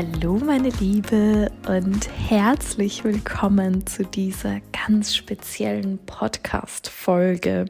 Hallo 0.00 0.38
meine 0.38 0.70
Liebe 0.70 1.52
und 1.68 2.08
herzlich 2.30 3.04
willkommen 3.04 3.86
zu 3.86 4.02
dieser 4.02 4.60
ganz 4.72 5.14
speziellen 5.14 5.98
Podcast-Folge. 6.06 7.66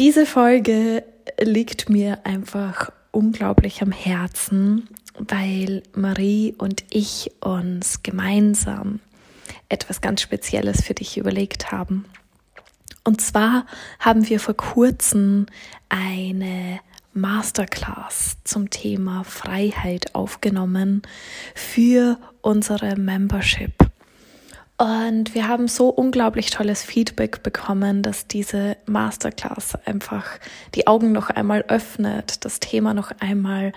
Diese 0.00 0.26
Folge 0.26 1.04
liegt 1.40 1.88
mir 1.88 2.26
einfach 2.26 2.90
unglaublich 3.12 3.82
am 3.82 3.92
Herzen, 3.92 4.88
weil 5.16 5.84
Marie 5.94 6.56
und 6.58 6.82
ich 6.90 7.30
uns 7.38 8.02
gemeinsam 8.02 8.98
etwas 9.68 10.00
ganz 10.00 10.22
Spezielles 10.22 10.82
für 10.82 10.94
dich 10.94 11.18
überlegt 11.18 11.70
haben. 11.70 12.04
Und 13.04 13.20
zwar 13.20 13.66
haben 14.00 14.28
wir 14.28 14.40
vor 14.40 14.56
kurzem 14.56 15.46
eine 15.88 16.80
Masterclass 17.16 18.36
zum 18.44 18.70
Thema 18.70 19.24
Freiheit 19.24 20.14
aufgenommen 20.14 21.02
für 21.54 22.18
unsere 22.42 22.96
Membership. 22.96 23.72
Und 24.78 25.34
wir 25.34 25.48
haben 25.48 25.68
so 25.68 25.88
unglaublich 25.88 26.50
tolles 26.50 26.82
Feedback 26.82 27.42
bekommen, 27.42 28.02
dass 28.02 28.26
diese 28.26 28.76
Masterclass 28.84 29.74
einfach 29.86 30.26
die 30.74 30.86
Augen 30.86 31.12
noch 31.12 31.30
einmal 31.30 31.64
öffnet, 31.68 32.44
das 32.44 32.60
Thema 32.60 32.92
noch 32.92 33.10
einmal 33.18 33.72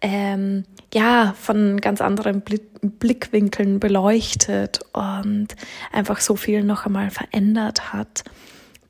ähm, 0.00 0.64
ja 0.92 1.34
von 1.40 1.80
ganz 1.80 2.00
anderen 2.00 2.42
Blickwinkeln 2.42 3.80
beleuchtet 3.80 4.80
und 4.92 5.48
einfach 5.92 6.20
so 6.20 6.36
viel 6.36 6.62
noch 6.62 6.86
einmal 6.86 7.10
verändert 7.10 7.92
hat, 7.92 8.22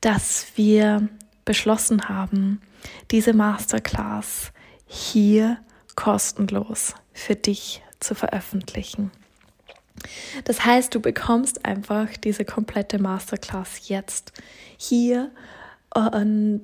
dass 0.01 0.47
wir 0.55 1.07
beschlossen 1.45 2.09
haben, 2.09 2.61
diese 3.11 3.33
Masterclass 3.33 4.51
hier 4.87 5.57
kostenlos 5.95 6.93
für 7.13 7.35
dich 7.35 7.81
zu 7.99 8.15
veröffentlichen. 8.15 9.11
Das 10.43 10.65
heißt, 10.65 10.93
du 10.93 10.99
bekommst 10.99 11.65
einfach 11.65 12.09
diese 12.17 12.45
komplette 12.45 12.99
Masterclass 12.99 13.87
jetzt 13.87 14.33
hier 14.77 15.31
und 15.93 16.61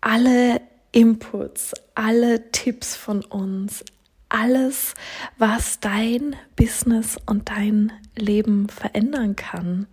alle 0.00 0.60
Inputs, 0.92 1.72
alle 1.94 2.50
Tipps 2.52 2.96
von 2.96 3.24
uns, 3.24 3.84
alles, 4.30 4.94
was 5.38 5.80
dein 5.80 6.34
Business 6.56 7.18
und 7.26 7.50
dein 7.50 7.92
Leben 8.16 8.68
verändern 8.68 9.36
kann. 9.36 9.86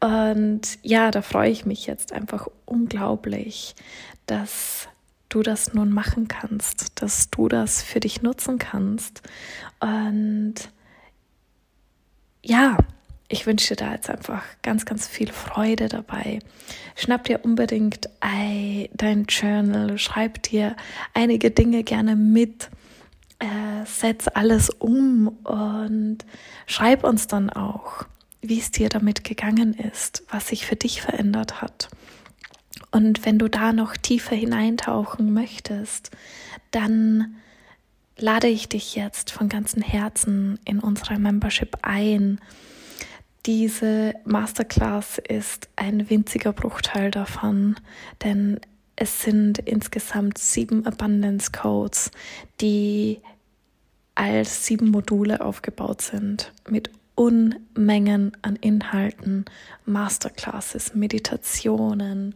Und 0.00 0.78
ja, 0.82 1.10
da 1.10 1.20
freue 1.22 1.50
ich 1.50 1.66
mich 1.66 1.86
jetzt 1.86 2.12
einfach 2.12 2.48
unglaublich, 2.64 3.74
dass 4.26 4.88
du 5.28 5.42
das 5.42 5.74
nun 5.74 5.90
machen 5.90 6.28
kannst, 6.28 7.02
dass 7.02 7.30
du 7.30 7.48
das 7.48 7.82
für 7.82 8.00
dich 8.00 8.22
nutzen 8.22 8.58
kannst. 8.58 9.22
Und 9.80 10.54
ja, 12.44 12.78
ich 13.28 13.44
wünsche 13.44 13.74
dir 13.74 13.84
da 13.84 13.92
jetzt 13.92 14.08
einfach 14.08 14.44
ganz, 14.62 14.84
ganz 14.84 15.08
viel 15.08 15.32
Freude 15.32 15.88
dabei. 15.88 16.38
Schnapp 16.94 17.24
dir 17.24 17.44
unbedingt 17.44 18.08
dein 18.20 19.24
Journal, 19.28 19.98
schreib 19.98 20.42
dir 20.44 20.76
einige 21.12 21.50
Dinge 21.50 21.82
gerne 21.82 22.14
mit, 22.14 22.70
äh, 23.38 23.84
setz 23.84 24.28
alles 24.28 24.70
um 24.70 25.28
und 25.28 26.18
schreib 26.66 27.04
uns 27.04 27.26
dann 27.26 27.50
auch, 27.50 28.04
wie 28.40 28.58
es 28.58 28.70
dir 28.70 28.88
damit 28.88 29.24
gegangen 29.24 29.74
ist, 29.74 30.24
was 30.30 30.48
sich 30.48 30.66
für 30.66 30.76
dich 30.76 31.02
verändert 31.02 31.60
hat. 31.60 31.88
Und 32.90 33.26
wenn 33.26 33.38
du 33.38 33.48
da 33.48 33.72
noch 33.72 33.96
tiefer 33.96 34.36
hineintauchen 34.36 35.32
möchtest, 35.32 36.10
dann 36.70 37.36
lade 38.18 38.48
ich 38.48 38.68
dich 38.68 38.94
jetzt 38.94 39.30
von 39.30 39.48
ganzem 39.48 39.82
Herzen 39.82 40.58
in 40.64 40.80
unsere 40.80 41.18
Membership 41.18 41.78
ein. 41.82 42.40
Diese 43.44 44.14
Masterclass 44.24 45.18
ist 45.18 45.68
ein 45.76 46.08
winziger 46.08 46.52
Bruchteil 46.52 47.10
davon, 47.10 47.76
denn 48.24 48.60
es 48.96 49.22
sind 49.22 49.58
insgesamt 49.58 50.38
sieben 50.38 50.86
Abundance 50.86 51.52
Codes, 51.52 52.10
die 52.60 53.20
als 54.14 54.64
sieben 54.64 54.90
Module 54.90 55.42
aufgebaut 55.42 56.00
sind 56.00 56.52
mit 56.68 56.90
Unmengen 57.14 58.32
an 58.42 58.56
Inhalten, 58.56 59.44
Masterclasses, 59.84 60.94
Meditationen, 60.94 62.34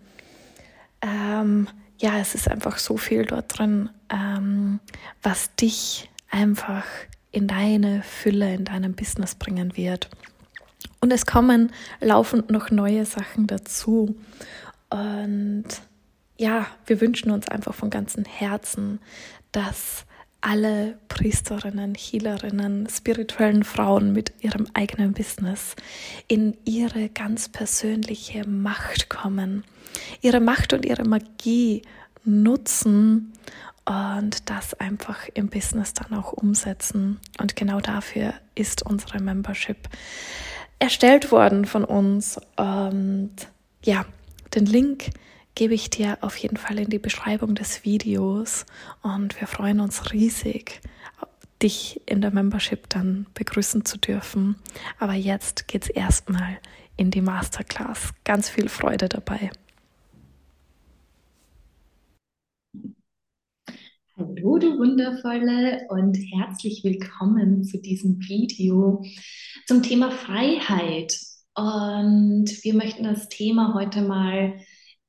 ähm, 1.03 1.69
ja, 1.98 2.19
es 2.19 2.34
ist 2.34 2.48
einfach 2.48 2.78
so 2.78 2.97
viel 2.97 3.25
dort 3.25 3.59
drin, 3.59 3.91
ähm, 4.10 4.81
was 5.22 5.54
dich 5.56 6.10
einfach 6.31 6.84
in 7.31 7.47
deine 7.47 8.03
Fülle, 8.03 8.54
in 8.54 8.65
deinem 8.65 8.94
Business 8.94 9.34
bringen 9.34 9.77
wird. 9.77 10.09
Und 11.00 11.12
es 11.12 11.27
kommen 11.27 11.72
laufend 12.00 12.50
noch 12.50 12.71
neue 12.71 13.04
Sachen 13.04 13.47
dazu. 13.47 14.16
Und 14.91 15.65
ja, 16.41 16.67
wir 16.87 17.03
wünschen 17.03 17.31
uns 17.31 17.49
einfach 17.49 17.75
von 17.75 17.91
ganzem 17.91 18.25
Herzen, 18.25 18.99
dass 19.53 20.06
alle 20.41 20.99
Priesterinnen, 21.09 21.95
Healerinnen, 21.95 22.89
spirituellen 22.89 23.62
Frauen 23.62 24.15
mit 24.15 24.33
ihrem 24.41 24.67
eigenen 24.73 25.12
Business 25.12 25.77
in 26.28 26.56
ihre 26.65 27.11
ganz 27.11 27.51
persönliche 27.51 28.49
Macht 28.49 29.11
kommen, 29.11 29.65
ihre 30.23 30.41
Macht 30.41 30.73
und 30.73 30.87
ihre 30.87 31.05
Magie 31.05 31.83
nutzen 32.25 33.34
und 33.84 34.49
das 34.49 34.72
einfach 34.72 35.28
im 35.34 35.51
Business 35.51 35.93
dann 35.93 36.19
auch 36.19 36.33
umsetzen. 36.33 37.21
Und 37.39 37.55
genau 37.55 37.81
dafür 37.81 38.33
ist 38.55 38.81
unsere 38.81 39.21
Membership 39.21 39.91
erstellt 40.78 41.33
worden 41.33 41.67
von 41.67 41.84
uns. 41.84 42.41
Und 42.57 43.33
ja, 43.84 44.07
den 44.55 44.65
Link 44.65 45.11
gebe 45.55 45.75
ich 45.75 45.91
dir 45.91 46.19
auf 46.21 46.37
jeden 46.37 46.56
Fall 46.56 46.78
in 46.78 46.91
die 46.91 46.99
Beschreibung 46.99 47.55
des 47.55 47.84
Videos 47.84 48.66
und 49.03 49.41
wir 49.41 49.47
freuen 49.47 49.81
uns 49.81 50.12
riesig, 50.12 50.81
dich 51.62 52.00
in 52.06 52.21
der 52.21 52.31
Membership 52.31 52.88
dann 52.88 53.27
begrüßen 53.34 53.84
zu 53.84 53.99
dürfen. 53.99 54.56
Aber 54.99 55.15
jetzt 55.15 55.69
geht's 55.69 55.89
erstmal 55.89 56.59
in 56.97 57.10
die 57.10 57.21
Masterclass. 57.21 58.12
Ganz 58.25 58.49
viel 58.49 58.69
Freude 58.69 59.09
dabei. 59.09 59.50
Hallo, 64.16 64.59
du 64.59 64.78
Wundervolle 64.78 65.87
und 65.89 66.15
herzlich 66.15 66.84
willkommen 66.84 67.65
zu 67.65 67.81
diesem 67.81 68.19
Video 68.21 69.03
zum 69.66 69.83
Thema 69.83 70.10
Freiheit. 70.10 71.19
Und 71.55 72.47
wir 72.62 72.75
möchten 72.75 73.05
das 73.05 73.31
Thema 73.31 73.72
heute 73.75 74.03
mal 74.03 74.60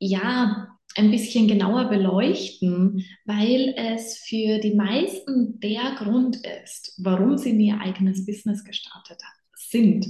ja, 0.01 0.67
ein 0.95 1.11
bisschen 1.11 1.47
genauer 1.47 1.85
beleuchten, 1.85 3.05
weil 3.23 3.73
es 3.77 4.17
für 4.17 4.59
die 4.59 4.73
meisten 4.73 5.59
der 5.59 5.95
Grund 5.97 6.37
ist, 6.63 6.95
warum 6.97 7.37
sie 7.37 7.51
ihr 7.51 7.79
eigenes 7.79 8.25
Business 8.25 8.65
gestartet 8.65 9.21
sind. 9.55 10.05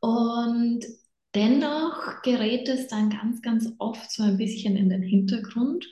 Und 0.00 0.80
dennoch 1.34 2.22
gerät 2.22 2.68
es 2.68 2.88
dann 2.88 3.10
ganz, 3.10 3.40
ganz 3.42 3.72
oft 3.78 4.10
so 4.10 4.24
ein 4.24 4.38
bisschen 4.38 4.76
in 4.76 4.88
den 4.88 5.02
Hintergrund. 5.02 5.86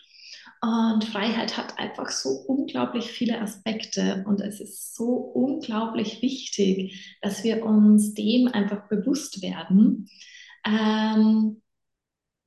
Und 0.60 1.04
Freiheit 1.04 1.56
hat 1.56 1.78
einfach 1.78 2.10
so 2.10 2.30
unglaublich 2.30 3.12
viele 3.12 3.40
Aspekte 3.40 4.24
und 4.26 4.40
es 4.40 4.58
ist 4.60 4.96
so 4.96 5.14
unglaublich 5.14 6.22
wichtig, 6.22 7.19
dass 7.22 7.44
wir 7.44 7.64
uns 7.64 8.14
dem 8.14 8.48
einfach 8.48 8.88
bewusst 8.88 9.42
werden. 9.42 10.08
Ähm, 10.66 11.62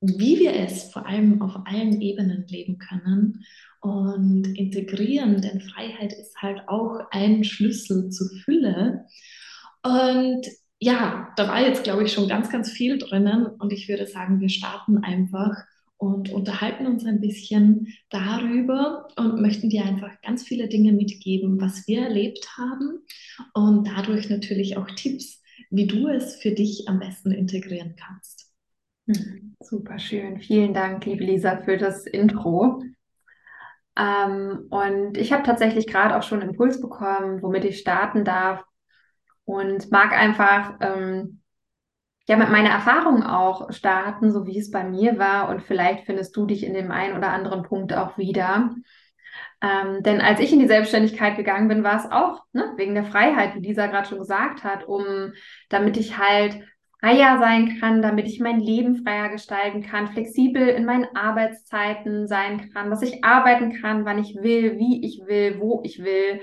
wie 0.01 0.39
wir 0.39 0.53
es 0.55 0.91
vor 0.91 1.05
allem 1.05 1.41
auf 1.41 1.55
allen 1.65 2.01
Ebenen 2.01 2.45
leben 2.47 2.79
können 2.79 3.45
und 3.81 4.45
integrieren, 4.57 5.41
denn 5.41 5.61
Freiheit 5.61 6.13
ist 6.13 6.35
halt 6.41 6.67
auch 6.67 6.99
ein 7.11 7.43
Schlüssel 7.43 8.09
zur 8.09 8.29
Fülle. 8.43 9.05
Und 9.83 10.47
ja, 10.79 11.29
da 11.35 11.47
war 11.47 11.61
jetzt, 11.61 11.83
glaube 11.83 12.03
ich, 12.03 12.13
schon 12.13 12.27
ganz, 12.27 12.49
ganz 12.49 12.71
viel 12.71 12.97
drinnen 12.97 13.45
und 13.45 13.71
ich 13.71 13.87
würde 13.87 14.07
sagen, 14.07 14.39
wir 14.39 14.49
starten 14.49 14.97
einfach 15.03 15.55
und 15.97 16.31
unterhalten 16.31 16.87
uns 16.87 17.05
ein 17.05 17.21
bisschen 17.21 17.87
darüber 18.09 19.07
und 19.17 19.39
möchten 19.39 19.69
dir 19.69 19.85
einfach 19.85 20.19
ganz 20.21 20.43
viele 20.43 20.67
Dinge 20.67 20.93
mitgeben, 20.93 21.61
was 21.61 21.87
wir 21.87 22.01
erlebt 22.01 22.47
haben 22.57 23.01
und 23.53 23.87
dadurch 23.87 24.29
natürlich 24.29 24.77
auch 24.77 24.89
Tipps, 24.95 25.41
wie 25.69 25.85
du 25.85 26.07
es 26.07 26.35
für 26.37 26.51
dich 26.51 26.87
am 26.87 26.99
besten 26.99 27.31
integrieren 27.31 27.95
kannst. 27.95 28.40
Hm, 29.07 29.55
super 29.59 29.99
schön. 29.99 30.39
Vielen 30.39 30.73
Dank, 30.73 31.05
liebe 31.05 31.23
Lisa, 31.23 31.57
für 31.63 31.77
das 31.77 32.05
Intro. 32.07 32.81
Ähm, 33.97 34.67
und 34.69 35.17
ich 35.17 35.33
habe 35.33 35.43
tatsächlich 35.43 35.87
gerade 35.87 36.15
auch 36.17 36.23
schon 36.23 36.41
einen 36.41 36.51
Impuls 36.51 36.79
bekommen, 36.81 37.41
womit 37.41 37.65
ich 37.65 37.79
starten 37.79 38.23
darf 38.23 38.63
und 39.45 39.91
mag 39.91 40.13
einfach 40.13 40.75
ähm, 40.81 41.41
ja 42.27 42.37
mit 42.37 42.49
meiner 42.51 42.69
Erfahrung 42.71 43.23
auch 43.23 43.71
starten, 43.73 44.31
so 44.31 44.47
wie 44.47 44.59
es 44.59 44.71
bei 44.71 44.83
mir 44.83 45.19
war. 45.19 45.49
Und 45.49 45.63
vielleicht 45.63 46.05
findest 46.05 46.35
du 46.37 46.45
dich 46.45 46.63
in 46.65 46.73
dem 46.73 46.91
einen 46.91 47.17
oder 47.17 47.29
anderen 47.31 47.63
Punkt 47.63 47.93
auch 47.93 48.17
wieder. 48.17 48.71
Ähm, 49.61 50.03
denn 50.03 50.21
als 50.21 50.39
ich 50.39 50.51
in 50.53 50.59
die 50.59 50.67
Selbstständigkeit 50.67 51.37
gegangen 51.37 51.67
bin, 51.67 51.83
war 51.83 51.97
es 51.97 52.11
auch 52.11 52.43
ne, 52.53 52.73
wegen 52.77 52.95
der 52.95 53.05
Freiheit, 53.05 53.55
wie 53.55 53.59
Lisa 53.59 53.87
gerade 53.87 54.07
schon 54.07 54.19
gesagt 54.19 54.63
hat, 54.63 54.85
um 54.87 55.33
damit 55.69 55.97
ich 55.97 56.17
halt 56.17 56.61
freier 57.01 57.39
sein 57.39 57.79
kann, 57.79 58.01
damit 58.01 58.27
ich 58.27 58.39
mein 58.39 58.59
Leben 58.59 59.03
freier 59.03 59.29
gestalten 59.29 59.81
kann, 59.81 60.09
flexibel 60.09 60.67
in 60.67 60.85
meinen 60.85 61.07
Arbeitszeiten 61.15 62.27
sein 62.27 62.69
kann, 62.71 62.91
dass 62.91 63.01
ich 63.01 63.23
arbeiten 63.23 63.81
kann, 63.81 64.05
wann 64.05 64.19
ich 64.19 64.35
will, 64.35 64.77
wie 64.77 65.03
ich 65.03 65.21
will, 65.25 65.59
wo 65.59 65.81
ich 65.83 66.03
will. 66.03 66.41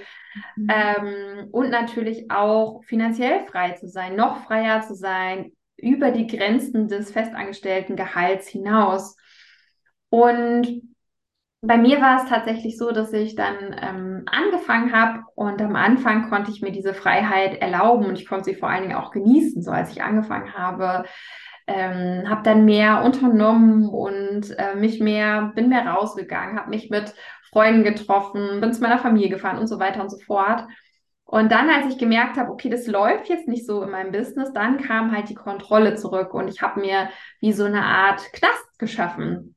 Mhm. 0.56 0.69
Ähm, 0.69 1.49
und 1.52 1.70
natürlich 1.70 2.31
auch 2.31 2.82
finanziell 2.84 3.46
frei 3.46 3.72
zu 3.72 3.88
sein, 3.88 4.16
noch 4.16 4.44
freier 4.44 4.82
zu 4.82 4.94
sein, 4.94 5.52
über 5.76 6.10
die 6.10 6.26
Grenzen 6.26 6.88
des 6.88 7.12
festangestellten 7.12 7.94
Gehalts 7.94 8.49
hinaus. 8.49 9.16
Und 10.10 10.82
bei 11.60 11.76
mir 11.76 12.00
war 12.00 12.22
es 12.22 12.28
tatsächlich 12.28 12.78
so, 12.78 12.93
dass 12.93 13.12
ich 13.12 13.34
dann 13.34 13.75
ähm, 13.81 14.22
angefangen 14.26 14.93
habe 14.93 15.25
und 15.34 15.60
am 15.60 15.75
Anfang 15.75 16.28
konnte 16.31 16.52
ich 16.52 16.62
mir 16.62 16.70
diese 16.70 16.94
Freiheit 16.94 17.60
erlauben 17.60 18.06
und 18.06 18.19
ich 18.19 18.28
konnte 18.28 18.44
sie 18.44 18.55
vor 18.55 18.69
allen 18.69 18.82
Dingen 18.82 18.96
auch 18.96 19.10
genießen, 19.10 19.62
so 19.62 19.72
als 19.72 19.90
ich 19.90 20.02
angefangen 20.02 20.55
habe. 20.55 21.05
Ähm, 21.66 22.28
habe 22.31 22.43
dann 22.44 22.64
mehr 22.64 23.02
unternommen 23.05 23.88
und 23.88 24.56
äh, 24.58 24.75
mich 24.76 25.00
mehr, 25.00 25.52
bin 25.55 25.69
mehr 25.69 25.87
rausgegangen, 25.87 26.58
habe 26.58 26.70
mich 26.70 26.88
mit 26.90 27.14
Freunden 27.50 27.84
getroffen, 27.84 28.60
bin 28.60 28.72
zu 28.72 28.81
meiner 28.81 28.99
Familie 28.99 29.28
gefahren 29.28 29.58
und 29.58 29.66
so 29.66 29.78
weiter 29.78 30.00
und 30.00 30.10
so 30.10 30.19
fort. 30.19 30.64
Und 31.25 31.52
dann, 31.52 31.69
als 31.69 31.93
ich 31.93 31.99
gemerkt 31.99 32.38
habe, 32.38 32.50
okay, 32.50 32.70
das 32.70 32.87
läuft 32.87 33.28
jetzt 33.28 33.49
nicht 33.49 33.66
so 33.66 33.82
in 33.82 33.90
meinem 33.90 34.12
Business, 34.12 34.52
dann 34.55 34.78
kam 34.78 35.12
halt 35.14 35.28
die 35.28 35.34
Kontrolle 35.34 35.96
zurück 35.96 36.32
und 36.32 36.49
ich 36.49 36.62
habe 36.62 36.81
mir 36.81 37.10
wie 37.40 37.52
so 37.52 37.64
eine 37.64 37.84
Art 37.84 38.22
Knast 38.32 38.78
geschaffen 38.78 39.56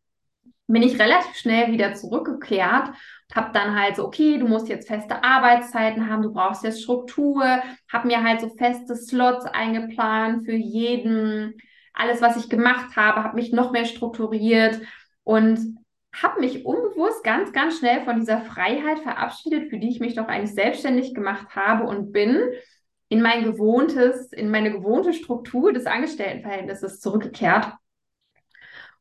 bin 0.72 0.84
ich 0.84 1.00
relativ 1.00 1.36
schnell 1.36 1.72
wieder 1.72 1.94
zurückgekehrt 1.94 2.90
und 2.90 3.36
habe 3.36 3.52
dann 3.54 3.80
halt 3.80 3.96
so, 3.96 4.06
okay, 4.06 4.38
du 4.38 4.48
musst 4.48 4.70
jetzt 4.70 4.88
feste 4.88 5.24
Arbeitszeiten 5.24 6.10
haben, 6.10 6.24
du 6.24 6.34
brauchst 6.34 6.64
jetzt 6.64 6.82
Struktur, 6.84 7.44
habe 7.92 8.08
mir 8.08 8.24
halt 8.24 8.42
so 8.42 8.50
feste 8.50 8.96
Slots 8.96 9.46
eingeplant 9.46 10.46
für 10.46 10.56
jeden, 10.56 11.56
alles, 11.94 12.22
was 12.22 12.38
ich 12.38 12.50
gemacht 12.50 12.96
habe, 12.96 13.24
habe 13.24 13.36
mich 13.36 13.52
noch 13.52 13.72
mehr 13.72 13.86
strukturiert 13.86 14.80
und 15.24 15.78
habe 16.14 16.42
mich 16.42 16.66
unbewusst 16.66 17.24
ganz, 17.24 17.54
ganz 17.54 17.78
schnell 17.78 18.04
von 18.04 18.20
dieser 18.20 18.42
Freiheit 18.42 19.00
verabschiedet, 19.00 19.70
für 19.70 19.78
die 19.78 19.90
ich 19.90 20.00
mich 20.00 20.16
doch 20.16 20.28
eigentlich 20.28 20.54
selbstständig 20.54 21.14
gemacht 21.14 21.56
habe 21.56 21.86
und 21.86 22.12
bin 22.12 22.40
in 23.08 23.22
mein 23.22 23.44
gewohntes, 23.44 24.32
in 24.32 24.50
meine 24.50 24.72
gewohnte 24.72 25.14
Struktur 25.14 25.74
des 25.74 25.86
Angestelltenverhältnisses 25.86 27.00
zurückgekehrt 27.00 27.74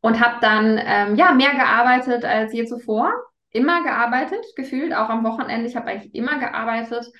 und 0.00 0.20
habe 0.20 0.36
dann 0.40 0.80
ähm, 0.82 1.16
ja 1.16 1.32
mehr 1.32 1.52
gearbeitet 1.52 2.24
als 2.24 2.52
je 2.52 2.64
zuvor. 2.64 3.12
Immer 3.52 3.82
gearbeitet, 3.82 4.44
gefühlt, 4.54 4.94
auch 4.94 5.08
am 5.08 5.24
Wochenende. 5.24 5.66
Ich 5.66 5.74
habe 5.74 5.88
eigentlich 5.88 6.14
immer 6.14 6.38
gearbeitet 6.38 7.10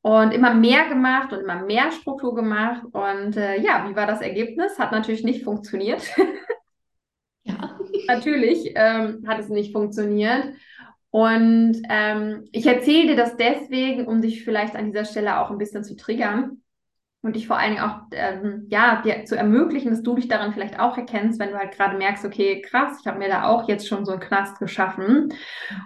und 0.00 0.32
immer 0.32 0.54
mehr 0.54 0.88
gemacht 0.88 1.32
und 1.32 1.40
immer 1.40 1.62
mehr 1.62 1.90
Struktur 1.90 2.34
gemacht. 2.34 2.82
Und 2.92 3.36
äh, 3.36 3.60
ja, 3.60 3.88
wie 3.88 3.96
war 3.96 4.06
das 4.06 4.20
Ergebnis? 4.20 4.78
Hat 4.78 4.92
natürlich 4.92 5.24
nicht 5.24 5.42
funktioniert. 5.42 6.02
ja. 7.42 7.78
natürlich 8.06 8.72
ähm, 8.76 9.24
hat 9.26 9.40
es 9.40 9.48
nicht 9.48 9.72
funktioniert. 9.72 10.54
Und 11.10 11.82
ähm, 11.90 12.48
ich 12.52 12.64
erzähle 12.64 13.08
dir 13.08 13.16
das 13.16 13.36
deswegen, 13.36 14.06
um 14.06 14.22
dich 14.22 14.44
vielleicht 14.44 14.76
an 14.76 14.86
dieser 14.86 15.04
Stelle 15.04 15.40
auch 15.40 15.50
ein 15.50 15.58
bisschen 15.58 15.84
zu 15.84 15.96
triggern 15.96 16.62
und 17.22 17.36
dich 17.36 17.46
vor 17.46 17.56
allen 17.56 17.74
Dingen 17.74 17.84
auch 17.84 18.00
ähm, 18.10 18.66
ja 18.68 19.00
dir 19.00 19.24
zu 19.24 19.36
ermöglichen, 19.36 19.90
dass 19.90 20.02
du 20.02 20.16
dich 20.16 20.26
daran 20.26 20.52
vielleicht 20.52 20.80
auch 20.80 20.98
erkennst, 20.98 21.38
wenn 21.38 21.50
du 21.50 21.56
halt 21.58 21.72
gerade 21.72 21.96
merkst, 21.96 22.24
okay, 22.24 22.60
krass, 22.60 22.98
ich 23.00 23.06
habe 23.06 23.20
mir 23.20 23.28
da 23.28 23.44
auch 23.44 23.68
jetzt 23.68 23.86
schon 23.86 24.04
so 24.04 24.10
einen 24.10 24.20
Knast 24.20 24.58
geschaffen. 24.58 25.28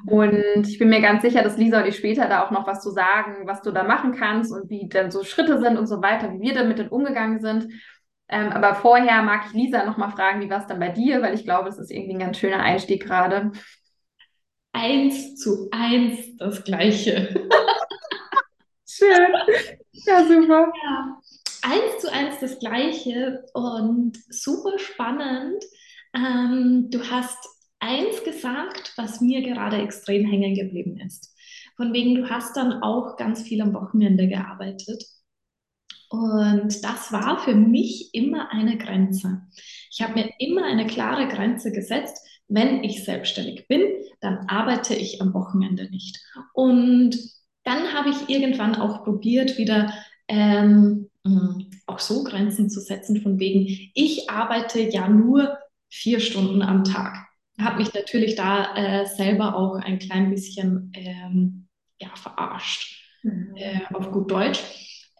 Mhm. 0.05 0.09
Und 0.09 0.67
ich 0.67 0.79
bin 0.79 0.89
mir 0.89 1.03
ganz 1.03 1.21
sicher, 1.23 1.43
dass 1.43 1.59
Lisa 1.59 1.83
und 1.83 1.89
ich 1.89 1.97
später 1.97 2.27
da 2.29 2.43
auch 2.43 2.51
noch 2.51 2.67
was 2.67 2.83
zu 2.83 2.91
sagen, 2.91 3.47
was 3.47 3.61
du 3.61 3.71
da 3.71 3.85
machen 3.85 4.13
kannst 4.13 4.51
und 4.51 4.71
wie 4.71 4.89
dann 4.89 5.11
so 5.11 5.25
Schritte 5.25 5.61
sind 5.61 5.77
und 5.77 5.87
so 5.87 6.03
weiter, 6.03 6.33
wie 6.33 6.41
wir 6.41 6.55
damit 6.55 6.79
dann 6.79 6.89
umgegangen 6.89 7.41
sind. 7.41 7.69
Ähm, 8.29 8.51
aber 8.51 8.75
vorher 8.75 9.23
mag 9.23 9.43
ich 9.47 9.53
Lisa 9.53 9.85
noch 9.85 9.99
mal 9.99 10.11
fragen, 10.11 10.41
wie 10.41 10.51
war 10.51 10.61
es 10.61 10.67
dann 10.67 10.81
bei 10.81 10.89
dir, 10.89 11.21
weil 11.21 11.35
ich 11.35 11.45
glaube, 11.45 11.67
das 11.67 11.79
ist 11.79 11.91
irgendwie 11.91 12.15
ein 12.15 12.21
ganz 12.21 12.39
schöner 12.39 12.61
Einstieg 12.61 13.05
gerade. 13.05 13.53
Eins 14.73 15.37
zu 15.37 15.69
eins 15.71 16.35
das 16.39 16.65
Gleiche. 16.65 17.29
Schön. 18.89 19.35
Ja, 19.93 20.25
super. 20.25 20.73
Ja 20.83 21.21
eins 21.67 22.01
zu 22.01 22.13
eins 22.13 22.39
das 22.41 22.59
Gleiche 22.59 23.45
und 23.53 24.17
super 24.31 24.79
spannend. 24.79 25.63
Ähm, 26.15 26.89
du 26.91 27.03
hast 27.11 27.39
eins 27.81 28.23
gesagt, 28.25 28.93
was 28.97 29.21
mir 29.21 29.43
gerade 29.43 29.79
extrem 29.79 30.25
hängen 30.25 30.55
geblieben 30.55 30.99
ist. 30.99 31.35
Von 31.77 31.93
wegen, 31.93 32.15
du 32.15 32.31
hast 32.31 32.57
dann 32.57 32.83
auch 32.83 33.17
ganz 33.17 33.43
viel 33.43 33.61
am 33.61 33.75
Wochenende 33.75 34.29
gearbeitet. 34.29 35.05
Und 36.09 36.85
das 36.85 37.13
war 37.13 37.41
für 37.41 37.55
mich 37.55 38.15
immer 38.15 38.51
eine 38.53 38.79
Grenze. 38.79 39.43
Ich 39.91 40.01
habe 40.01 40.15
mir 40.15 40.31
immer 40.39 40.65
eine 40.65 40.87
klare 40.87 41.27
Grenze 41.27 41.73
gesetzt. 41.73 42.25
Wenn 42.49 42.85
ich 42.85 43.05
selbstständig 43.05 43.67
bin, 43.67 43.83
dann 44.21 44.47
arbeite 44.49 44.95
ich 44.95 45.21
am 45.21 45.35
Wochenende 45.35 45.91
nicht. 45.91 46.25
Und 46.55 47.19
dann 47.65 47.93
habe 47.93 48.11
ich 48.11 48.29
irgendwann 48.29 48.77
auch 48.77 49.03
probiert, 49.03 49.59
wieder 49.59 49.93
ähm, 50.29 51.11
auch 51.87 51.99
so 51.99 52.25
Grenzen 52.25 52.71
zu 52.71 52.81
setzen, 52.81 53.23
von 53.23 53.39
wegen, 53.39 53.67
ich 53.95 54.31
arbeite 54.31 54.81
ja 54.81 55.09
nur 55.09 55.57
vier 55.89 56.21
Stunden 56.21 56.63
am 56.63 56.85
Tag. 56.85 57.27
Habe 57.61 57.79
mich 57.79 57.95
natürlich 57.95 58.35
da 58.35 58.75
äh, 58.75 59.07
selber 59.07 59.57
auch 59.57 59.77
ein 59.77 59.99
klein 59.99 60.31
bisschen 60.31 60.93
ähm, 60.95 61.69
ja, 61.99 62.09
verarscht, 62.15 63.03
mhm. 63.23 63.55
äh, 63.57 63.81
auf 63.95 64.11
gut 64.11 64.31
Deutsch, 64.31 64.61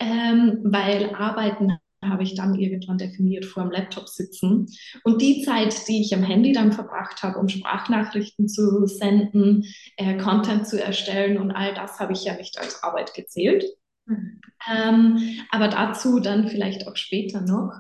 ähm, 0.01 0.61
weil 0.65 1.15
Arbeiten 1.15 1.79
habe 2.03 2.23
ich 2.23 2.35
dann 2.35 2.55
irgendwann 2.55 2.99
definiert 2.99 3.45
vor 3.45 3.65
dem 3.65 3.73
Laptop 3.73 4.09
sitzen. 4.09 4.67
Und 5.05 5.23
die 5.23 5.43
Zeit, 5.43 5.89
die 5.89 6.03
ich 6.03 6.15
am 6.15 6.23
Handy 6.23 6.53
dann 6.53 6.73
verbracht 6.73 7.23
habe, 7.23 7.39
um 7.39 7.49
Sprachnachrichten 7.49 8.49
zu 8.49 8.87
senden, 8.87 9.65
äh, 9.97 10.17
Content 10.17 10.69
zu 10.69 10.83
erstellen 10.83 11.39
und 11.39 11.51
all 11.51 11.75
das 11.75 11.99
habe 11.99 12.13
ich 12.13 12.25
ja 12.25 12.37
nicht 12.37 12.59
als 12.59 12.83
Arbeit 12.83 13.15
gezählt. 13.15 13.65
Mhm. 14.07 14.41
Ähm, 14.71 15.41
aber 15.51 15.69
dazu 15.69 16.21
dann 16.21 16.49
vielleicht 16.49 16.87
auch 16.87 16.97
später 16.97 17.41
noch. 17.43 17.73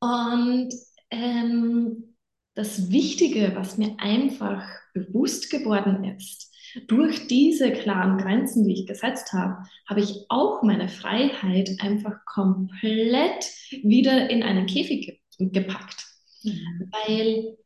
Und 0.00 0.72
ähm, 1.10 2.14
das 2.54 2.90
Wichtige, 2.90 3.52
was 3.54 3.78
mir 3.78 3.96
einfach 3.98 4.64
bewusst 4.94 5.50
geworden 5.50 6.04
ist, 6.04 6.50
durch 6.86 7.26
diese 7.26 7.70
klaren 7.72 8.18
Grenzen, 8.18 8.64
die 8.64 8.74
ich 8.74 8.86
gesetzt 8.86 9.32
habe, 9.32 9.62
habe 9.88 10.00
ich 10.00 10.24
auch 10.28 10.62
meine 10.62 10.88
Freiheit 10.88 11.70
einfach 11.80 12.24
komplett 12.24 13.44
wieder 13.82 14.30
in 14.30 14.42
einen 14.42 14.66
Käfig 14.66 15.06
ge 15.06 15.18
gepackt. 15.38 16.06
Mhm. 16.44 16.90
Weil 16.90 17.56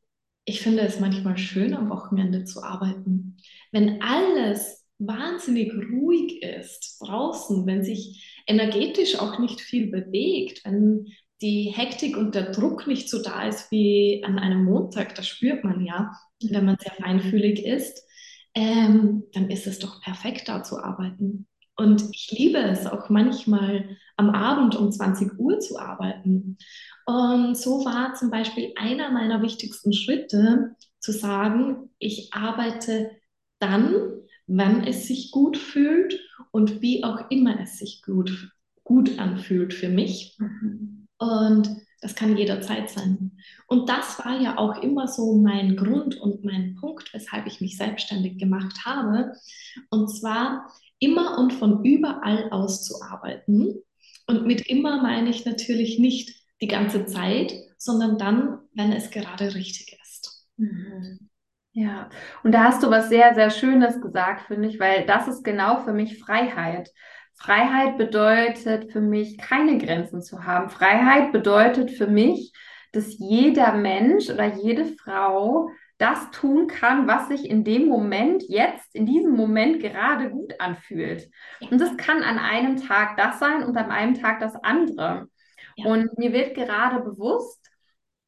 ich 0.45 0.61
finde 0.61 0.83
es 0.83 1.01
manchmal 1.01 1.37
schön, 1.37 1.75
am 1.75 1.91
Wochenende 1.91 2.45
zu 2.45 2.63
arbeiten. 2.63 3.37
Wenn 3.73 4.01
alles 4.01 4.86
wahnsinnig 4.99 5.73
ruhig 5.73 6.43
ist 6.43 6.99
draußen, 7.01 7.67
wenn 7.67 7.85
sich 7.85 8.43
energetisch 8.47 9.19
auch 9.19 9.39
nicht 9.39 9.61
viel 9.61 9.91
bewegt, 9.91 10.65
wenn 10.65 11.07
die 11.43 11.73
Hektik 11.75 12.17
und 12.17 12.35
der 12.35 12.51
Druck 12.51 12.87
nicht 12.87 13.11
so 13.11 13.23
da 13.23 13.47
ist 13.47 13.71
wie 13.71 14.23
an 14.25 14.39
einem 14.39 14.65
Montag, 14.65 15.15
das 15.15 15.29
spürt 15.29 15.65
man 15.65 15.85
ja, 15.85 16.13
wenn 16.43 16.65
man 16.65 16.79
sehr 16.81 16.93
feinfühlig 16.93 17.65
ist, 17.65 18.03
ähm, 18.55 19.25
dann 19.33 19.51
ist 19.51 19.67
es 19.67 19.79
doch 19.79 20.01
perfekt, 20.01 20.49
da 20.49 20.63
zu 20.63 20.79
arbeiten. 20.79 21.47
Und 21.77 22.05
ich 22.13 22.31
liebe 22.31 22.59
es 22.59 22.87
auch 22.87 23.11
manchmal 23.11 23.99
am 24.17 24.31
Abend 24.31 24.77
um 24.77 24.91
20 24.91 25.39
Uhr 25.39 25.61
zu 25.61 25.79
arbeiten. 25.79 26.57
Und 27.05 27.57
so 27.57 27.85
war 27.85 28.15
zum 28.15 28.31
Beispiel 28.31 28.73
einer 28.77 29.11
meiner 29.11 29.43
wichtigsten 29.43 29.93
Schritte 29.93 30.75
zu 31.01 31.13
sagen, 31.13 31.91
ich 31.99 32.33
arbeite 32.33 33.11
dann, 33.59 34.23
wann 34.47 34.85
es 34.85 35.07
sich 35.07 35.31
gut 35.31 35.57
fühlt 35.57 36.21
und 36.51 36.81
wie 36.83 37.05
auch 37.05 37.31
immer 37.31 37.61
es 37.61 37.79
sich 37.79 38.03
gut, 38.03 38.53
gut 38.85 39.19
anfühlt 39.19 39.75
für 39.75 39.89
mich. 39.89 40.37
Mhm. 40.39 41.09
Und 41.19 41.77
das 42.01 42.15
kann 42.15 42.37
jederzeit 42.37 42.91
sein. 42.91 43.33
Und 43.67 43.89
das 43.89 44.19
war 44.19 44.41
ja 44.41 44.59
auch 44.59 44.83
immer 44.83 45.09
so 45.09 45.35
mein 45.35 45.77
Grund 45.77 46.21
und 46.21 46.45
mein 46.45 46.77
Punkt, 46.77 47.13
weshalb 47.13 47.47
ich 47.47 47.61
mich 47.61 47.77
selbstständig 47.77 48.39
gemacht 48.39 48.85
habe. 48.85 49.33
Und 49.91 50.09
zwar 50.09 50.71
immer 50.99 51.39
und 51.39 51.53
von 51.53 51.85
überall 51.85 52.51
aus 52.51 52.85
zu 52.85 53.03
arbeiten. 53.03 53.75
Und 54.27 54.47
mit 54.47 54.67
immer 54.69 55.03
meine 55.03 55.31
ich 55.31 55.45
natürlich 55.45 55.99
nicht 55.99 56.35
die 56.61 56.69
ganze 56.69 57.07
Zeit, 57.07 57.55
sondern 57.79 58.19
dann, 58.19 58.59
wenn 58.75 58.93
es 58.93 59.11
gerade 59.11 59.55
richtig 59.55 59.99
ist. 60.03 60.47
Mhm. 60.57 61.26
Ja, 61.79 62.09
und 62.43 62.53
da 62.53 62.65
hast 62.65 62.83
du 62.83 62.91
was 62.91 63.11
sehr, 63.11 63.35
sehr 63.35 63.51
Schönes 63.51 64.01
gesagt, 64.01 64.47
finde 64.47 64.67
ich, 64.67 64.81
weil 64.81 65.05
das 65.05 65.29
ist 65.29 65.45
genau 65.45 65.81
für 65.81 65.93
mich 65.93 66.19
Freiheit. 66.19 66.91
Freiheit 67.35 67.99
bedeutet 67.99 68.91
für 68.91 69.03
mich, 69.03 69.37
keine 69.37 69.77
Grenzen 69.77 70.23
zu 70.23 70.45
haben. 70.45 70.71
Freiheit 70.71 71.33
bedeutet 71.33 71.91
für 71.91 72.07
mich, 72.07 72.55
dass 72.93 73.19
jeder 73.19 73.75
Mensch 73.75 74.31
oder 74.31 74.47
jede 74.47 74.87
Frau 74.87 75.69
das 75.99 76.31
tun 76.31 76.67
kann, 76.67 77.07
was 77.07 77.29
sich 77.29 77.51
in 77.51 77.63
dem 77.63 77.89
Moment, 77.89 78.43
jetzt, 78.49 78.95
in 78.95 79.05
diesem 79.05 79.37
Moment 79.37 79.79
gerade 79.81 80.31
gut 80.31 80.59
anfühlt. 80.59 81.29
Und 81.71 81.79
das 81.79 81.95
kann 81.99 82.23
an 82.23 82.39
einem 82.39 82.79
Tag 82.79 83.19
das 83.19 83.39
sein 83.39 83.63
und 83.63 83.77
an 83.77 83.91
einem 83.91 84.15
Tag 84.15 84.41
das 84.41 84.57
andere. 84.65 85.29
Ja. 85.75 85.91
Und 85.91 86.17
mir 86.17 86.33
wird 86.33 86.55
gerade 86.55 87.01
bewusst, 87.01 87.71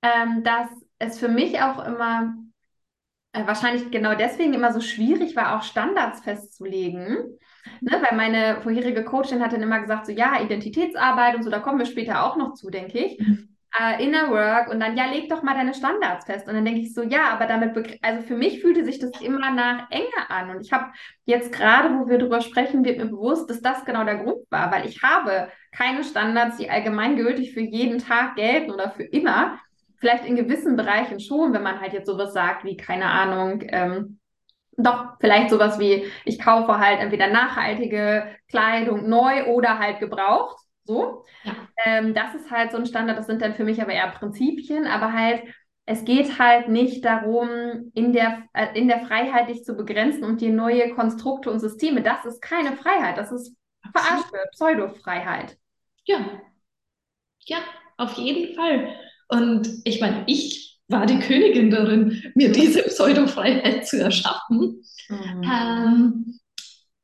ähm, 0.02 0.44
dass 0.44 0.68
es 0.98 1.18
für 1.18 1.28
mich 1.28 1.62
auch 1.62 1.82
immer 1.86 2.34
wahrscheinlich 3.32 3.90
genau 3.90 4.14
deswegen 4.14 4.54
immer 4.54 4.72
so 4.72 4.80
schwierig 4.80 5.36
war, 5.36 5.56
auch 5.56 5.62
Standards 5.62 6.20
festzulegen. 6.20 7.38
Ne, 7.80 8.02
weil 8.02 8.16
meine 8.16 8.60
vorherige 8.62 9.04
Coachin 9.04 9.42
hat 9.42 9.52
dann 9.52 9.62
immer 9.62 9.80
gesagt, 9.80 10.06
so 10.06 10.12
ja, 10.12 10.40
Identitätsarbeit 10.40 11.36
und 11.36 11.42
so, 11.42 11.50
da 11.50 11.58
kommen 11.58 11.78
wir 11.78 11.86
später 11.86 12.24
auch 12.24 12.36
noch 12.36 12.54
zu, 12.54 12.70
denke 12.70 12.98
ich. 12.98 13.18
Mhm. 13.18 13.48
Uh, 13.78 14.02
Inner 14.02 14.30
Work 14.30 14.70
und 14.70 14.80
dann, 14.80 14.96
ja, 14.96 15.04
leg 15.04 15.28
doch 15.28 15.42
mal 15.42 15.52
deine 15.52 15.74
Standards 15.74 16.24
fest. 16.24 16.48
Und 16.48 16.54
dann 16.54 16.64
denke 16.64 16.80
ich 16.80 16.94
so, 16.94 17.02
ja, 17.02 17.28
aber 17.28 17.44
damit, 17.46 17.98
also 18.02 18.22
für 18.22 18.34
mich 18.34 18.62
fühlte 18.62 18.82
sich 18.82 18.98
das 18.98 19.10
immer 19.20 19.50
nach 19.50 19.90
Enge 19.90 20.30
an. 20.30 20.50
Und 20.50 20.62
ich 20.62 20.72
habe 20.72 20.86
jetzt 21.26 21.52
gerade, 21.52 21.94
wo 21.94 22.08
wir 22.08 22.16
darüber 22.16 22.40
sprechen, 22.40 22.82
wird 22.82 22.96
mir 22.96 23.04
bewusst, 23.04 23.50
dass 23.50 23.60
das 23.60 23.84
genau 23.84 24.04
der 24.04 24.24
Grund 24.24 24.38
war, 24.50 24.72
weil 24.72 24.86
ich 24.86 25.02
habe 25.02 25.50
keine 25.70 26.02
Standards, 26.02 26.56
die 26.56 26.70
allgemeingültig 26.70 27.52
für 27.52 27.60
jeden 27.60 27.98
Tag 27.98 28.36
gelten 28.36 28.70
oder 28.70 28.90
für 28.90 29.04
immer. 29.04 29.60
Vielleicht 29.98 30.24
in 30.24 30.36
gewissen 30.36 30.76
Bereichen 30.76 31.20
schon, 31.20 31.52
wenn 31.52 31.62
man 31.62 31.80
halt 31.80 31.92
jetzt 31.92 32.06
sowas 32.06 32.32
sagt 32.32 32.64
wie, 32.64 32.76
keine 32.76 33.06
Ahnung, 33.06 33.62
ähm, 33.68 34.18
doch, 34.76 35.16
vielleicht 35.20 35.50
sowas 35.50 35.78
wie, 35.80 36.06
ich 36.24 36.38
kaufe 36.38 36.78
halt 36.78 37.00
entweder 37.00 37.28
nachhaltige 37.28 38.36
Kleidung 38.48 39.08
neu 39.08 39.46
oder 39.46 39.78
halt 39.78 39.98
gebraucht. 39.98 40.56
So. 40.84 41.24
Ja. 41.42 41.52
Ähm, 41.84 42.14
das 42.14 42.34
ist 42.34 42.50
halt 42.50 42.70
so 42.70 42.78
ein 42.78 42.86
Standard, 42.86 43.18
das 43.18 43.26
sind 43.26 43.42
dann 43.42 43.54
für 43.54 43.64
mich 43.64 43.82
aber 43.82 43.92
eher 43.92 44.10
Prinzipien, 44.10 44.86
aber 44.86 45.12
halt, 45.12 45.42
es 45.84 46.04
geht 46.04 46.38
halt 46.38 46.68
nicht 46.68 47.04
darum, 47.04 47.90
in 47.94 48.12
der, 48.12 48.44
äh, 48.52 48.78
in 48.78 48.88
der 48.88 49.00
Freiheit 49.00 49.48
dich 49.48 49.64
zu 49.64 49.74
begrenzen 49.74 50.24
und 50.24 50.40
dir 50.40 50.52
neue 50.52 50.94
Konstrukte 50.94 51.50
und 51.50 51.60
Systeme. 51.60 52.02
Das 52.02 52.24
ist 52.24 52.40
keine 52.40 52.76
Freiheit, 52.76 53.18
das 53.18 53.32
ist 53.32 53.56
verarschte 53.92 54.38
Pseudo-Freiheit. 54.52 55.58
Ja. 56.04 56.40
Ja, 57.46 57.58
auf 57.96 58.12
jeden 58.14 58.54
Fall. 58.54 58.94
Und 59.28 59.68
ich 59.84 60.00
meine, 60.00 60.24
ich 60.26 60.78
war 60.88 61.06
die 61.06 61.18
Königin 61.18 61.70
darin, 61.70 62.22
mir 62.34 62.50
diese 62.50 62.82
Pseudo-Freiheit 62.82 63.86
zu 63.86 64.00
erschaffen. 64.00 64.82
Mhm. 65.08 65.42
Ähm, 65.42 66.38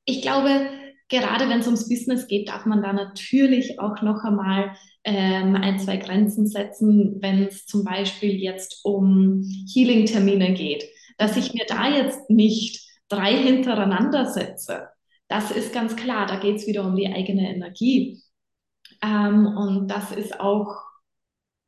ich 0.07 0.23
glaube, 0.23 0.69
gerade 1.09 1.49
wenn 1.49 1.61
es 1.61 1.67
ums 1.67 1.89
Business 1.89 2.27
geht, 2.27 2.49
darf 2.49 2.67
man 2.67 2.83
da 2.83 2.93
natürlich 2.93 3.79
auch 3.79 4.01
noch 4.03 4.25
einmal 4.25 4.75
ähm, 5.05 5.55
ein, 5.55 5.79
zwei 5.79 5.99
Grenzen 5.99 6.47
setzen, 6.47 7.19
wenn 7.21 7.45
es 7.45 7.67
zum 7.67 7.85
Beispiel 7.85 8.35
jetzt 8.35 8.81
um 8.85 9.43
Healing-Termine 9.73 10.55
geht, 10.55 10.85
dass 11.19 11.37
ich 11.37 11.53
mir 11.53 11.65
da 11.69 11.89
jetzt 11.89 12.31
nicht 12.31 12.83
drei 13.09 13.37
hintereinander 13.37 14.27
setze. 14.27 14.89
Das 15.29 15.51
ist 15.51 15.73
ganz 15.73 15.97
klar, 15.97 16.27
da 16.27 16.37
geht 16.37 16.57
es 16.57 16.67
wieder 16.67 16.85
um 16.85 16.97
die 16.97 17.07
eigene 17.07 17.55
Energie. 17.55 18.23
Ähm, 19.03 19.47
und 19.47 19.89
das 19.89 20.13
ist 20.13 20.41
auch, 20.41 20.83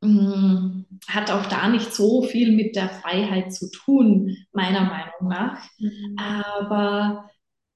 hat 0.03 1.31
auch 1.31 1.47
da 1.47 1.69
nicht 1.69 1.95
so 1.95 2.23
viel 2.23 2.53
mit 2.53 2.77
der 2.77 2.89
Freiheit 2.89 3.53
zu 3.53 3.71
tun, 3.71 4.37
meiner 4.53 4.83
Meinung 4.83 5.29
nach. 5.29 5.63
Mhm. 5.79 6.17
Aber 6.19 7.31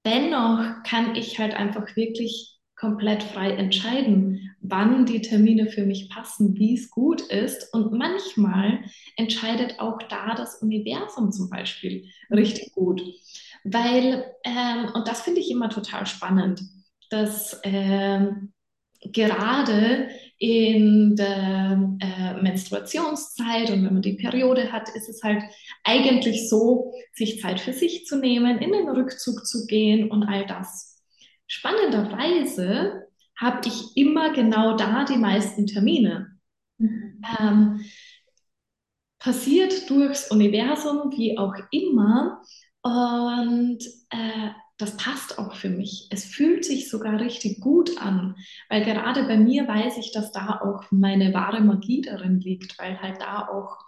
dennoch 0.05 0.83
kann 0.85 1.17
ich 1.17 1.39
halt 1.39 1.55
einfach 1.55 1.97
wirklich 1.97 2.59
komplett 2.77 3.23
frei 3.23 3.53
entscheiden, 3.53 4.55
wann 4.63 5.05
die 5.05 5.21
Termine 5.21 5.67
für 5.67 5.85
mich 5.85 6.09
passen, 6.09 6.57
wie 6.57 6.75
es 6.75 6.91
gut 6.91 7.21
ist. 7.21 7.75
Und 7.75 7.93
manchmal 7.93 8.85
entscheidet 9.17 9.81
auch 9.81 9.99
da 10.09 10.35
das 10.35 10.63
Universum 10.63 11.31
zum 11.31 11.51
Beispiel 11.51 12.07
richtig 12.31 12.73
gut. 12.73 13.03
Weil, 13.65 14.25
ähm, 14.45 14.91
und 14.95 15.07
das 15.07 15.21
finde 15.23 15.41
ich 15.41 15.51
immer 15.51 15.69
total 15.69 16.07
spannend, 16.07 16.63
dass 17.11 17.61
ähm, 17.65 18.53
gerade 19.03 20.09
in 20.41 21.17
der 21.17 21.99
äh, 22.01 22.43
Menstruationszeit 22.43 23.71
und 23.71 23.85
wenn 23.85 23.93
man 23.93 24.03
die 24.03 24.15
Periode 24.15 24.73
hat, 24.73 24.89
ist 24.89 25.11
es 25.11 25.23
halt 25.23 25.43
eigentlich 25.85 26.49
so, 26.49 26.95
sich 27.13 27.41
Zeit 27.41 27.61
für 27.61 27.75
sich 27.75 28.07
zu 28.07 28.17
nehmen, 28.17 28.59
in 28.59 28.73
den 28.73 28.89
Rückzug 28.89 29.47
zu 29.47 29.67
gehen 29.67 30.11
und 30.11 30.25
all 30.25 30.47
das. 30.47 31.03
Spannenderweise 31.47 33.07
habe 33.37 33.69
ich 33.69 33.97
immer 33.97 34.33
genau 34.33 34.77
da 34.79 35.05
die 35.05 35.19
meisten 35.19 35.67
Termine. 35.67 36.39
Mhm. 36.79 37.23
Ähm, 37.39 37.81
passiert 39.19 39.91
durchs 39.91 40.31
Universum, 40.31 41.13
wie 41.15 41.37
auch 41.37 41.55
immer. 41.71 42.41
Und 42.81 43.85
äh, 44.09 44.51
das 44.81 44.97
passt 44.97 45.39
auch 45.39 45.55
für 45.55 45.69
mich. 45.69 46.09
Es 46.11 46.25
fühlt 46.25 46.65
sich 46.65 46.89
sogar 46.89 47.21
richtig 47.21 47.61
gut 47.61 48.01
an, 48.01 48.37
weil 48.69 48.85
gerade 48.85 49.25
bei 49.25 49.37
mir 49.37 49.69
weiß 49.69 49.99
ich, 49.99 50.13
dass 50.13 50.33
da 50.33 50.61
auch 50.63 50.91
meine 50.91 51.35
wahre 51.35 51.61
Magie 51.61 52.03
darin 52.03 52.41
liegt, 52.41 52.79
weil 52.79 53.01
halt 53.01 53.21
da 53.21 53.49
auch 53.49 53.79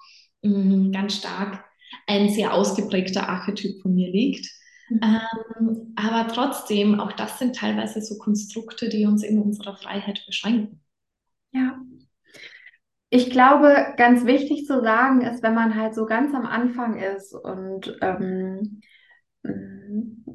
mh, 0.42 0.58
mm, 0.58 0.92
ganz 0.92 1.16
stark 1.16 1.64
ein 2.06 2.28
sehr 2.28 2.54
ausgeprägter 2.54 3.28
Archetyp 3.28 3.80
von 3.82 3.94
mir 3.94 4.10
liegt. 4.10 4.50
Mhm. 4.88 5.00
Ähm, 5.02 5.94
aber 5.96 6.32
trotzdem, 6.32 7.00
auch 7.00 7.12
das 7.12 7.38
sind 7.38 7.56
teilweise 7.56 8.00
so 8.00 8.18
Konstrukte, 8.18 8.88
die 8.88 9.06
uns 9.06 9.22
in 9.22 9.40
unserer 9.40 9.76
Freiheit 9.76 10.24
beschränken. 10.26 10.80
Ja. 11.52 11.78
Ich 13.10 13.30
glaube, 13.30 13.94
ganz 13.98 14.24
wichtig 14.24 14.64
zu 14.66 14.80
sagen 14.80 15.20
ist, 15.20 15.42
wenn 15.42 15.54
man 15.54 15.76
halt 15.76 15.94
so 15.94 16.06
ganz 16.06 16.34
am 16.34 16.46
Anfang 16.46 16.98
ist 16.98 17.34
und 17.34 17.98
ähm, 18.00 18.80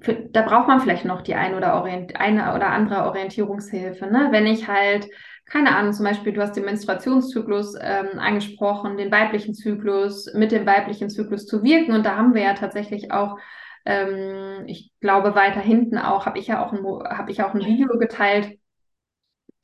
für, 0.01 0.13
da 0.31 0.41
braucht 0.43 0.67
man 0.67 0.79
vielleicht 0.79 1.05
noch 1.05 1.21
die 1.21 1.35
ein 1.35 1.55
oder 1.55 1.83
eine 1.83 2.55
oder 2.55 2.67
andere 2.67 3.05
Orientierungshilfe. 3.05 4.07
Ne? 4.07 4.27
Wenn 4.31 4.45
ich 4.45 4.67
halt, 4.67 5.07
keine 5.45 5.75
Ahnung, 5.75 5.93
zum 5.93 6.05
Beispiel, 6.05 6.33
du 6.33 6.41
hast 6.41 6.53
den 6.53 6.65
Menstruationszyklus 6.65 7.75
ähm, 7.79 8.19
angesprochen, 8.19 8.97
den 8.97 9.11
weiblichen 9.11 9.53
Zyklus, 9.53 10.33
mit 10.33 10.51
dem 10.51 10.65
weiblichen 10.65 11.09
Zyklus 11.09 11.45
zu 11.45 11.63
wirken. 11.63 11.93
Und 11.93 12.05
da 12.05 12.15
haben 12.15 12.33
wir 12.33 12.43
ja 12.43 12.53
tatsächlich 12.53 13.11
auch, 13.11 13.37
ähm, 13.85 14.63
ich 14.67 14.91
glaube, 14.99 15.35
weiter 15.35 15.61
hinten 15.61 15.97
auch, 15.97 16.25
habe 16.25 16.39
ich 16.39 16.47
ja 16.47 16.65
auch 16.65 16.73
ein, 16.73 16.83
habe 16.83 17.31
ich 17.31 17.43
auch 17.43 17.53
ein 17.53 17.65
Video 17.65 17.97
geteilt 17.97 18.57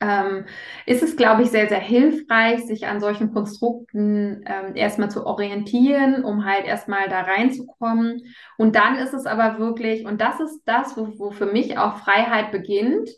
ähm, 0.00 0.44
ist 0.86 1.02
es, 1.02 1.16
glaube 1.16 1.42
ich, 1.42 1.50
sehr, 1.50 1.68
sehr 1.68 1.80
hilfreich, 1.80 2.64
sich 2.64 2.86
an 2.86 3.00
solchen 3.00 3.32
Konstrukten 3.32 4.44
ähm, 4.46 4.74
erstmal 4.74 5.10
zu 5.10 5.26
orientieren, 5.26 6.24
um 6.24 6.44
halt 6.44 6.66
erstmal 6.66 7.08
da 7.08 7.20
reinzukommen. 7.20 8.22
Und 8.58 8.76
dann 8.76 8.96
ist 8.96 9.14
es 9.14 9.26
aber 9.26 9.58
wirklich, 9.58 10.04
und 10.04 10.20
das 10.20 10.40
ist 10.40 10.62
das, 10.66 10.96
wo, 10.96 11.18
wo 11.18 11.30
für 11.30 11.46
mich 11.46 11.78
auch 11.78 11.98
Freiheit 11.98 12.52
beginnt. 12.52 13.08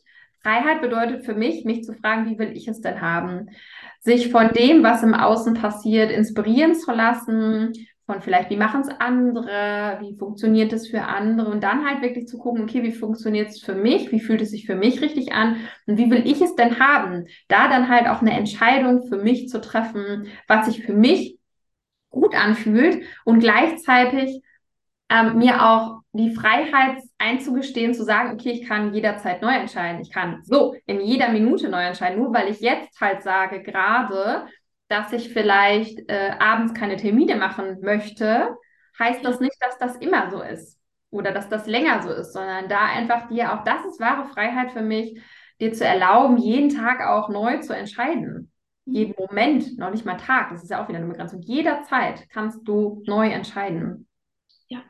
Freiheit 0.43 0.81
bedeutet 0.81 1.25
für 1.25 1.35
mich, 1.35 1.65
mich 1.65 1.83
zu 1.83 1.93
fragen, 1.95 2.31
wie 2.31 2.39
will 2.39 2.57
ich 2.57 2.69
es 2.69 2.81
denn 2.81 3.01
haben? 3.01 3.51
Sich 4.01 4.31
von 4.31 4.51
dem, 4.51 4.85
was 4.85 5.03
im 5.03 5.15
Außen 5.15 5.55
passiert, 5.55 6.13
inspirieren 6.13 6.77
zu 6.77 6.93
lassen, 6.93 7.73
von 8.07 8.23
vielleicht, 8.23 8.51
wie 8.51 8.57
machen 8.57 8.83
es 8.83 8.89
andere, 8.89 9.99
wie 10.01 10.17
funktioniert 10.17 10.73
es 10.73 10.89
für 10.89 11.03
andere 11.03 11.51
und 11.51 11.63
dann 11.63 11.85
halt 11.85 12.03
wirklich 12.03 12.29
zu 12.29 12.39
gucken, 12.39 12.63
okay, 12.63 12.85
wie 12.85 12.93
funktioniert 12.93 13.49
es 13.51 13.61
für 13.61 13.75
mich, 13.75 14.13
wie 14.13 14.21
fühlt 14.21 14.41
es 14.41 14.51
sich 14.51 14.65
für 14.65 14.77
mich 14.77 15.03
richtig 15.03 15.33
an 15.33 15.57
und 15.87 15.99
wie 15.99 16.11
will 16.11 16.25
ich 16.25 16.41
es 16.41 16.55
denn 16.55 16.79
haben? 16.79 17.27
Da 17.49 17.69
dann 17.69 17.89
halt 17.89 18.07
auch 18.07 18.21
eine 18.21 18.33
Entscheidung 18.33 19.07
für 19.09 19.17
mich 19.17 19.49
zu 19.49 19.61
treffen, 19.61 20.29
was 20.47 20.67
sich 20.67 20.85
für 20.85 20.95
mich 20.95 21.39
gut 22.11 22.35
anfühlt 22.35 23.05
und 23.25 23.41
gleichzeitig 23.41 24.41
ähm, 25.09 25.39
mir 25.39 25.65
auch 25.65 26.01
die 26.13 26.35
Freiheit 26.35 26.99
einzugestehen, 27.19 27.95
zu 27.95 28.05
sagen, 28.05 28.33
okay, 28.33 28.51
ich 28.51 28.67
kann 28.67 28.95
jederzeit 28.95 29.43
neu 29.43 29.53
entscheiden. 29.53 30.01
Ich 30.01 30.11
kann 30.11 30.43
so 30.43 30.75
in 30.87 31.01
jeder 31.01 31.29
Minute 31.29 31.69
neu 31.69 31.85
entscheiden, 31.85 32.19
nur 32.19 32.33
weil 32.33 32.51
ich 32.51 32.61
jetzt 32.61 33.01
halt 33.01 33.23
sage, 33.23 33.63
gerade, 33.63 34.47
dass 34.89 35.13
ich 35.13 35.33
vielleicht 35.33 36.09
äh, 36.09 36.33
abends 36.39 36.75
keine 36.75 36.97
Termine 36.97 37.37
machen 37.37 37.81
möchte, 37.81 38.57
heißt 38.99 39.25
das 39.25 39.41
nicht, 39.41 39.57
dass 39.61 39.79
das 39.79 39.97
immer 39.97 40.31
so 40.31 40.41
ist 40.41 40.79
oder 41.11 41.33
dass 41.33 41.49
das 41.49 41.67
länger 41.67 42.03
so 42.03 42.11
ist, 42.11 42.33
sondern 42.33 42.69
da 42.69 42.87
einfach 42.87 43.29
dir 43.29 43.53
auch, 43.53 43.65
das 43.65 43.85
ist 43.85 44.01
wahre 44.01 44.29
Freiheit 44.29 44.73
für 44.73 44.83
mich, 44.83 45.21
dir 45.61 45.73
zu 45.73 45.85
erlauben, 45.85 46.37
jeden 46.37 46.71
Tag 46.71 47.01
auch 47.01 47.29
neu 47.29 47.59
zu 47.61 47.75
entscheiden. 47.75 48.53
Mhm. 48.85 48.95
Jeden 48.95 49.15
Moment, 49.19 49.79
noch 49.79 49.91
nicht 49.91 50.05
mal 50.05 50.17
Tag, 50.17 50.51
das 50.51 50.63
ist 50.63 50.71
ja 50.71 50.83
auch 50.83 50.89
wieder 50.89 50.99
eine 50.99 51.09
Begrenzung. 51.09 51.41
Jederzeit 51.41 52.29
kannst 52.31 52.67
du 52.67 53.03
neu 53.07 53.29
entscheiden. 53.29 54.09
Ja. 54.69 54.81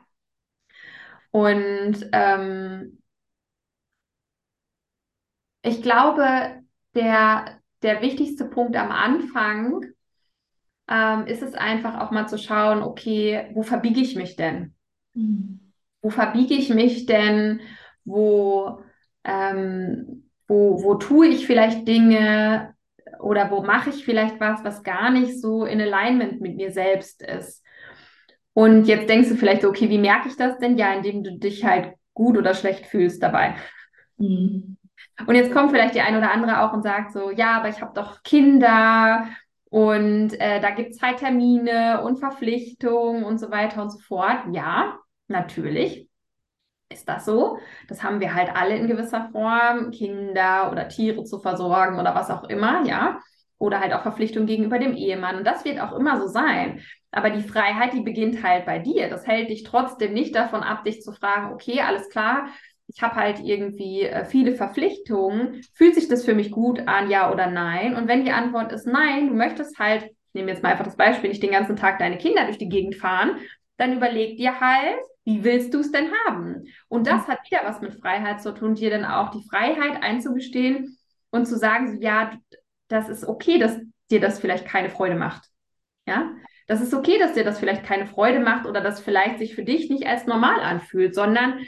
Und 1.31 2.09
ähm, 2.11 3.01
ich 5.61 5.81
glaube, 5.81 6.61
der, 6.95 7.59
der 7.83 8.01
wichtigste 8.01 8.45
Punkt 8.45 8.75
am 8.75 8.91
Anfang 8.91 9.85
ähm, 10.89 11.25
ist 11.27 11.43
es 11.43 11.53
einfach 11.53 11.99
auch 11.99 12.11
mal 12.11 12.27
zu 12.27 12.37
schauen, 12.37 12.81
okay, 12.81 13.49
wo 13.53 13.63
verbiege 13.63 13.99
ich 13.99 14.15
mich 14.15 14.35
denn? 14.35 14.73
Mhm. 15.13 15.73
Wo 16.01 16.09
verbiege 16.09 16.53
ich 16.53 16.69
mich 16.69 17.05
denn? 17.05 17.61
Wo, 18.05 18.81
ähm, 19.23 20.29
wo, 20.47 20.83
wo 20.83 20.95
tue 20.95 21.27
ich 21.27 21.45
vielleicht 21.45 21.87
Dinge 21.87 22.73
oder 23.19 23.51
wo 23.51 23.63
mache 23.63 23.89
ich 23.89 24.05
vielleicht 24.05 24.39
was, 24.39 24.63
was 24.63 24.83
gar 24.83 25.09
nicht 25.11 25.41
so 25.41 25.65
in 25.65 25.81
Alignment 25.81 26.39
mit 26.39 26.55
mir 26.55 26.71
selbst 26.71 27.21
ist? 27.21 27.63
Und 28.53 28.85
jetzt 28.87 29.09
denkst 29.09 29.29
du 29.29 29.35
vielleicht 29.35 29.65
okay, 29.65 29.89
wie 29.89 29.99
merke 29.99 30.29
ich 30.29 30.37
das 30.37 30.57
denn? 30.57 30.77
Ja, 30.77 30.93
indem 30.93 31.23
du 31.23 31.37
dich 31.37 31.63
halt 31.63 31.93
gut 32.13 32.37
oder 32.37 32.53
schlecht 32.53 32.87
fühlst 32.87 33.21
dabei. 33.21 33.55
Mhm. 34.17 34.77
Und 35.25 35.35
jetzt 35.35 35.51
kommt 35.51 35.71
vielleicht 35.71 35.95
die 35.95 36.01
eine 36.01 36.19
oder 36.19 36.31
andere 36.31 36.61
auch 36.61 36.73
und 36.73 36.83
sagt 36.83 37.11
so, 37.11 37.31
ja, 37.31 37.57
aber 37.57 37.69
ich 37.69 37.81
habe 37.81 37.93
doch 37.93 38.21
Kinder 38.23 39.27
und 39.69 40.39
äh, 40.39 40.61
da 40.61 40.69
gibt 40.71 40.91
es 40.91 41.01
halt 41.01 41.17
Termine 41.17 42.01
und 42.03 42.19
Verpflichtungen 42.19 43.23
und 43.23 43.39
so 43.39 43.51
weiter 43.51 43.81
und 43.81 43.89
so 43.89 43.99
fort. 43.99 44.37
Ja, 44.51 44.97
natürlich 45.27 46.07
ist 46.89 47.09
das 47.09 47.25
so. 47.25 47.59
Das 47.87 48.03
haben 48.03 48.19
wir 48.19 48.33
halt 48.33 48.55
alle 48.55 48.75
in 48.77 48.87
gewisser 48.87 49.29
Form, 49.31 49.91
Kinder 49.91 50.71
oder 50.71 50.87
Tiere 50.87 51.23
zu 51.23 51.39
versorgen 51.39 51.99
oder 51.99 52.15
was 52.15 52.29
auch 52.29 52.45
immer, 52.45 52.85
ja. 52.85 53.19
Oder 53.59 53.79
halt 53.79 53.93
auch 53.93 54.03
Verpflichtungen 54.03 54.47
gegenüber 54.47 54.77
dem 54.79 54.95
Ehemann. 54.95 55.37
Und 55.37 55.45
das 55.47 55.65
wird 55.65 55.79
auch 55.81 55.93
immer 55.93 56.19
so 56.19 56.27
sein. 56.27 56.81
Aber 57.11 57.31
die 57.31 57.41
Freiheit, 57.41 57.93
die 57.93 58.01
beginnt 58.01 58.43
halt 58.43 58.65
bei 58.65 58.79
dir. 58.79 59.09
Das 59.09 59.25
hält 59.25 59.49
dich 59.49 59.63
trotzdem 59.63 60.13
nicht 60.13 60.35
davon 60.35 60.61
ab, 60.61 60.83
dich 60.83 61.01
zu 61.01 61.11
fragen, 61.11 61.51
okay, 61.53 61.81
alles 61.81 62.09
klar, 62.09 62.47
ich 62.87 63.01
habe 63.01 63.15
halt 63.15 63.39
irgendwie 63.43 64.03
äh, 64.03 64.25
viele 64.25 64.55
Verpflichtungen. 64.55 65.61
Fühlt 65.73 65.95
sich 65.95 66.07
das 66.07 66.25
für 66.25 66.33
mich 66.33 66.51
gut 66.51 66.87
an, 66.87 67.09
ja 67.09 67.31
oder 67.31 67.47
nein? 67.47 67.95
Und 67.95 68.07
wenn 68.07 68.23
die 68.23 68.31
Antwort 68.31 68.71
ist 68.71 68.87
nein, 68.87 69.27
du 69.27 69.33
möchtest 69.35 69.77
halt, 69.77 70.03
ich 70.03 70.33
nehme 70.33 70.51
jetzt 70.51 70.63
mal 70.63 70.69
einfach 70.69 70.85
das 70.85 70.97
Beispiel, 70.97 71.29
nicht 71.29 71.43
den 71.43 71.51
ganzen 71.51 71.75
Tag 71.75 71.99
deine 71.99 72.17
Kinder 72.17 72.45
durch 72.45 72.57
die 72.57 72.69
Gegend 72.69 72.95
fahren, 72.95 73.37
dann 73.77 73.95
überleg 73.95 74.37
dir 74.37 74.59
halt, 74.59 74.99
wie 75.25 75.43
willst 75.43 75.73
du 75.73 75.79
es 75.79 75.91
denn 75.91 76.09
haben? 76.25 76.63
Und 76.87 77.05
das 77.05 77.27
hat 77.27 77.39
wieder 77.45 77.61
was 77.65 77.81
mit 77.81 77.95
Freiheit 77.95 78.41
zu 78.41 78.53
tun, 78.53 78.75
dir 78.75 78.89
dann 78.89 79.05
auch 79.05 79.29
die 79.31 79.43
Freiheit 79.49 80.01
einzugestehen 80.01 80.97
und 81.31 81.45
zu 81.45 81.57
sagen, 81.57 82.01
ja, 82.01 82.31
das 82.87 83.09
ist 83.09 83.25
okay, 83.25 83.59
dass 83.59 83.77
dir 84.09 84.21
das 84.21 84.39
vielleicht 84.39 84.65
keine 84.65 84.89
Freude 84.89 85.15
macht. 85.15 85.49
Ja, 86.05 86.31
das 86.67 86.81
ist 86.81 86.93
okay, 86.93 87.17
dass 87.19 87.33
dir 87.33 87.43
das 87.43 87.59
vielleicht 87.59 87.83
keine 87.83 88.07
Freude 88.07 88.39
macht 88.39 88.65
oder 88.65 88.81
das 88.81 89.01
vielleicht 89.01 89.39
sich 89.39 89.55
für 89.55 89.63
dich 89.63 89.89
nicht 89.89 90.05
als 90.05 90.25
normal 90.25 90.61
anfühlt, 90.61 91.15
sondern 91.15 91.59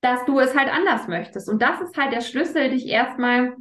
dass 0.00 0.24
du 0.26 0.38
es 0.38 0.56
halt 0.56 0.72
anders 0.72 1.08
möchtest. 1.08 1.48
Und 1.48 1.60
das 1.62 1.80
ist 1.80 1.96
halt 1.96 2.12
der 2.12 2.20
Schlüssel, 2.20 2.70
dich 2.70 2.86
erstmal 2.86 3.56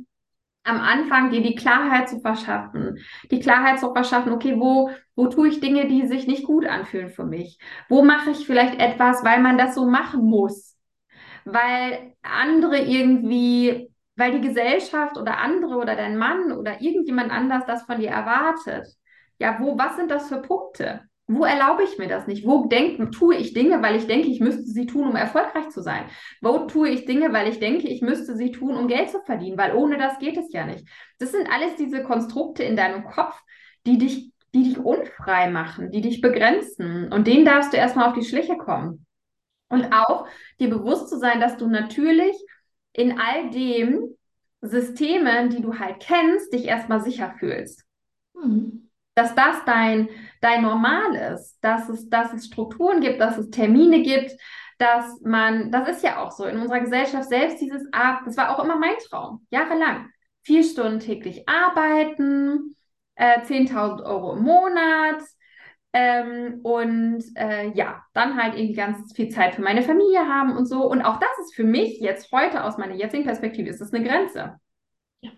am 0.63 0.79
Anfang 0.81 1.31
dir 1.31 1.41
die 1.41 1.55
Klarheit 1.55 2.09
zu 2.09 2.19
verschaffen. 2.19 2.97
Die 3.31 3.39
Klarheit 3.39 3.79
zu 3.79 3.93
verschaffen, 3.93 4.33
okay, 4.33 4.59
wo, 4.59 4.91
wo 5.15 5.27
tue 5.27 5.47
ich 5.47 5.61
Dinge, 5.61 5.87
die 5.87 6.05
sich 6.07 6.27
nicht 6.27 6.43
gut 6.43 6.65
anfühlen 6.65 7.09
für 7.09 7.25
mich? 7.25 7.57
Wo 7.89 8.03
mache 8.03 8.31
ich 8.31 8.45
vielleicht 8.45 8.79
etwas, 8.79 9.23
weil 9.23 9.41
man 9.41 9.57
das 9.57 9.75
so 9.75 9.87
machen 9.87 10.25
muss? 10.25 10.75
Weil 11.45 12.13
andere 12.21 12.79
irgendwie, 12.79 13.89
weil 14.17 14.33
die 14.33 14.47
Gesellschaft 14.47 15.17
oder 15.17 15.37
andere 15.37 15.77
oder 15.77 15.95
dein 15.95 16.17
Mann 16.17 16.51
oder 16.51 16.81
irgendjemand 16.81 17.31
anders 17.31 17.65
das 17.65 17.83
von 17.83 17.99
dir 17.99 18.09
erwartet. 18.09 18.87
Ja, 19.39 19.57
wo, 19.59 19.77
was 19.77 19.95
sind 19.95 20.11
das 20.11 20.27
für 20.27 20.41
Punkte? 20.41 21.01
Wo 21.29 21.43
erlaube 21.43 21.83
ich 21.83 21.97
mir 21.97 22.07
das 22.07 22.25
nicht? 22.25 22.47
Wo 22.47 22.67
denk, 22.67 23.11
tue 23.11 23.35
ich 23.35 23.53
Dinge, 23.53 23.81
weil 23.81 23.97
ich 23.97 24.07
denke, 24.07 24.29
ich 24.29 24.39
müsste 24.39 24.63
sie 24.63 24.85
tun, 24.85 25.09
um 25.09 25.15
erfolgreich 25.17 25.69
zu 25.69 25.83
sein? 25.83 26.05
Wo 26.41 26.59
tue 26.59 26.87
ich 26.87 27.05
Dinge, 27.05 27.33
weil 27.33 27.49
ich 27.49 27.59
denke, 27.59 27.89
ich 27.89 28.01
müsste 28.01 28.37
sie 28.37 28.51
tun, 28.51 28.77
um 28.77 28.87
Geld 28.87 29.09
zu 29.09 29.19
verdienen? 29.21 29.57
Weil 29.57 29.75
ohne 29.75 29.97
das 29.97 30.19
geht 30.19 30.37
es 30.37 30.53
ja 30.53 30.65
nicht. 30.65 30.87
Das 31.19 31.33
sind 31.33 31.49
alles 31.51 31.75
diese 31.75 32.01
Konstrukte 32.01 32.63
in 32.63 32.77
deinem 32.77 33.03
Kopf, 33.03 33.37
die 33.85 33.97
dich, 33.97 34.31
die 34.53 34.63
dich 34.63 34.77
unfrei 34.77 35.49
machen, 35.49 35.91
die 35.91 35.99
dich 35.99 36.21
begrenzen. 36.21 37.11
Und 37.11 37.27
denen 37.27 37.43
darfst 37.43 37.73
du 37.73 37.77
erstmal 37.77 38.07
auf 38.07 38.15
die 38.15 38.25
Schliche 38.25 38.55
kommen. 38.55 39.05
Und 39.67 39.91
auch 39.91 40.27
dir 40.61 40.69
bewusst 40.69 41.09
zu 41.09 41.19
sein, 41.19 41.41
dass 41.41 41.57
du 41.57 41.67
natürlich 41.67 42.37
in 42.93 43.19
all 43.19 43.49
dem 43.49 44.15
Systemen, 44.61 45.49
die 45.49 45.61
du 45.61 45.77
halt 45.77 45.99
kennst, 45.99 46.53
dich 46.53 46.65
erstmal 46.65 47.01
sicher 47.01 47.35
fühlst. 47.37 47.83
Mhm 48.33 48.86
dass 49.17 49.33
das 49.33 49.65
dein, 49.65 50.09
dein 50.41 50.61
Normal 50.61 51.15
ist, 51.33 51.57
dass 51.61 51.89
es, 51.89 52.07
dass 52.07 52.33
es 52.33 52.45
Strukturen 52.45 53.01
gibt, 53.01 53.19
dass 53.19 53.37
es 53.39 53.49
Termine 53.49 54.03
gibt, 54.03 54.31
dass 54.77 55.19
man, 55.21 55.71
das 55.71 55.89
ist 55.89 56.03
ja 56.03 56.21
auch 56.21 56.29
so 56.31 56.45
in 56.45 56.59
unserer 56.59 56.81
Gesellschaft 56.81 57.27
selbst 57.27 57.59
dieses, 57.59 57.81
das 57.91 58.37
war 58.37 58.51
auch 58.51 58.63
immer 58.63 58.77
mein 58.77 58.95
Traum, 59.09 59.45
jahrelang. 59.49 60.11
Vier 60.43 60.63
Stunden 60.63 60.99
täglich 60.99 61.49
arbeiten, 61.49 62.75
äh, 63.15 63.41
10.000 63.41 64.05
Euro 64.05 64.33
im 64.35 64.43
Monat 64.43 65.23
ähm, 65.93 66.59
und 66.61 67.23
äh, 67.35 67.71
ja, 67.71 68.03
dann 68.13 68.41
halt 68.41 68.53
irgendwie 68.53 68.75
ganz 68.75 69.13
viel 69.15 69.29
Zeit 69.29 69.55
für 69.55 69.63
meine 69.63 69.81
Familie 69.81 70.27
haben 70.27 70.55
und 70.55 70.67
so. 70.67 70.85
Und 70.87 71.01
auch 71.01 71.19
das 71.19 71.29
ist 71.41 71.55
für 71.55 71.63
mich 71.63 71.99
jetzt 71.99 72.31
heute 72.31 72.63
aus 72.63 72.77
meiner 72.77 72.93
jetzigen 72.93 73.23
Perspektive, 73.23 73.67
ist 73.67 73.81
das 73.81 73.91
eine 73.91 74.07
Grenze, 74.07 74.59
ja. 75.21 75.31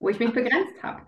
wo 0.00 0.08
ich 0.08 0.18
mich 0.18 0.32
begrenzt 0.32 0.82
habe. 0.82 1.02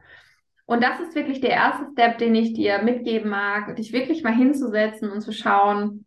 Und 0.69 0.83
das 0.83 1.01
ist 1.01 1.15
wirklich 1.15 1.41
der 1.41 1.53
erste 1.53 1.87
Step, 1.93 2.19
den 2.19 2.35
ich 2.35 2.53
dir 2.53 2.83
mitgeben 2.83 3.31
mag, 3.31 3.75
dich 3.77 3.95
wirklich 3.95 4.23
mal 4.23 4.35
hinzusetzen 4.35 5.11
und 5.11 5.23
zu 5.23 5.33
schauen, 5.33 6.05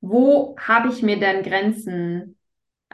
wo 0.00 0.56
habe 0.58 0.88
ich 0.88 1.02
mir 1.02 1.20
denn 1.20 1.42
Grenzen 1.42 2.38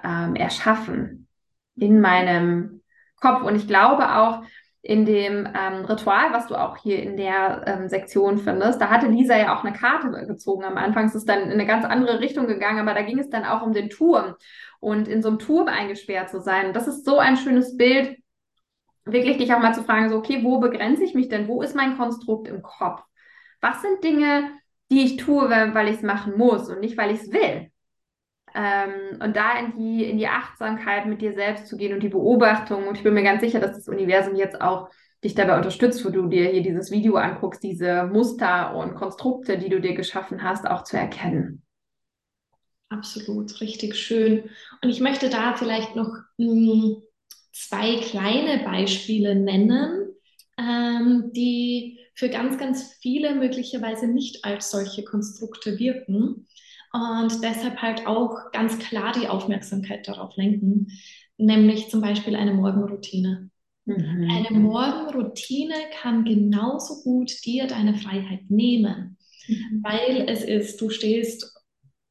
ähm, 0.03 0.35
erschaffen 0.35 1.29
in 1.77 2.01
meinem 2.01 2.83
Kopf. 3.21 3.45
Und 3.45 3.55
ich 3.55 3.69
glaube 3.69 4.17
auch 4.17 4.43
in 4.83 5.07
dem 5.07 5.47
ähm, 5.47 5.85
Ritual, 5.85 6.33
was 6.33 6.49
du 6.49 6.57
auch 6.57 6.77
hier 6.77 7.01
in 7.01 7.17
der 7.17 7.63
ähm, 7.69 7.89
Sektion 7.89 8.39
findest, 8.39 8.81
da 8.81 8.91
hatte 8.91 9.07
Lisa 9.07 9.37
ja 9.37 9.57
auch 9.57 9.63
eine 9.63 9.77
Karte 9.77 10.11
gezogen. 10.27 10.65
Am 10.65 10.77
Anfang 10.77 11.07
ist 11.07 11.15
es 11.15 11.25
dann 11.25 11.43
in 11.43 11.53
eine 11.53 11.67
ganz 11.67 11.85
andere 11.85 12.19
Richtung 12.19 12.49
gegangen, 12.49 12.81
aber 12.81 12.95
da 12.95 13.03
ging 13.03 13.21
es 13.21 13.31
dann 13.31 13.45
auch 13.45 13.63
um 13.63 13.73
den 13.73 13.89
Turm 13.89 14.35
und 14.81 15.07
in 15.07 15.23
so 15.23 15.29
einem 15.29 15.39
Turm 15.39 15.69
eingesperrt 15.69 16.29
zu 16.29 16.41
sein. 16.41 16.73
Das 16.73 16.89
ist 16.89 17.05
so 17.05 17.21
ein 17.21 17.37
schönes 17.37 17.77
Bild, 17.77 18.19
wirklich 19.13 19.39
dich 19.39 19.53
auch 19.53 19.61
mal 19.61 19.75
zu 19.75 19.83
fragen, 19.83 20.09
so, 20.09 20.17
okay, 20.17 20.41
wo 20.43 20.59
begrenze 20.61 21.05
ich 21.05 21.15
mich 21.15 21.29
denn? 21.29 21.49
Wo 21.49 21.63
ist 21.63 21.75
mein 21.75 21.97
Konstrukt 21.97 22.49
im 22.49 22.63
Kopf? 22.63 23.03
Was 23.61 23.83
sind 23.83 24.03
Dinge, 24.05 24.51
die 24.91 25.05
ich 25.05 25.17
tue, 25.17 25.49
weil 25.49 25.89
ich 25.89 25.97
es 25.97 26.03
machen 26.03 26.37
muss 26.37 26.69
und 26.69 26.81
nicht, 26.81 26.97
weil 26.97 27.13
ich 27.13 27.21
es 27.21 27.33
will? 27.33 27.71
Ähm, 28.55 29.21
und 29.23 29.37
da 29.37 29.59
in 29.59 29.75
die, 29.77 30.05
in 30.05 30.19
die 30.19 30.29
Achtsamkeit 30.29 31.07
mit 31.07 31.21
dir 31.21 31.35
selbst 31.35 31.67
zu 31.67 31.77
gehen 31.77 31.93
und 31.93 32.03
die 32.03 32.09
Beobachtung. 32.09 32.87
Und 32.87 32.97
ich 32.97 33.03
bin 33.03 33.15
mir 33.15 33.23
ganz 33.23 33.41
sicher, 33.41 33.61
dass 33.61 33.73
das 33.73 33.89
Universum 33.89 34.35
jetzt 34.37 34.61
auch 34.61 34.89
dich 35.23 35.35
dabei 35.35 35.57
unterstützt, 35.57 36.05
wo 36.05 36.11
du 36.11 36.27
dir 36.27 36.49
hier 36.49 36.63
dieses 36.63 36.91
Video 36.91 37.17
anguckst, 37.17 37.63
diese 37.63 38.05
Muster 38.05 38.75
und 38.75 38.95
Konstrukte, 38.95 39.59
die 39.59 39.69
du 39.69 39.81
dir 39.81 39.95
geschaffen 39.95 40.43
hast, 40.43 40.67
auch 40.67 40.85
zu 40.85 40.97
erkennen. 40.97 41.63
Absolut, 42.89 43.61
richtig 43.61 43.97
schön. 43.97 44.49
Und 44.83 44.89
ich 44.89 45.01
möchte 45.01 45.29
da 45.29 45.55
vielleicht 45.55 45.95
noch 45.95 46.11
mh, 46.39 46.47
hm, 46.47 47.03
zwei 47.67 47.97
kleine 47.97 48.65
Beispiele 48.65 49.35
nennen, 49.35 50.15
ähm, 50.59 51.31
die 51.35 51.99
für 52.15 52.29
ganz, 52.29 52.59
ganz 52.59 52.95
viele 53.01 53.35
möglicherweise 53.35 54.09
nicht 54.09 54.45
als 54.45 54.71
solche 54.71 55.05
Konstrukte 55.05 55.79
wirken 55.79 56.47
und 56.93 57.43
deshalb 57.43 57.81
halt 57.83 58.07
auch 58.07 58.51
ganz 58.53 58.79
klar 58.79 59.13
die 59.13 59.29
Aufmerksamkeit 59.29 60.09
darauf 60.09 60.37
lenken, 60.37 60.89
nämlich 61.37 61.91
zum 61.91 62.01
Beispiel 62.01 62.35
eine 62.35 62.55
Morgenroutine. 62.55 63.51
Mhm. 63.85 64.29
Eine 64.31 64.59
Morgenroutine 64.59 65.75
kann 66.01 66.25
genauso 66.25 67.03
gut 67.03 67.45
dir 67.45 67.67
deine 67.67 67.95
Freiheit 67.95 68.51
nehmen, 68.51 69.17
mhm. 69.47 69.83
weil 69.83 70.29
es 70.29 70.43
ist, 70.43 70.81
du 70.81 70.91
stehst 70.91 71.55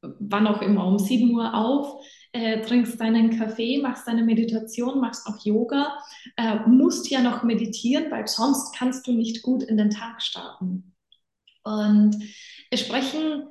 wann 0.00 0.46
auch 0.46 0.62
immer 0.62 0.86
um 0.86 0.98
7 0.98 1.30
Uhr 1.34 1.54
auf, 1.54 2.04
äh, 2.38 2.62
trinkst 2.62 3.00
deinen 3.00 3.36
Kaffee, 3.36 3.80
machst 3.82 4.06
deine 4.06 4.22
Meditation, 4.22 5.00
machst 5.00 5.26
auch 5.26 5.44
Yoga, 5.44 5.98
äh, 6.36 6.56
musst 6.66 7.10
ja 7.10 7.20
noch 7.20 7.42
meditieren, 7.42 8.10
weil 8.10 8.26
sonst 8.28 8.76
kannst 8.76 9.06
du 9.06 9.12
nicht 9.12 9.42
gut 9.42 9.62
in 9.62 9.76
den 9.76 9.90
Tag 9.90 10.22
starten. 10.22 10.94
Und 11.64 12.16
wir 12.70 12.78
sprechen 12.78 13.44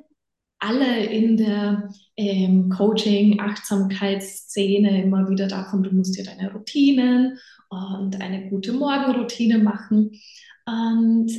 alle 0.59 1.05
in 1.05 1.37
der 1.37 1.89
ähm, 2.15 2.69
Coaching, 2.69 3.39
Achtsamkeitsszene 3.39 5.03
immer 5.03 5.29
wieder 5.29 5.47
davon, 5.47 5.83
du 5.83 5.91
musst 5.91 6.17
dir 6.17 6.23
deine 6.23 6.51
Routinen 6.51 7.37
und 7.69 8.19
eine 8.21 8.49
gute 8.49 8.73
Morgenroutine 8.73 9.59
machen. 9.59 10.19
Und 10.65 11.31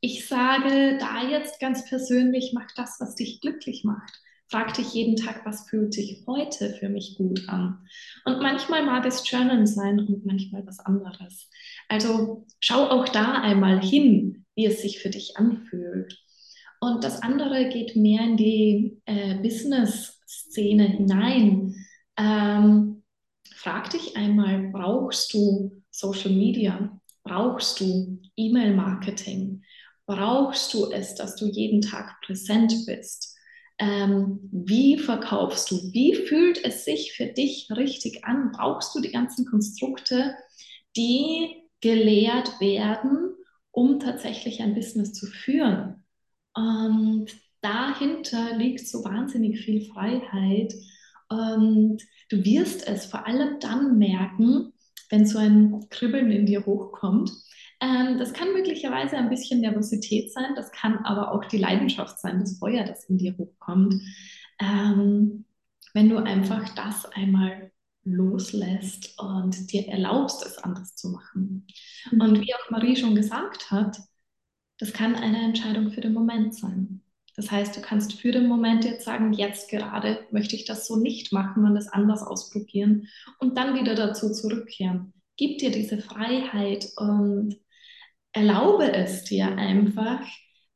ich 0.00 0.28
sage 0.28 0.98
da 0.98 1.28
jetzt 1.28 1.58
ganz 1.58 1.88
persönlich, 1.88 2.52
mach 2.54 2.70
das, 2.76 2.96
was 3.00 3.16
dich 3.16 3.40
glücklich 3.40 3.82
macht. 3.82 4.20
Frag 4.48 4.74
dich 4.74 4.94
jeden 4.94 5.16
Tag, 5.16 5.44
was 5.44 5.68
fühlt 5.68 5.92
sich 5.92 6.22
heute 6.26 6.74
für 6.74 6.88
mich 6.88 7.16
gut 7.16 7.48
an. 7.48 7.84
Und 8.24 8.40
manchmal 8.40 8.84
mag 8.84 9.04
es 9.04 9.28
Journal 9.28 9.66
sein 9.66 9.98
und 9.98 10.24
manchmal 10.24 10.64
was 10.66 10.78
anderes. 10.78 11.50
Also 11.88 12.46
schau 12.60 12.88
auch 12.88 13.08
da 13.08 13.40
einmal 13.42 13.82
hin, 13.82 14.44
wie 14.54 14.66
es 14.66 14.82
sich 14.82 15.00
für 15.00 15.10
dich 15.10 15.36
anfühlt. 15.36 16.16
Und 16.80 17.02
das 17.02 17.22
andere 17.22 17.68
geht 17.70 17.96
mehr 17.96 18.22
in 18.22 18.36
die 18.36 19.00
äh, 19.06 19.34
Business-Szene 19.36 20.84
hinein. 20.84 21.74
Ähm, 22.16 23.02
frag 23.52 23.90
dich 23.90 24.16
einmal, 24.16 24.70
brauchst 24.70 25.34
du 25.34 25.82
Social 25.90 26.32
Media? 26.32 27.00
Brauchst 27.24 27.80
du 27.80 28.20
E-Mail-Marketing? 28.36 29.64
Brauchst 30.06 30.72
du 30.72 30.92
es, 30.92 31.16
dass 31.16 31.34
du 31.34 31.46
jeden 31.46 31.80
Tag 31.80 32.20
präsent 32.24 32.72
bist? 32.86 33.35
Ähm, 33.78 34.48
wie 34.52 34.98
verkaufst 34.98 35.70
du? 35.70 35.76
Wie 35.92 36.14
fühlt 36.14 36.64
es 36.64 36.84
sich 36.84 37.12
für 37.12 37.26
dich 37.26 37.68
richtig 37.70 38.24
an? 38.24 38.52
Brauchst 38.52 38.94
du 38.94 39.00
die 39.00 39.10
ganzen 39.12 39.46
Konstrukte, 39.46 40.34
die 40.96 41.62
gelehrt 41.80 42.60
werden, 42.60 43.34
um 43.70 44.00
tatsächlich 44.00 44.62
ein 44.62 44.74
Business 44.74 45.12
zu 45.12 45.26
führen? 45.26 46.04
Und 46.54 47.26
dahinter 47.60 48.56
liegt 48.56 48.86
so 48.88 49.04
wahnsinnig 49.04 49.60
viel 49.60 49.82
Freiheit. 49.92 50.74
Und 51.28 51.98
du 52.30 52.44
wirst 52.44 52.88
es 52.88 53.06
vor 53.06 53.26
allem 53.26 53.60
dann 53.60 53.98
merken, 53.98 54.72
wenn 55.10 55.26
so 55.26 55.38
ein 55.38 55.86
Kribbeln 55.90 56.30
in 56.30 56.46
dir 56.46 56.64
hochkommt. 56.64 57.30
Ähm, 57.80 58.18
das 58.18 58.32
kann 58.32 58.52
möglicherweise 58.52 59.16
ein 59.16 59.28
bisschen 59.28 59.60
Nervosität 59.60 60.32
sein, 60.32 60.54
das 60.54 60.72
kann 60.72 60.98
aber 61.04 61.32
auch 61.32 61.44
die 61.44 61.58
Leidenschaft 61.58 62.18
sein, 62.20 62.40
das 62.40 62.58
Feuer, 62.58 62.84
das 62.84 63.04
in 63.04 63.18
dir 63.18 63.36
hochkommt. 63.36 63.94
Ähm, 64.60 65.44
wenn 65.92 66.08
du 66.08 66.18
einfach 66.18 66.74
das 66.74 67.04
einmal 67.06 67.70
loslässt 68.04 69.18
und 69.18 69.72
dir 69.72 69.88
erlaubst, 69.88 70.44
es 70.46 70.58
anders 70.58 70.94
zu 70.94 71.08
machen. 71.10 71.66
Mhm. 72.10 72.20
Und 72.20 72.40
wie 72.40 72.54
auch 72.54 72.70
Marie 72.70 72.96
schon 72.96 73.14
gesagt 73.14 73.70
hat, 73.70 73.98
das 74.78 74.92
kann 74.92 75.14
eine 75.14 75.42
Entscheidung 75.42 75.90
für 75.90 76.00
den 76.00 76.12
Moment 76.12 76.54
sein. 76.54 77.02
Das 77.34 77.50
heißt, 77.50 77.76
du 77.76 77.82
kannst 77.82 78.14
für 78.14 78.32
den 78.32 78.46
Moment 78.46 78.84
jetzt 78.84 79.04
sagen, 79.04 79.32
jetzt 79.32 79.70
gerade 79.70 80.26
möchte 80.30 80.56
ich 80.56 80.64
das 80.64 80.86
so 80.86 80.96
nicht 80.96 81.32
machen 81.32 81.66
und 81.66 81.76
es 81.76 81.88
anders 81.88 82.22
ausprobieren 82.22 83.08
und 83.38 83.58
dann 83.58 83.74
wieder 83.74 83.94
dazu 83.94 84.32
zurückkehren. 84.32 85.12
Gib 85.36 85.58
dir 85.58 85.70
diese 85.70 85.98
Freiheit 85.98 86.88
und 86.96 87.56
erlaube 88.36 88.92
es 88.92 89.24
dir 89.24 89.56
einfach, 89.56 90.20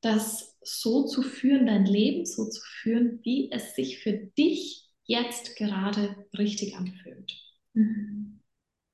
das 0.00 0.56
so 0.62 1.04
zu 1.04 1.22
führen, 1.22 1.66
dein 1.66 1.84
Leben 1.84 2.24
so 2.24 2.48
zu 2.48 2.60
führen, 2.80 3.20
wie 3.22 3.50
es 3.52 3.74
sich 3.74 4.02
für 4.02 4.12
dich 4.12 4.88
jetzt 5.04 5.56
gerade 5.56 6.16
richtig 6.36 6.76
anfühlt. 6.76 7.32
Mhm. 7.74 8.40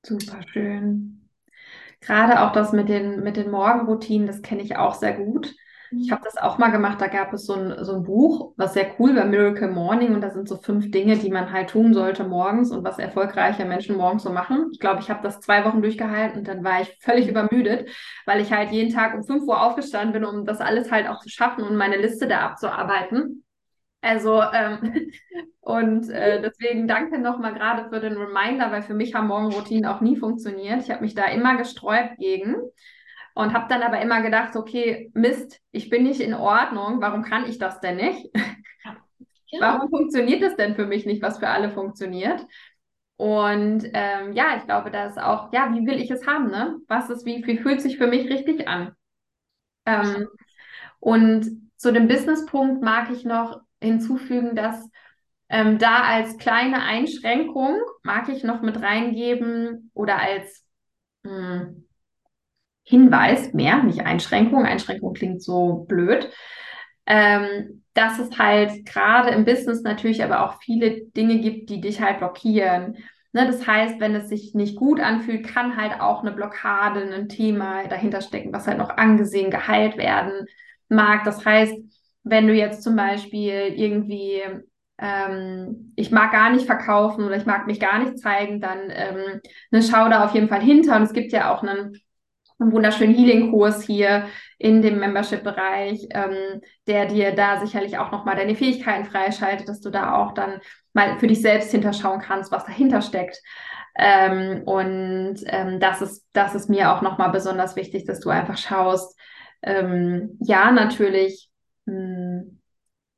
Super 0.05 0.41
schön. 0.51 1.29
Gerade 2.01 2.41
auch 2.41 2.51
das 2.51 2.73
mit 2.73 2.89
den, 2.89 3.23
mit 3.23 3.37
den 3.37 3.51
Morgenroutinen, 3.51 4.27
das 4.27 4.41
kenne 4.41 4.61
ich 4.61 4.75
auch 4.75 4.95
sehr 4.95 5.13
gut. 5.13 5.55
Ich 5.91 6.11
habe 6.11 6.21
das 6.23 6.37
auch 6.37 6.57
mal 6.57 6.69
gemacht, 6.69 6.99
da 6.99 7.07
gab 7.07 7.33
es 7.33 7.45
so 7.45 7.53
ein, 7.53 7.83
so 7.83 7.95
ein 7.95 8.03
Buch, 8.03 8.53
was 8.57 8.73
sehr 8.73 8.87
cool 8.99 9.15
war, 9.15 9.25
Miracle 9.25 9.69
Morning, 9.69 10.13
und 10.13 10.21
da 10.21 10.29
sind 10.29 10.47
so 10.47 10.57
fünf 10.57 10.91
Dinge, 10.91 11.17
die 11.17 11.29
man 11.29 11.51
halt 11.51 11.69
tun 11.69 11.93
sollte 11.93 12.23
morgens 12.23 12.71
und 12.71 12.83
was 12.83 12.99
erfolgreiche 12.99 13.65
Menschen 13.65 13.95
morgens 13.95 14.23
so 14.23 14.31
machen. 14.31 14.69
Ich 14.71 14.79
glaube, 14.79 14.99
ich 15.01 15.09
habe 15.09 15.23
das 15.23 15.39
zwei 15.39 15.63
Wochen 15.65 15.81
durchgehalten 15.81 16.39
und 16.39 16.47
dann 16.47 16.63
war 16.63 16.81
ich 16.81 16.97
völlig 16.99 17.25
mhm. 17.25 17.31
übermüdet, 17.31 17.89
weil 18.25 18.41
ich 18.41 18.51
halt 18.51 18.71
jeden 18.71 18.93
Tag 18.93 19.15
um 19.15 19.23
fünf 19.23 19.43
Uhr 19.43 19.61
aufgestanden 19.61 20.13
bin, 20.13 20.25
um 20.25 20.45
das 20.45 20.59
alles 20.59 20.91
halt 20.91 21.07
auch 21.07 21.19
zu 21.19 21.29
schaffen 21.29 21.63
und 21.63 21.75
meine 21.75 21.97
Liste 21.97 22.27
da 22.27 22.41
abzuarbeiten. 22.41 23.43
Also, 24.01 24.41
ähm, 24.41 25.11
und 25.61 26.09
äh, 26.09 26.41
deswegen 26.41 26.87
danke 26.87 27.19
nochmal 27.19 27.53
gerade 27.53 27.89
für 27.89 27.99
den 27.99 28.17
Reminder, 28.17 28.71
weil 28.71 28.83
für 28.83 28.93
mich 28.93 29.15
haben 29.15 29.27
Morgenroutinen 29.27 29.85
auch 29.85 30.01
nie 30.01 30.17
funktioniert. 30.17 30.81
Ich 30.81 30.91
habe 30.91 31.01
mich 31.01 31.15
da 31.15 31.25
immer 31.25 31.57
gesträubt 31.57 32.17
gegen. 32.17 32.55
Und 33.37 33.53
habe 33.53 33.67
dann 33.69 33.83
aber 33.83 34.01
immer 34.01 34.23
gedacht, 34.23 34.55
okay, 34.55 35.11
Mist, 35.13 35.61
ich 35.71 35.91
bin 35.91 36.01
nicht 36.01 36.21
in 36.21 36.33
Ordnung, 36.33 37.01
warum 37.01 37.21
kann 37.21 37.47
ich 37.47 37.59
das 37.59 37.79
denn 37.79 37.97
nicht? 37.97 38.29
Ja. 39.49 39.61
Warum 39.61 39.89
funktioniert 39.89 40.41
das 40.41 40.57
denn 40.57 40.75
für 40.75 40.85
mich 40.85 41.05
nicht, 41.05 41.21
was 41.21 41.39
für 41.39 41.47
alle 41.47 41.71
funktioniert? 41.71 42.45
Und 43.15 43.89
ähm, 43.93 44.33
ja, 44.33 44.57
ich 44.57 44.65
glaube, 44.65 44.91
da 44.91 45.05
ist 45.05 45.17
auch, 45.17 45.53
ja, 45.53 45.73
wie 45.73 45.87
will 45.87 46.01
ich 46.01 46.11
es 46.11 46.27
haben, 46.27 46.51
ne? 46.51 46.75
Was 46.89 47.09
ist, 47.09 47.25
wie, 47.25 47.47
wie 47.47 47.57
fühlt 47.57 47.81
sich 47.81 47.97
für 47.97 48.07
mich 48.07 48.29
richtig 48.29 48.67
an? 48.67 48.91
Ähm, 49.85 50.27
und 50.99 51.69
zu 51.77 51.93
dem 51.93 52.09
Businesspunkt 52.09 52.83
mag 52.83 53.09
ich 53.09 53.23
noch 53.23 53.61
hinzufügen, 53.81 54.53
dass 54.53 54.85
ähm, 55.47 55.77
da 55.77 56.01
als 56.01 56.37
kleine 56.37 56.81
Einschränkung 56.81 57.79
mag 58.03 58.27
ich 58.27 58.43
noch 58.43 58.61
mit 58.61 58.81
reingeben 58.81 59.91
oder 59.93 60.19
als 60.19 60.65
mh, 61.23 61.61
hm, 61.61 61.86
Hinweis 62.87 63.53
mehr, 63.53 63.83
nicht 63.83 64.05
Einschränkung. 64.05 64.65
Einschränkung 64.65 65.13
klingt 65.13 65.43
so 65.43 65.85
blöd. 65.89 66.31
Ähm, 67.05 67.83
dass 67.93 68.19
es 68.19 68.37
halt 68.37 68.85
gerade 68.85 69.31
im 69.31 69.43
Business 69.43 69.81
natürlich 69.81 70.23
aber 70.23 70.45
auch 70.45 70.61
viele 70.61 71.01
Dinge 71.17 71.39
gibt, 71.39 71.69
die 71.69 71.81
dich 71.81 71.99
halt 71.99 72.19
blockieren. 72.19 72.97
Ne, 73.33 73.45
das 73.45 73.67
heißt, 73.67 73.99
wenn 73.99 74.15
es 74.15 74.29
sich 74.29 74.53
nicht 74.53 74.77
gut 74.77 74.99
anfühlt, 74.99 75.45
kann 75.47 75.75
halt 75.75 75.99
auch 75.99 76.21
eine 76.21 76.31
Blockade, 76.31 77.01
ein 77.13 77.27
Thema 77.27 77.87
dahinter 77.87 78.21
stecken, 78.21 78.53
was 78.53 78.67
halt 78.67 78.77
noch 78.77 78.91
angesehen, 78.91 79.51
geheilt 79.51 79.97
werden 79.97 80.45
mag. 80.89 81.23
Das 81.25 81.43
heißt, 81.45 81.73
wenn 82.23 82.47
du 82.47 82.53
jetzt 82.53 82.83
zum 82.83 82.95
Beispiel 82.95 83.73
irgendwie, 83.75 84.41
ähm, 84.97 85.93
ich 85.95 86.11
mag 86.11 86.31
gar 86.31 86.51
nicht 86.51 86.65
verkaufen 86.67 87.25
oder 87.25 87.35
ich 87.35 87.45
mag 87.45 87.67
mich 87.67 87.79
gar 87.79 87.99
nicht 87.99 88.19
zeigen, 88.19 88.61
dann 88.61 88.91
ähm, 88.91 89.41
ne, 89.71 89.81
schau 89.81 90.07
da 90.07 90.23
auf 90.23 90.33
jeden 90.33 90.49
Fall 90.49 90.61
hinter. 90.61 90.95
Und 90.95 91.03
es 91.03 91.13
gibt 91.13 91.31
ja 91.31 91.53
auch 91.53 91.63
einen 91.63 91.99
einen 92.59 92.71
wunderschönen 92.71 93.13
Healing-Kurs 93.13 93.83
hier 93.83 94.27
in 94.57 94.81
dem 94.81 94.99
Membership-Bereich, 94.99 96.07
ähm, 96.11 96.61
der 96.87 97.05
dir 97.05 97.35
da 97.35 97.59
sicherlich 97.59 97.97
auch 97.97 98.11
nochmal 98.11 98.35
deine 98.35 98.55
Fähigkeiten 98.55 99.05
freischaltet, 99.05 99.69
dass 99.69 99.79
du 99.79 99.89
da 99.89 100.15
auch 100.15 100.33
dann 100.33 100.59
mal 100.93 101.19
für 101.19 101.27
dich 101.27 101.41
selbst 101.41 101.71
hinterschauen 101.71 102.19
kannst, 102.19 102.51
was 102.51 102.65
dahinter 102.65 103.01
steckt. 103.01 103.39
Ähm, 103.95 104.63
und 104.63 105.37
ähm, 105.45 105.79
das, 105.79 106.01
ist, 106.01 106.25
das 106.33 106.55
ist 106.55 106.69
mir 106.69 106.91
auch 106.91 107.01
nochmal 107.01 107.31
besonders 107.31 107.75
wichtig, 107.75 108.05
dass 108.05 108.19
du 108.19 108.29
einfach 108.29 108.57
schaust, 108.57 109.19
ähm, 109.63 110.37
ja, 110.39 110.71
natürlich, 110.71 111.49
mh, 111.85 111.93
hm, 111.93 112.61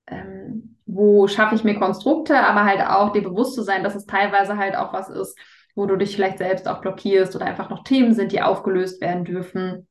ähm, 0.08 0.78
wo 0.86 1.28
schaffe 1.28 1.56
ich 1.56 1.64
mir 1.64 1.78
Konstrukte, 1.78 2.40
aber 2.40 2.66
halt 2.66 2.82
auch 2.82 3.12
dir 3.12 3.22
bewusst 3.22 3.56
zu 3.56 3.62
sein, 3.62 3.84
dass 3.84 3.96
es 3.96 4.06
teilweise 4.06 4.58
halt 4.58 4.76
auch 4.76 4.92
was 4.92 5.10
ist, 5.10 5.38
wo 5.76 5.86
du 5.86 5.96
dich 5.96 6.16
vielleicht 6.16 6.38
selbst 6.38 6.68
auch 6.68 6.82
blockierst 6.82 7.36
oder 7.36 7.46
einfach 7.46 7.70
noch 7.70 7.84
Themen 7.84 8.14
sind, 8.14 8.32
die 8.32 8.42
aufgelöst 8.42 9.02
werden 9.02 9.26
dürfen. 9.26 9.88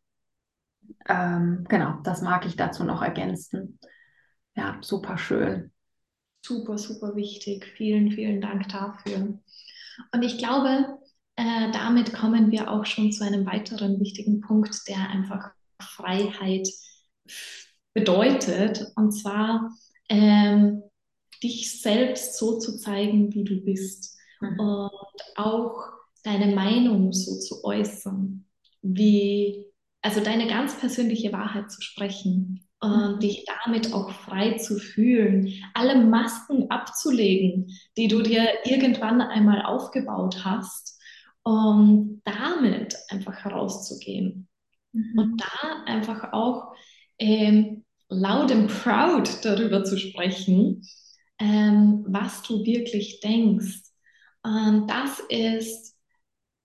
Ähm, 1.09 1.65
genau, 1.69 2.01
das 2.05 2.23
mag 2.23 2.47
ich 2.47 2.57
dazu 2.57 2.85
noch 2.85 3.03
ergänzen. 3.03 3.79
Ja, 4.55 4.79
super 4.81 5.19
schön. 5.19 5.73
Super, 6.45 6.79
super 6.79 7.15
wichtig. 7.15 7.65
Vielen, 7.77 8.11
vielen 8.11 8.41
Dank 8.41 8.69
dafür. 8.69 9.39
Und 10.13 10.23
ich 10.23 10.39
glaube, 10.39 10.99
äh, 11.37 11.71
damit 11.73 12.13
kommen 12.13 12.51
wir 12.51 12.71
auch 12.71 12.85
schon 12.85 13.13
zu 13.13 13.25
einem 13.25 13.47
weiteren 13.47 14.01
wichtigen 14.01 14.41
Punkt, 14.41 14.89
der 14.89 15.11
einfach 15.11 15.51
Freiheit 15.81 16.69
bedeutet. 17.95 18.87
Und 18.97 19.13
zwar 19.13 19.73
ähm, 20.09 20.83
dich 21.43 21.81
selbst 21.81 22.37
so 22.39 22.59
zu 22.59 22.79
zeigen, 22.79 23.33
wie 23.33 23.45
du 23.45 23.65
bist 23.65 24.18
mhm. 24.41 24.61
und 24.61 25.37
auch 25.37 25.99
deine 26.25 26.55
Meinung 26.55 27.13
so 27.13 27.39
zu 27.39 27.65
äußern, 27.65 28.45
wie, 28.83 29.67
also 30.03 30.21
deine 30.21 30.47
ganz 30.47 30.79
persönliche 30.79 31.33
Wahrheit 31.33 31.71
zu 31.71 31.81
sprechen 31.83 32.69
und 32.81 33.17
mhm. 33.17 33.21
dich 33.21 33.45
damit 33.65 33.93
auch 33.93 34.11
frei 34.11 34.55
zu 34.55 34.79
fühlen, 34.79 35.53
alle 35.75 36.05
Masken 36.05 36.71
abzulegen, 36.71 37.73
die 37.97 38.09
du 38.09 38.23
dir 38.23 38.49
irgendwann 38.65 39.21
einmal 39.21 39.63
aufgebaut 39.63 40.45
hast, 40.45 40.99
um 41.43 42.21
damit 42.25 42.97
einfach 43.09 43.45
herauszugehen. 43.45 44.49
Mhm. 44.93 45.19
Und 45.19 45.41
da 45.41 45.85
einfach 45.87 46.33
auch 46.33 46.75
ähm, 47.19 47.85
laut 48.09 48.51
und 48.53 48.69
proud 48.69 49.45
darüber 49.45 49.85
zu 49.85 49.99
sprechen, 49.99 50.83
ähm, 51.41 52.05
was 52.09 52.43
du 52.43 52.65
wirklich 52.65 53.21
denkst 53.21 53.88
ähm, 54.45 54.87
das 54.87 55.21
ist 55.29 55.97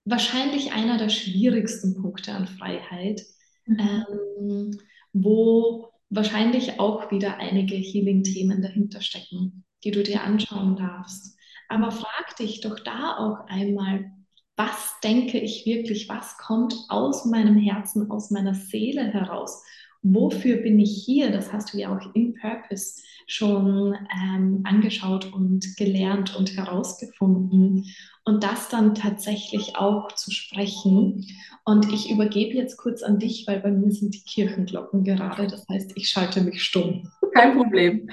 wahrscheinlich 0.04 0.72
einer 0.72 0.98
der 0.98 1.08
schwierigsten 1.08 2.00
Punkte 2.00 2.32
an 2.32 2.46
Freiheit, 2.46 3.22
mhm. 3.66 3.78
ähm, 3.78 4.80
wo 5.12 5.88
wahrscheinlich 6.10 6.78
auch 6.78 7.10
wieder 7.10 7.38
einige 7.38 7.74
Healing-Themen 7.74 8.62
dahinter 8.62 9.00
stecken, 9.00 9.64
die 9.82 9.90
du 9.90 10.02
dir 10.02 10.22
anschauen 10.22 10.76
darfst. 10.76 11.36
Aber 11.68 11.90
frag 11.90 12.36
dich 12.38 12.60
doch 12.60 12.78
da 12.78 13.16
auch 13.16 13.46
einmal, 13.48 14.12
was 14.56 14.94
denke 15.02 15.38
ich 15.38 15.66
wirklich, 15.66 16.08
was 16.08 16.36
kommt 16.38 16.74
aus 16.88 17.24
meinem 17.24 17.56
Herzen, 17.56 18.10
aus 18.10 18.30
meiner 18.30 18.54
Seele 18.54 19.02
heraus? 19.02 19.64
Wofür 20.06 20.58
bin 20.58 20.78
ich 20.78 21.02
hier? 21.02 21.32
Das 21.32 21.50
hast 21.50 21.72
du 21.72 21.78
ja 21.78 21.96
auch 21.96 22.14
im 22.14 22.34
Purpose 22.34 23.00
schon 23.26 23.96
ähm, 24.14 24.60
angeschaut 24.64 25.32
und 25.32 25.78
gelernt 25.78 26.36
und 26.36 26.54
herausgefunden 26.58 27.86
und 28.26 28.44
das 28.44 28.68
dann 28.68 28.94
tatsächlich 28.94 29.76
auch 29.76 30.12
zu 30.12 30.30
sprechen. 30.30 31.26
Und 31.64 31.90
ich 31.90 32.10
übergebe 32.10 32.54
jetzt 32.54 32.76
kurz 32.76 33.02
an 33.02 33.18
dich, 33.18 33.46
weil 33.46 33.60
bei 33.60 33.70
mir 33.70 33.90
sind 33.92 34.14
die 34.14 34.24
Kirchenglocken 34.24 35.04
gerade. 35.04 35.46
Das 35.46 35.66
heißt, 35.70 35.92
ich 35.94 36.10
schalte 36.10 36.42
mich 36.42 36.62
stumm. 36.62 37.10
Kein 37.32 37.56
Problem. 37.56 38.10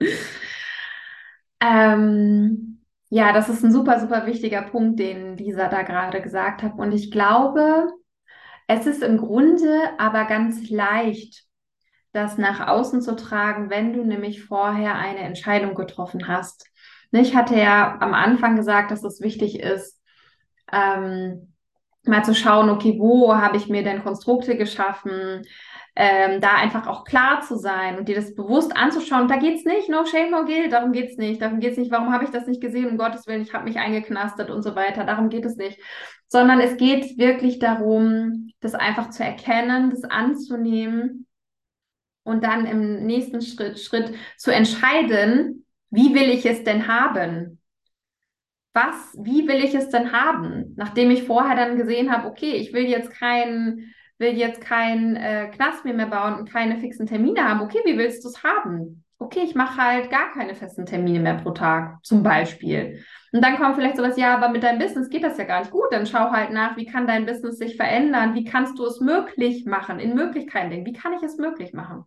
ähm, 1.60 2.80
ja, 3.10 3.34
das 3.34 3.50
ist 3.50 3.62
ein 3.62 3.72
super, 3.72 4.00
super 4.00 4.24
wichtiger 4.24 4.62
Punkt, 4.62 4.98
den 4.98 5.36
Lisa 5.36 5.68
da 5.68 5.82
gerade 5.82 6.22
gesagt 6.22 6.62
hat. 6.62 6.78
Und 6.78 6.92
ich 6.92 7.10
glaube, 7.10 7.92
es 8.72 8.86
ist 8.86 9.02
im 9.02 9.18
Grunde 9.18 9.90
aber 9.98 10.24
ganz 10.24 10.68
leicht, 10.70 11.44
das 12.12 12.38
nach 12.38 12.66
außen 12.68 13.00
zu 13.00 13.16
tragen, 13.16 13.70
wenn 13.70 13.92
du 13.92 14.04
nämlich 14.04 14.44
vorher 14.44 14.94
eine 14.96 15.20
Entscheidung 15.20 15.74
getroffen 15.74 16.28
hast. 16.28 16.66
Ich 17.10 17.34
hatte 17.34 17.56
ja 17.56 17.98
am 18.00 18.14
Anfang 18.14 18.56
gesagt, 18.56 18.90
dass 18.90 19.04
es 19.04 19.20
wichtig 19.20 19.60
ist, 19.60 20.00
ähm, 20.72 21.54
mal 22.04 22.24
zu 22.24 22.34
schauen, 22.34 22.70
okay, 22.70 22.96
wo 22.98 23.34
habe 23.34 23.56
ich 23.56 23.68
mir 23.68 23.82
denn 23.82 24.02
Konstrukte 24.02 24.56
geschaffen? 24.56 25.42
ähm, 25.94 26.40
da 26.40 26.54
einfach 26.54 26.86
auch 26.86 27.04
klar 27.04 27.42
zu 27.42 27.56
sein 27.56 27.98
und 27.98 28.08
dir 28.08 28.16
das 28.16 28.34
bewusst 28.34 28.74
anzuschauen. 28.74 29.28
Da 29.28 29.36
geht 29.36 29.56
es 29.56 29.64
nicht, 29.64 29.90
no 29.90 30.06
shame, 30.06 30.30
no 30.30 30.44
guilt, 30.44 30.72
darum 30.72 30.92
geht 30.92 31.10
es 31.10 31.16
nicht. 31.18 31.42
Darum 31.42 31.60
geht 31.60 31.72
es 31.72 31.78
nicht, 31.78 31.90
warum 31.90 32.12
habe 32.12 32.24
ich 32.24 32.30
das 32.30 32.46
nicht 32.46 32.62
gesehen, 32.62 32.88
um 32.88 32.96
Gottes 32.96 33.26
Willen, 33.26 33.42
ich 33.42 33.52
habe 33.52 33.64
mich 33.64 33.78
eingeknastet 33.78 34.50
und 34.50 34.62
so 34.62 34.74
weiter. 34.74 35.04
Darum 35.04 35.28
geht 35.28 35.44
es 35.44 35.56
nicht. 35.56 35.78
Sondern 36.32 36.60
es 36.60 36.78
geht 36.78 37.18
wirklich 37.18 37.58
darum, 37.58 38.50
das 38.60 38.74
einfach 38.74 39.10
zu 39.10 39.22
erkennen, 39.22 39.90
das 39.90 40.04
anzunehmen 40.04 41.26
und 42.22 42.42
dann 42.42 42.64
im 42.64 43.04
nächsten 43.04 43.42
Schritt, 43.42 43.78
Schritt 43.78 44.14
zu 44.38 44.50
entscheiden, 44.50 45.66
wie 45.90 46.14
will 46.14 46.30
ich 46.30 46.46
es 46.46 46.64
denn 46.64 46.88
haben? 46.88 47.60
Was, 48.72 49.14
wie 49.20 49.46
will 49.46 49.62
ich 49.62 49.74
es 49.74 49.90
denn 49.90 50.12
haben? 50.12 50.72
Nachdem 50.74 51.10
ich 51.10 51.24
vorher 51.24 51.54
dann 51.54 51.76
gesehen 51.76 52.10
habe, 52.10 52.28
okay, 52.28 52.52
ich 52.52 52.72
will 52.72 52.86
jetzt 52.86 53.10
keinen 53.10 53.92
will 54.16 54.38
jetzt 54.38 54.62
keinen 54.62 55.16
äh, 55.16 55.50
Knast 55.54 55.84
mehr, 55.84 55.92
mehr 55.92 56.06
bauen 56.06 56.36
und 56.36 56.50
keine 56.50 56.78
fixen 56.78 57.06
Termine 57.06 57.46
haben. 57.46 57.60
Okay, 57.60 57.80
wie 57.84 57.98
willst 57.98 58.24
du 58.24 58.28
es 58.28 58.42
haben? 58.42 59.04
Okay, 59.22 59.42
ich 59.44 59.54
mache 59.54 59.76
halt 59.76 60.10
gar 60.10 60.32
keine 60.32 60.54
festen 60.54 60.84
Termine 60.84 61.20
mehr 61.20 61.34
pro 61.34 61.50
Tag, 61.50 62.04
zum 62.04 62.22
Beispiel. 62.22 63.04
Und 63.32 63.42
dann 63.42 63.56
kommt 63.56 63.76
vielleicht 63.76 63.96
sowas, 63.96 64.16
ja, 64.16 64.34
aber 64.34 64.48
mit 64.48 64.62
deinem 64.62 64.80
Business 64.80 65.08
geht 65.08 65.22
das 65.22 65.38
ja 65.38 65.44
gar 65.44 65.60
nicht 65.60 65.70
gut. 65.70 65.86
Dann 65.90 66.06
schau 66.06 66.30
halt 66.30 66.50
nach, 66.50 66.76
wie 66.76 66.86
kann 66.86 67.06
dein 67.06 67.24
Business 67.24 67.58
sich 67.58 67.76
verändern? 67.76 68.34
Wie 68.34 68.44
kannst 68.44 68.78
du 68.78 68.84
es 68.84 69.00
möglich 69.00 69.64
machen? 69.64 70.00
In 70.00 70.14
Möglichkeiten 70.14 70.70
denken. 70.70 70.86
Wie 70.86 70.92
kann 70.92 71.12
ich 71.12 71.22
es 71.22 71.36
möglich 71.38 71.72
machen? 71.72 72.04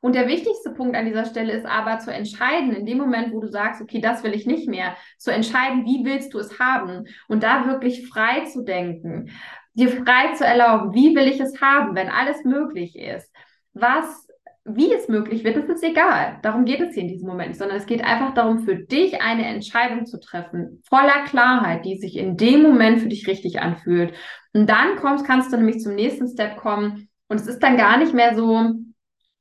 Und 0.00 0.14
der 0.14 0.28
wichtigste 0.28 0.70
Punkt 0.70 0.94
an 0.94 1.06
dieser 1.06 1.24
Stelle 1.24 1.52
ist 1.52 1.66
aber 1.66 1.98
zu 1.98 2.12
entscheiden, 2.12 2.72
in 2.72 2.86
dem 2.86 2.98
Moment, 2.98 3.32
wo 3.32 3.40
du 3.40 3.48
sagst, 3.48 3.82
okay, 3.82 4.00
das 4.00 4.22
will 4.22 4.32
ich 4.32 4.46
nicht 4.46 4.68
mehr, 4.68 4.94
zu 5.18 5.32
entscheiden, 5.32 5.84
wie 5.84 6.04
willst 6.04 6.32
du 6.32 6.38
es 6.38 6.60
haben 6.60 7.06
und 7.26 7.42
da 7.42 7.66
wirklich 7.66 8.08
frei 8.08 8.44
zu 8.44 8.62
denken 8.62 9.30
dir 9.78 9.90
frei 9.90 10.34
zu 10.34 10.44
erlauben, 10.44 10.92
wie 10.92 11.14
will 11.14 11.28
ich 11.28 11.40
es 11.40 11.60
haben, 11.60 11.94
wenn 11.94 12.08
alles 12.08 12.44
möglich 12.44 12.98
ist. 12.98 13.32
Was, 13.74 14.27
wie 14.76 14.92
es 14.92 15.08
möglich 15.08 15.44
wird, 15.44 15.56
das 15.56 15.68
ist 15.68 15.82
egal. 15.82 16.38
Darum 16.42 16.64
geht 16.64 16.80
es 16.80 16.94
hier 16.94 17.02
in 17.02 17.08
diesem 17.08 17.28
Moment 17.28 17.56
sondern 17.56 17.76
es 17.76 17.86
geht 17.86 18.04
einfach 18.04 18.34
darum, 18.34 18.60
für 18.60 18.76
dich 18.76 19.20
eine 19.20 19.46
Entscheidung 19.46 20.06
zu 20.06 20.18
treffen, 20.20 20.82
voller 20.88 21.24
Klarheit, 21.24 21.84
die 21.84 21.98
sich 21.98 22.16
in 22.16 22.36
dem 22.36 22.62
Moment 22.62 23.00
für 23.00 23.08
dich 23.08 23.26
richtig 23.26 23.60
anfühlt. 23.60 24.14
Und 24.52 24.68
dann 24.68 24.96
kommst, 24.96 25.26
kannst 25.26 25.52
du 25.52 25.56
nämlich 25.56 25.80
zum 25.80 25.94
nächsten 25.94 26.28
Step 26.28 26.56
kommen 26.56 27.08
und 27.28 27.40
es 27.40 27.46
ist 27.46 27.62
dann 27.62 27.76
gar 27.76 27.98
nicht 27.98 28.14
mehr 28.14 28.34
so, 28.34 28.74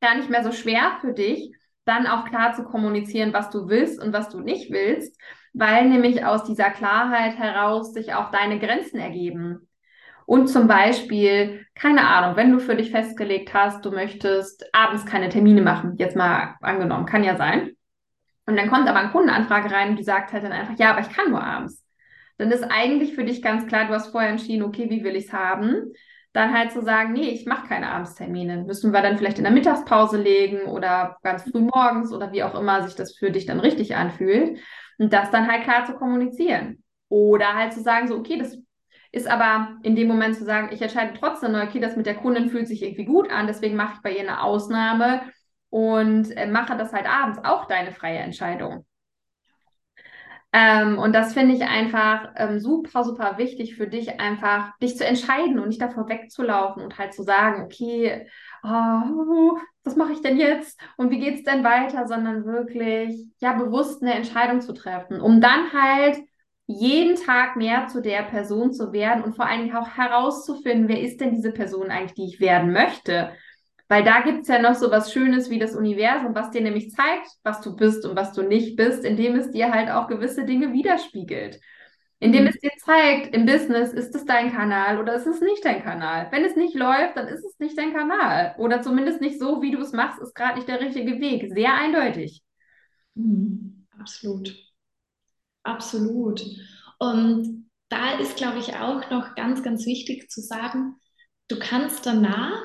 gar 0.02 0.16
nicht 0.16 0.30
mehr 0.30 0.44
so 0.44 0.52
schwer 0.52 0.98
für 1.02 1.14
dich, 1.14 1.52
dann 1.86 2.08
auch 2.08 2.26
klar 2.26 2.54
zu 2.54 2.64
kommunizieren, 2.64 3.34
was 3.34 3.50
du 3.50 3.70
willst 3.70 4.02
und 4.02 4.14
was 4.14 4.30
du 4.30 4.42
nicht 4.42 4.72
willst, 4.72 5.18
weil 5.54 5.88
nämlich 5.88 6.26
aus 6.26 6.44
dieser 6.44 6.70
Klarheit 6.70 7.38
heraus 7.38 7.94
sich 7.94 8.14
auch 8.14 8.32
deine 8.32 8.60
Grenzen 8.60 9.00
ergeben. 9.00 9.67
Und 10.28 10.50
zum 10.50 10.68
Beispiel, 10.68 11.66
keine 11.74 12.06
Ahnung, 12.06 12.36
wenn 12.36 12.52
du 12.52 12.60
für 12.60 12.76
dich 12.76 12.92
festgelegt 12.92 13.54
hast, 13.54 13.86
du 13.86 13.92
möchtest 13.92 14.66
abends 14.74 15.06
keine 15.06 15.30
Termine 15.30 15.62
machen, 15.62 15.96
jetzt 16.00 16.18
mal 16.18 16.58
angenommen, 16.60 17.06
kann 17.06 17.24
ja 17.24 17.38
sein. 17.38 17.72
Und 18.46 18.58
dann 18.58 18.70
kommt 18.70 18.90
aber 18.90 19.00
eine 19.00 19.12
Kundenanfrage 19.12 19.72
rein 19.72 19.96
die 19.96 20.04
sagt 20.04 20.34
halt 20.34 20.44
dann 20.44 20.52
einfach, 20.52 20.78
ja, 20.78 20.92
aber 20.92 21.00
ich 21.00 21.10
kann 21.10 21.30
nur 21.30 21.42
abends. 21.42 21.82
Dann 22.38 22.52
ist 22.52 22.64
eigentlich 22.64 23.16
für 23.16 23.24
dich 23.24 23.42
ganz 23.42 23.68
klar, 23.68 23.88
du 23.88 23.94
hast 23.94 24.12
vorher 24.12 24.30
entschieden, 24.30 24.64
okay, 24.64 24.90
wie 24.90 25.06
will 25.06 25.16
ich 25.16 25.28
es 25.28 25.34
haben? 25.34 25.94
Dann 26.34 26.54
halt 26.54 26.74
zu 26.74 26.82
sagen, 26.82 27.14
nee, 27.14 27.30
ich 27.30 27.46
mache 27.46 27.70
keine 27.70 27.90
Abendstermine. 27.90 28.66
Müssen 28.66 28.92
wir 28.92 29.02
dann 29.02 29.18
vielleicht 29.18 29.38
in 29.38 29.46
der 29.46 29.54
Mittagspause 29.54 30.22
legen 30.22 30.64
oder 30.64 31.18
ganz 31.24 31.50
früh 31.50 31.62
morgens 31.62 32.12
oder 32.12 32.34
wie 32.34 32.44
auch 32.44 32.60
immer 32.60 32.84
sich 32.84 32.96
das 32.96 33.16
für 33.16 33.32
dich 33.32 33.46
dann 33.46 33.62
richtig 33.62 33.96
anfühlt. 33.96 34.60
Und 34.98 35.14
das 35.14 35.32
dann 35.32 35.50
halt 35.50 35.64
klar 35.64 35.86
zu 35.86 35.94
kommunizieren. 35.94 36.84
Oder 37.08 37.56
halt 37.56 37.72
zu 37.72 37.82
sagen, 37.82 38.10
so, 38.10 38.18
okay, 38.18 38.38
das 38.38 38.58
ist 39.12 39.28
aber 39.28 39.78
in 39.84 39.96
dem 39.96 40.08
Moment 40.08 40.36
zu 40.36 40.46
sagen, 40.46 40.70
ich 40.72 40.82
entscheide 40.82 41.14
trotzdem, 41.18 41.56
okay, 41.56 41.80
das 41.80 41.96
mit 41.96 42.06
der 42.06 42.16
Kundin 42.16 42.50
fühlt 42.50 42.68
sich 42.68 42.84
irgendwie 42.84 43.06
gut 43.06 43.32
an, 43.32 43.48
deswegen 43.48 43.76
mache 43.76 43.96
ich 43.96 44.02
bei 44.02 44.12
ihr 44.12 44.22
eine 44.22 44.42
Ausnahme 44.42 45.22
und 45.70 46.32
äh, 46.36 46.48
mache 46.48 46.78
das 46.78 46.94
halt 46.94 47.08
abends 47.08 47.40
auch 47.44 47.66
deine 47.66 47.92
freie 47.92 48.20
Entscheidung. 48.20 48.86
Ähm, 50.54 50.98
und 50.98 51.14
das 51.14 51.34
finde 51.34 51.56
ich 51.56 51.64
einfach 51.64 52.30
ähm, 52.36 52.60
super, 52.60 53.04
super 53.04 53.38
wichtig 53.38 53.76
für 53.76 53.88
dich, 53.88 54.20
einfach 54.20 54.78
dich 54.80 54.98
zu 54.98 55.06
entscheiden 55.06 55.60
und 55.60 55.68
nicht 55.68 55.82
davor 55.82 56.08
wegzulaufen 56.08 56.84
und 56.84 56.98
halt 56.98 57.14
zu 57.14 57.24
sagen, 57.24 57.64
okay, 57.64 58.28
oh, 58.64 59.58
was 59.84 59.96
mache 59.96 60.14
ich 60.14 60.22
denn 60.22 60.38
jetzt 60.38 60.80
und 60.96 61.12
wie 61.12 61.20
geht 61.20 61.36
es 61.36 61.44
denn 61.44 61.64
weiter, 61.64 62.08
sondern 62.08 62.46
wirklich, 62.46 63.28
ja, 63.40 63.54
bewusst 63.54 64.02
eine 64.02 64.14
Entscheidung 64.14 64.62
zu 64.62 64.74
treffen, 64.74 65.20
um 65.22 65.42
dann 65.42 65.72
halt 65.74 66.18
jeden 66.68 67.16
Tag 67.16 67.56
mehr 67.56 67.88
zu 67.88 68.02
der 68.02 68.24
Person 68.24 68.74
zu 68.74 68.92
werden 68.92 69.24
und 69.24 69.36
vor 69.36 69.46
allen 69.46 69.64
Dingen 69.64 69.76
auch 69.76 69.90
herauszufinden, 69.90 70.90
wer 70.90 71.02
ist 71.02 71.20
denn 71.22 71.32
diese 71.32 71.52
Person 71.52 71.90
eigentlich, 71.90 72.14
die 72.14 72.26
ich 72.26 72.40
werden 72.40 72.74
möchte. 72.74 73.32
Weil 73.88 74.04
da 74.04 74.20
gibt 74.20 74.42
es 74.42 74.50
ja 74.50 74.62
noch 74.62 74.76
so 74.76 74.92
was 74.92 75.14
Schönes 75.14 75.50
wie 75.50 75.60
das 75.60 75.74
Universum, 75.74 76.36
was 76.36 76.52
dir 76.52 76.60
nämlich 76.60 76.92
zeigt, 76.92 77.30
was 77.44 77.62
du 77.62 77.78
bist 77.78 78.06
und 78.06 78.18
was 78.18 78.34
du 78.34 78.42
nicht 78.42 78.76
bist, 78.76 79.06
indem 79.06 79.36
es 79.36 79.52
dir 79.52 79.72
halt 79.72 79.90
auch 79.90 80.08
gewisse 80.10 80.44
Dinge 80.44 80.74
widerspiegelt. 80.74 81.62
Indem 82.20 82.44
mhm. 82.44 82.48
es 82.50 82.60
dir 82.60 82.72
zeigt, 82.84 83.34
im 83.34 83.46
Business 83.46 83.94
ist 83.94 84.14
es 84.14 84.26
dein 84.26 84.52
Kanal 84.52 85.00
oder 85.00 85.14
ist 85.14 85.28
es 85.28 85.40
nicht 85.40 85.64
dein 85.64 85.84
Kanal. 85.84 86.28
Wenn 86.32 86.44
es 86.44 86.58
nicht 86.58 86.76
läuft, 86.76 87.16
dann 87.16 87.28
ist 87.28 87.46
es 87.46 87.60
nicht 87.60 87.78
dein 87.78 87.94
Kanal. 87.94 88.56
Oder 88.58 88.82
zumindest 88.82 89.22
nicht 89.22 89.40
so, 89.40 89.62
wie 89.62 89.72
du 89.72 89.80
es 89.80 89.94
machst, 89.94 90.20
ist 90.22 90.36
gerade 90.36 90.56
nicht 90.56 90.68
der 90.68 90.82
richtige 90.82 91.22
Weg. 91.22 91.50
Sehr 91.54 91.74
eindeutig. 91.74 92.42
Mhm. 93.14 93.88
Absolut. 93.98 94.67
Absolut. 95.68 96.44
Und 96.98 97.70
da 97.90 98.18
ist, 98.20 98.38
glaube 98.38 98.60
ich, 98.60 98.76
auch 98.76 99.10
noch 99.12 99.36
ganz, 99.36 99.64
ganz 99.64 99.86
wichtig 99.86 100.32
zu 100.32 100.42
sagen, 100.42 100.96
du 101.50 101.60
kannst 101.60 102.06
danach 102.06 102.64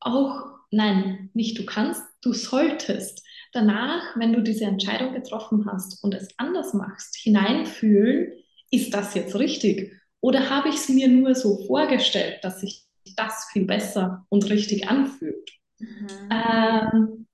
auch, 0.00 0.44
nein, 0.70 1.30
nicht 1.32 1.58
du 1.58 1.64
kannst, 1.64 2.02
du 2.20 2.32
solltest 2.34 3.26
danach, 3.52 4.16
wenn 4.16 4.32
du 4.34 4.42
diese 4.42 4.64
Entscheidung 4.64 5.14
getroffen 5.14 5.66
hast 5.70 6.02
und 6.04 6.14
es 6.14 6.28
anders 6.36 6.74
machst, 6.74 7.16
hineinfühlen, 7.16 8.32
ist 8.70 8.92
das 8.92 9.14
jetzt 9.14 9.34
richtig? 9.34 9.92
Oder 10.20 10.50
habe 10.50 10.68
ich 10.68 10.76
es 10.76 10.88
mir 10.88 11.08
nur 11.08 11.34
so 11.34 11.64
vorgestellt, 11.66 12.38
dass 12.42 12.60
sich 12.60 12.84
das 13.16 13.48
viel 13.50 13.64
besser 13.64 14.26
und 14.28 14.48
richtig 14.50 14.88
anfühlt? 14.88 15.50
Mhm. 15.78 16.08
Ähm, 16.30 17.26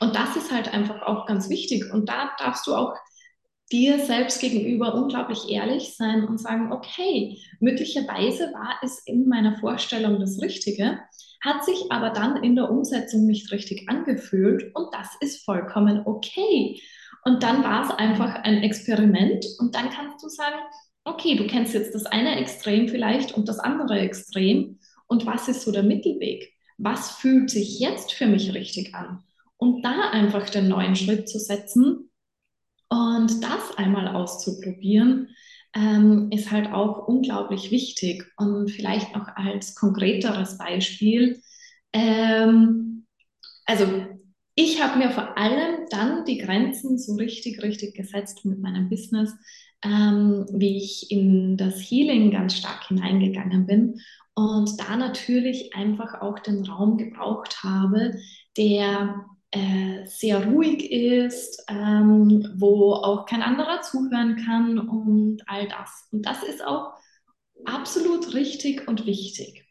und 0.00 0.14
das 0.14 0.36
ist 0.36 0.52
halt 0.52 0.72
einfach 0.72 1.02
auch 1.02 1.26
ganz 1.26 1.48
wichtig. 1.48 1.90
Und 1.92 2.08
da 2.08 2.30
darfst 2.38 2.66
du 2.66 2.74
auch 2.74 2.94
dir 3.70 3.98
selbst 3.98 4.40
gegenüber 4.40 4.94
unglaublich 4.94 5.50
ehrlich 5.50 5.94
sein 5.96 6.24
und 6.24 6.38
sagen, 6.38 6.72
okay, 6.72 7.38
möglicherweise 7.60 8.44
war 8.52 8.76
es 8.82 9.00
in 9.04 9.28
meiner 9.28 9.58
Vorstellung 9.58 10.20
das 10.20 10.40
Richtige, 10.40 10.98
hat 11.42 11.64
sich 11.64 11.90
aber 11.90 12.10
dann 12.10 12.42
in 12.42 12.56
der 12.56 12.70
Umsetzung 12.70 13.26
nicht 13.26 13.52
richtig 13.52 13.88
angefühlt 13.88 14.74
und 14.74 14.88
das 14.92 15.08
ist 15.20 15.44
vollkommen 15.44 16.02
okay. 16.06 16.80
Und 17.24 17.42
dann 17.42 17.62
war 17.62 17.84
es 17.84 17.90
einfach 17.90 18.42
ein 18.42 18.62
Experiment 18.62 19.44
und 19.58 19.74
dann 19.74 19.90
kannst 19.90 20.22
du 20.24 20.28
sagen, 20.28 20.56
okay, 21.04 21.36
du 21.36 21.46
kennst 21.46 21.74
jetzt 21.74 21.94
das 21.94 22.06
eine 22.06 22.36
Extrem 22.38 22.88
vielleicht 22.88 23.36
und 23.36 23.48
das 23.48 23.58
andere 23.58 23.98
Extrem 23.98 24.78
und 25.06 25.26
was 25.26 25.48
ist 25.48 25.62
so 25.62 25.72
der 25.72 25.82
Mittelweg? 25.82 26.52
Was 26.78 27.10
fühlt 27.12 27.50
sich 27.50 27.80
jetzt 27.80 28.12
für 28.12 28.26
mich 28.26 28.54
richtig 28.54 28.94
an? 28.94 29.22
Und 29.56 29.82
da 29.84 30.10
einfach 30.10 30.48
den 30.48 30.68
neuen 30.68 30.94
Schritt 30.94 31.28
zu 31.28 31.38
setzen 31.38 32.07
und 32.98 33.42
das 33.42 33.76
einmal 33.76 34.08
auszuprobieren, 34.08 35.28
ähm, 35.74 36.30
ist 36.32 36.50
halt 36.50 36.72
auch 36.72 37.06
unglaublich 37.06 37.70
wichtig. 37.70 38.24
Und 38.36 38.70
vielleicht 38.70 39.14
noch 39.14 39.28
als 39.36 39.74
konkreteres 39.74 40.58
Beispiel. 40.58 41.40
Ähm, 41.92 43.06
also 43.66 43.84
ich 44.54 44.82
habe 44.82 44.98
mir 44.98 45.10
vor 45.10 45.38
allem 45.38 45.86
dann 45.90 46.24
die 46.24 46.38
Grenzen 46.38 46.98
so 46.98 47.14
richtig, 47.14 47.62
richtig 47.62 47.94
gesetzt 47.94 48.44
mit 48.44 48.58
meinem 48.58 48.88
Business, 48.88 49.32
ähm, 49.84 50.46
wie 50.52 50.78
ich 50.78 51.10
in 51.12 51.56
das 51.56 51.78
Healing 51.78 52.32
ganz 52.32 52.56
stark 52.56 52.88
hineingegangen 52.88 53.66
bin 53.66 54.00
und 54.34 54.80
da 54.80 54.96
natürlich 54.96 55.74
einfach 55.76 56.20
auch 56.20 56.38
den 56.40 56.64
Raum 56.64 56.96
gebraucht 56.96 57.62
habe, 57.62 58.14
der 58.56 59.24
äh, 59.50 60.06
sehr 60.06 60.46
ruhig 60.46 60.90
ist, 60.90 61.64
ähm, 61.68 62.52
wo 62.56 62.92
auch 62.92 63.26
kein 63.26 63.42
anderer 63.42 63.80
zuhören 63.80 64.36
kann 64.44 64.78
und 64.78 65.42
all 65.46 65.68
das. 65.68 66.08
Und 66.12 66.26
das 66.26 66.42
ist 66.42 66.64
auch 66.64 66.92
absolut 67.64 68.34
richtig 68.34 68.86
und 68.88 69.06
wichtig. 69.06 69.64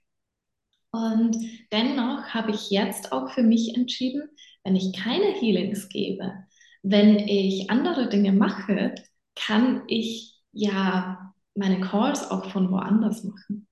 Und 0.92 1.38
dennoch 1.72 2.34
habe 2.34 2.52
ich 2.52 2.70
jetzt 2.70 3.12
auch 3.12 3.32
für 3.32 3.44
mich 3.44 3.76
entschieden, 3.76 4.30
wenn 4.64 4.76
ich 4.76 4.94
keine 4.94 5.34
Healings 5.40 5.90
gebe, 5.90 6.34
wenn 6.82 7.20
ich 7.20 7.70
andere 7.70 8.10
Dinge 8.10 8.32
mache, 8.32 8.96
kann 9.36 9.84
ich 9.88 10.40
ja 10.52 11.34
meine 11.56 11.82
Calls 11.82 12.30
auch 12.32 12.50
von 12.52 12.72
woanders 12.72 13.24
machen. 13.24 13.68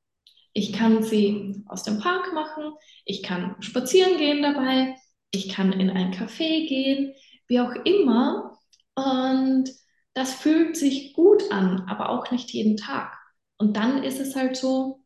Ich 0.54 0.72
kann 0.72 1.04
sie 1.04 1.63
aus 1.68 1.84
dem 1.84 2.00
Park 2.00 2.34
machen, 2.34 2.74
ich 3.06 3.24
kann 3.24 3.56
spazieren 3.62 4.18
gehen 4.18 4.41
dabei, 4.41 4.96
ich 5.31 5.49
kann 5.49 5.73
in 5.73 5.89
ein 5.89 6.13
Café 6.13 6.67
gehen, 6.67 7.13
wie 7.47 7.59
auch 7.59 7.73
immer. 7.83 8.57
Und 8.95 9.69
das 10.13 10.33
fühlt 10.33 10.77
sich 10.77 11.13
gut 11.13 11.51
an, 11.51 11.81
aber 11.88 12.09
auch 12.09 12.31
nicht 12.31 12.51
jeden 12.51 12.77
Tag. 12.77 13.17
Und 13.57 13.77
dann 13.77 14.03
ist 14.03 14.19
es 14.19 14.35
halt 14.35 14.55
so, 14.55 15.03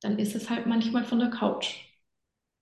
dann 0.00 0.18
ist 0.18 0.34
es 0.34 0.50
halt 0.50 0.66
manchmal 0.66 1.04
von 1.04 1.20
der 1.20 1.30
Couch 1.30 1.76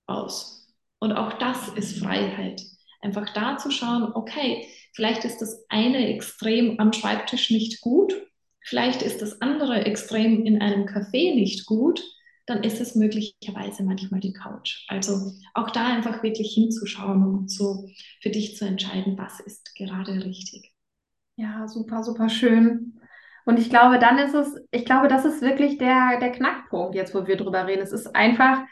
aus. 0.07 0.69
Und 0.99 1.13
auch 1.13 1.35
das 1.35 1.69
ist 1.69 1.99
Freiheit. 1.99 2.63
Einfach 3.01 3.33
da 3.33 3.57
zu 3.57 3.71
schauen, 3.71 4.13
okay, 4.15 4.69
vielleicht 4.93 5.25
ist 5.25 5.39
das 5.39 5.65
eine 5.71 6.09
Extrem 6.09 6.79
am 6.79 6.93
Schreibtisch 6.93 7.51
nicht 7.51 7.81
gut, 7.81 8.15
vielleicht 8.63 9.01
ist 9.01 9.23
das 9.23 9.41
andere 9.41 9.87
Extrem 9.87 10.45
in 10.45 10.61
einem 10.61 10.85
Café 10.85 11.35
nicht 11.35 11.65
gut, 11.65 12.03
dann 12.51 12.65
ist 12.65 12.81
es 12.81 12.97
möglicherweise 12.97 13.85
manchmal 13.85 14.21
die 14.21 14.33
Couch. 14.33 14.85
Also 14.89 15.33
auch 15.55 15.71
da 15.71 15.87
einfach 15.87 16.23
wirklich 16.23 16.53
hinzuschauen 16.53 17.23
und 17.23 17.51
so 17.51 17.89
für 18.21 18.31
dich 18.31 18.57
zu 18.57 18.67
entscheiden, 18.67 19.17
was 19.17 19.41
ist 19.41 19.75
gerade 19.77 20.25
richtig. 20.25 20.73
Ja, 21.37 21.69
super, 21.69 22.03
super 22.03 22.29
schön. 22.29 23.01
Und 23.47 23.59
ich 23.59 23.71
glaube, 23.71 23.99
dann 23.99 24.19
ist 24.19 24.35
es, 24.35 24.55
ich 24.71 24.85
glaube, 24.85 25.09
das 25.09 25.25
ist 25.25 25.41
wirklich 25.41 25.79
der, 25.79 26.19
der 26.21 26.33
Knackpunkt, 26.33 26.95
jetzt 26.95 27.15
wo 27.15 27.27
wir 27.27 27.37
drüber 27.37 27.67
reden. 27.67 27.83
Es 27.83 27.93
ist 27.93 28.15
einfach, 28.15 28.63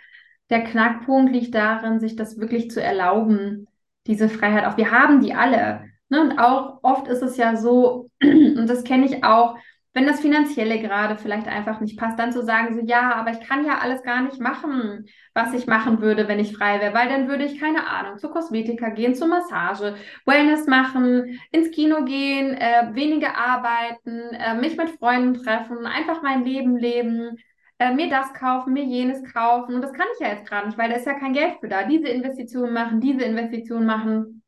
der 0.51 0.65
Knackpunkt 0.65 1.33
liegt 1.33 1.55
darin, 1.55 2.01
sich 2.01 2.17
das 2.17 2.39
wirklich 2.39 2.71
zu 2.71 2.83
erlauben, 2.83 3.67
diese 4.07 4.29
Freiheit 4.29 4.65
auch. 4.67 4.77
Wir 4.77 4.91
haben 4.91 5.21
die 5.21 5.35
alle. 5.35 5.89
Ne? 6.09 6.21
Und 6.21 6.39
auch 6.39 6.81
oft 6.83 7.09
ist 7.09 7.23
es 7.23 7.37
ja 7.37 7.57
so, 7.57 8.11
und 8.23 8.67
das 8.67 8.85
kenne 8.85 9.07
ich 9.07 9.25
auch, 9.25 9.57
wenn 9.95 10.07
das 10.07 10.21
Finanzielle 10.21 10.81
gerade 10.81 11.17
vielleicht 11.17 11.49
einfach 11.49 11.81
nicht 11.81 11.99
passt, 11.99 12.19
dann 12.19 12.33
zu 12.33 12.45
sagen, 12.45 12.75
so 12.75 12.87
ja, 12.87 13.15
aber 13.15 13.31
ich 13.33 13.41
kann 13.41 13.65
ja 13.65 13.79
alles 13.79 14.03
gar 14.03 14.23
nicht 14.23 14.41
machen, 14.41 15.07
was 15.35 15.55
ich 15.55 15.67
machen 15.67 16.01
würde, 16.01 16.29
wenn 16.29 16.39
ich 16.39 16.57
frei 16.57 16.81
wäre, 16.81 16.95
weil 16.95 17.09
dann 17.09 17.29
würde 17.29 17.45
ich, 17.45 17.59
keine 17.59 17.87
Ahnung, 17.89 18.19
zur 18.19 18.31
Kosmetika 18.31 18.91
gehen, 18.91 19.15
zur 19.15 19.29
Massage, 19.29 19.97
Wellness 20.27 20.67
machen, 20.67 21.41
ins 21.51 21.71
Kino 21.71 22.05
gehen, 22.05 22.55
äh, 22.55 22.95
weniger 22.95 23.37
arbeiten, 23.37 24.19
äh, 24.35 24.55
mich 24.55 24.77
mit 24.77 24.91
Freunden 24.91 25.35
treffen, 25.43 25.87
einfach 25.87 26.23
mein 26.23 26.45
Leben 26.45 26.77
leben, 26.77 27.39
äh, 27.79 27.95
mir 27.95 28.11
das 28.11 28.33
kaufen, 28.35 28.73
mir 28.73 28.85
jenes 28.85 29.25
kaufen. 29.33 29.75
Und 29.75 29.83
das 29.83 29.93
kann 29.93 30.07
ich 30.15 30.21
ja 30.21 30.33
jetzt 30.35 30.47
gerade 30.49 30.67
nicht, 30.67 30.79
weil 30.79 30.91
da 30.91 30.97
ist 30.97 31.07
ja 31.07 31.15
kein 31.15 31.33
Geld 31.33 31.59
für 31.61 31.69
da. 31.69 31.85
Diese 31.85 32.09
Investitionen 32.09 32.73
machen, 32.73 33.01
diese 33.01 33.23
Investitionen 33.25 33.87
machen. 33.87 34.43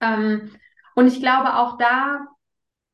Ähm, 0.00 0.50
und 0.94 1.06
ich 1.06 1.20
glaube 1.20 1.54
auch 1.56 1.76
da, 1.78 2.26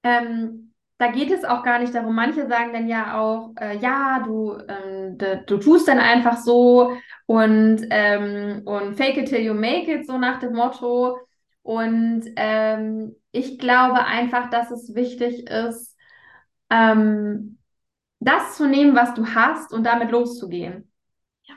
ähm, 0.03 0.70
da 1.01 1.11
geht 1.11 1.31
es 1.31 1.45
auch 1.45 1.63
gar 1.63 1.79
nicht 1.79 1.95
darum. 1.95 2.15
Manche 2.15 2.47
sagen 2.47 2.75
dann 2.75 2.87
ja 2.87 3.19
auch, 3.19 3.55
äh, 3.59 3.79
ja, 3.79 4.23
du, 4.23 4.59
ähm, 4.69 5.17
de, 5.17 5.43
du 5.47 5.57
tust 5.57 5.89
dann 5.89 5.99
einfach 5.99 6.37
so 6.37 6.95
und, 7.25 7.87
ähm, 7.89 8.61
und 8.67 8.97
fake 8.97 9.17
it 9.17 9.31
till 9.31 9.41
you 9.41 9.55
make 9.55 9.91
it, 9.91 10.07
so 10.07 10.19
nach 10.19 10.41
dem 10.41 10.53
Motto. 10.53 11.17
Und 11.63 12.25
ähm, 12.37 13.17
ich 13.33 13.59
glaube 13.59 14.05
einfach, 14.05 14.51
dass 14.51 14.71
es 14.71 14.95
wichtig 14.95 15.49
ist, 15.49 15.97
ähm, 16.69 17.57
das 18.19 18.59
zu 18.59 18.69
nehmen, 18.69 18.95
was 18.95 19.15
du 19.15 19.25
hast 19.35 19.73
und 19.73 19.85
damit 19.85 20.11
loszugehen. 20.11 20.93
Ja. 21.45 21.55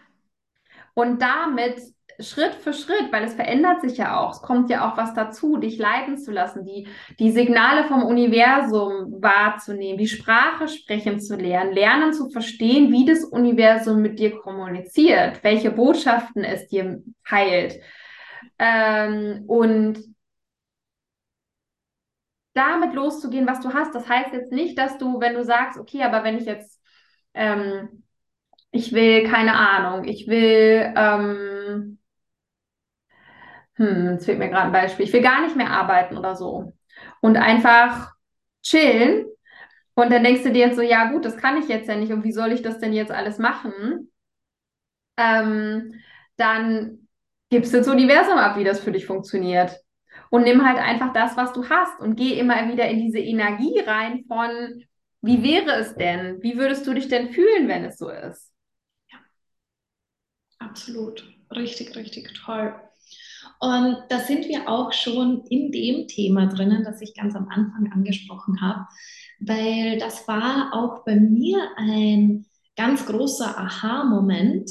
Und 0.93 1.21
damit 1.21 1.81
Schritt 2.19 2.55
für 2.55 2.73
Schritt, 2.73 3.11
weil 3.11 3.23
es 3.23 3.33
verändert 3.33 3.81
sich 3.81 3.97
ja 3.97 4.19
auch, 4.19 4.33
es 4.33 4.41
kommt 4.41 4.69
ja 4.69 4.89
auch 4.89 4.97
was 4.97 5.13
dazu, 5.13 5.57
dich 5.57 5.77
leiten 5.77 6.17
zu 6.17 6.31
lassen, 6.31 6.65
die, 6.65 6.87
die 7.19 7.31
Signale 7.31 7.85
vom 7.85 8.03
Universum 8.03 9.21
wahrzunehmen, 9.21 9.97
die 9.97 10.07
Sprache 10.07 10.67
sprechen 10.67 11.19
zu 11.19 11.35
lernen, 11.35 11.73
lernen 11.73 12.13
zu 12.13 12.29
verstehen, 12.29 12.91
wie 12.91 13.05
das 13.05 13.23
Universum 13.23 14.01
mit 14.01 14.19
dir 14.19 14.37
kommuniziert, 14.37 15.43
welche 15.43 15.71
Botschaften 15.71 16.43
es 16.43 16.67
dir 16.67 17.01
heilt. 17.29 17.79
Ähm, 18.59 19.43
und 19.47 19.99
damit 22.53 22.93
loszugehen, 22.93 23.47
was 23.47 23.61
du 23.61 23.73
hast. 23.73 23.95
Das 23.95 24.07
heißt 24.07 24.33
jetzt 24.33 24.51
nicht, 24.51 24.77
dass 24.77 24.97
du, 24.97 25.19
wenn 25.19 25.33
du 25.33 25.43
sagst, 25.43 25.79
okay, 25.79 26.03
aber 26.03 26.23
wenn 26.23 26.37
ich 26.37 26.45
jetzt, 26.45 26.79
ähm, 27.33 28.03
ich 28.71 28.93
will, 28.93 29.23
keine 29.29 29.55
Ahnung, 29.55 30.05
ich 30.05 30.27
will, 30.27 30.93
ähm, 30.95 31.99
hm, 33.75 34.11
jetzt 34.13 34.25
fehlt 34.25 34.39
mir 34.39 34.49
gerade 34.49 34.67
ein 34.67 34.71
Beispiel, 34.71 35.05
ich 35.05 35.13
will 35.13 35.21
gar 35.21 35.41
nicht 35.41 35.55
mehr 35.55 35.71
arbeiten 35.71 36.17
oder 36.17 36.35
so 36.35 36.73
und 37.21 37.37
einfach 37.37 38.13
chillen 38.63 39.25
und 39.95 40.11
dann 40.11 40.23
denkst 40.23 40.43
du 40.43 40.51
dir 40.51 40.67
jetzt 40.67 40.77
so, 40.77 40.81
ja 40.83 41.11
gut, 41.11 41.25
das 41.25 41.37
kann 41.37 41.57
ich 41.61 41.67
jetzt 41.69 41.87
ja 41.89 41.95
nicht 41.95 42.11
und 42.13 42.23
wie 42.23 42.31
soll 42.33 42.51
ich 42.53 42.61
das 42.63 42.79
denn 42.79 42.93
jetzt 42.93 43.11
alles 43.11 43.39
machen? 43.39 44.11
Ähm, 45.17 45.93
dann 46.37 47.07
gibst 47.49 47.73
du 47.73 47.77
ins 47.77 47.87
Universum 47.87 48.37
ab, 48.37 48.57
wie 48.57 48.63
das 48.63 48.79
für 48.79 48.91
dich 48.91 49.05
funktioniert. 49.05 49.79
Und 50.29 50.43
nimm 50.43 50.65
halt 50.67 50.79
einfach 50.79 51.13
das, 51.13 51.37
was 51.37 51.53
du 51.53 51.69
hast 51.69 51.99
und 51.99 52.15
geh 52.15 52.39
immer 52.39 52.67
wieder 52.71 52.87
in 52.87 52.99
diese 52.99 53.19
Energie 53.19 53.79
rein 53.79 54.25
von, 54.27 54.83
wie 55.21 55.43
wäre 55.43 55.73
es 55.79 55.95
denn? 55.95 56.41
Wie 56.41 56.57
würdest 56.57 56.87
du 56.87 56.93
dich 56.93 57.07
denn 57.07 57.31
fühlen, 57.31 57.67
wenn 57.67 57.85
es 57.85 57.97
so 57.97 58.09
ist? 58.09 58.51
Ja, 59.11 59.19
absolut. 60.59 61.31
Richtig, 61.51 61.95
richtig 61.95 62.33
toll. 62.33 62.73
Und 63.59 63.97
da 64.09 64.19
sind 64.19 64.47
wir 64.47 64.67
auch 64.67 64.91
schon 64.91 65.45
in 65.49 65.71
dem 65.71 66.07
Thema 66.07 66.47
drinnen, 66.47 66.83
das 66.83 67.01
ich 67.01 67.13
ganz 67.13 67.35
am 67.35 67.47
Anfang 67.49 67.91
angesprochen 67.93 68.61
habe, 68.61 68.87
weil 69.39 69.97
das 69.99 70.27
war 70.27 70.73
auch 70.73 71.05
bei 71.05 71.15
mir 71.15 71.59
ein 71.77 72.45
ganz 72.75 73.05
großer 73.05 73.57
Aha-Moment, 73.57 74.69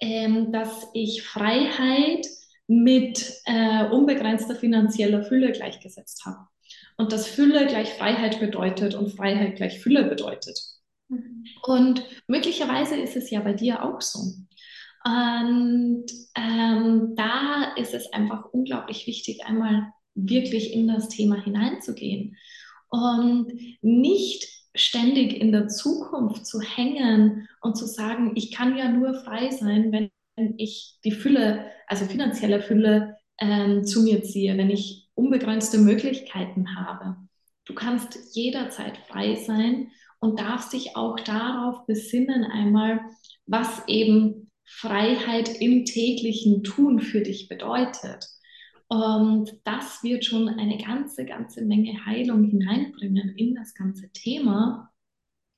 ähm, 0.00 0.52
dass 0.52 0.86
ich 0.94 1.22
Freiheit 1.22 2.26
mit 2.66 3.32
äh, 3.46 3.88
unbegrenzter 3.88 4.54
finanzieller 4.54 5.24
Fülle 5.24 5.52
gleichgesetzt 5.52 6.24
habe. 6.26 6.46
Und 6.96 7.12
dass 7.12 7.26
Fülle 7.26 7.66
gleich 7.66 7.94
Freiheit 7.94 8.40
bedeutet 8.40 8.94
und 8.94 9.10
Freiheit 9.10 9.56
gleich 9.56 9.80
Fülle 9.80 10.04
bedeutet. 10.04 10.60
Mhm. 11.08 11.44
Und 11.62 12.04
möglicherweise 12.26 12.96
ist 12.96 13.16
es 13.16 13.30
ja 13.30 13.40
bei 13.40 13.54
dir 13.54 13.82
auch 13.82 14.00
so. 14.00 14.20
Und 15.04 16.06
ähm, 16.34 17.14
da 17.16 17.74
ist 17.76 17.94
es 17.94 18.12
einfach 18.12 18.46
unglaublich 18.52 19.06
wichtig, 19.06 19.44
einmal 19.46 19.92
wirklich 20.14 20.72
in 20.72 20.88
das 20.88 21.08
Thema 21.08 21.36
hineinzugehen 21.42 22.36
und 22.88 23.52
nicht 23.82 24.48
ständig 24.74 25.34
in 25.40 25.52
der 25.52 25.68
Zukunft 25.68 26.46
zu 26.46 26.60
hängen 26.60 27.48
und 27.60 27.76
zu 27.76 27.86
sagen, 27.86 28.32
ich 28.34 28.52
kann 28.52 28.76
ja 28.76 28.90
nur 28.90 29.14
frei 29.14 29.50
sein, 29.50 29.92
wenn 29.92 30.10
ich 30.56 30.98
die 31.04 31.12
Fülle, 31.12 31.66
also 31.86 32.04
finanzielle 32.04 32.60
Fülle 32.60 33.16
ähm, 33.40 33.84
zu 33.84 34.02
mir 34.02 34.22
ziehe, 34.22 34.56
wenn 34.56 34.70
ich 34.70 35.08
unbegrenzte 35.14 35.78
Möglichkeiten 35.78 36.76
habe. 36.76 37.16
Du 37.64 37.74
kannst 37.74 38.18
jederzeit 38.34 38.96
frei 39.08 39.34
sein 39.34 39.90
und 40.20 40.40
darfst 40.40 40.72
dich 40.72 40.96
auch 40.96 41.18
darauf 41.20 41.86
besinnen 41.86 42.44
einmal, 42.44 43.00
was 43.46 43.82
eben 43.88 44.47
Freiheit 44.68 45.60
im 45.60 45.84
täglichen 45.84 46.62
Tun 46.62 47.00
für 47.00 47.22
dich 47.22 47.48
bedeutet. 47.48 48.26
Und 48.88 49.52
das 49.64 50.02
wird 50.02 50.24
schon 50.24 50.48
eine 50.48 50.78
ganze, 50.78 51.24
ganze 51.24 51.64
Menge 51.64 52.06
Heilung 52.06 52.44
hineinbringen 52.44 53.34
in 53.36 53.54
das 53.54 53.74
ganze 53.74 54.10
Thema. 54.12 54.90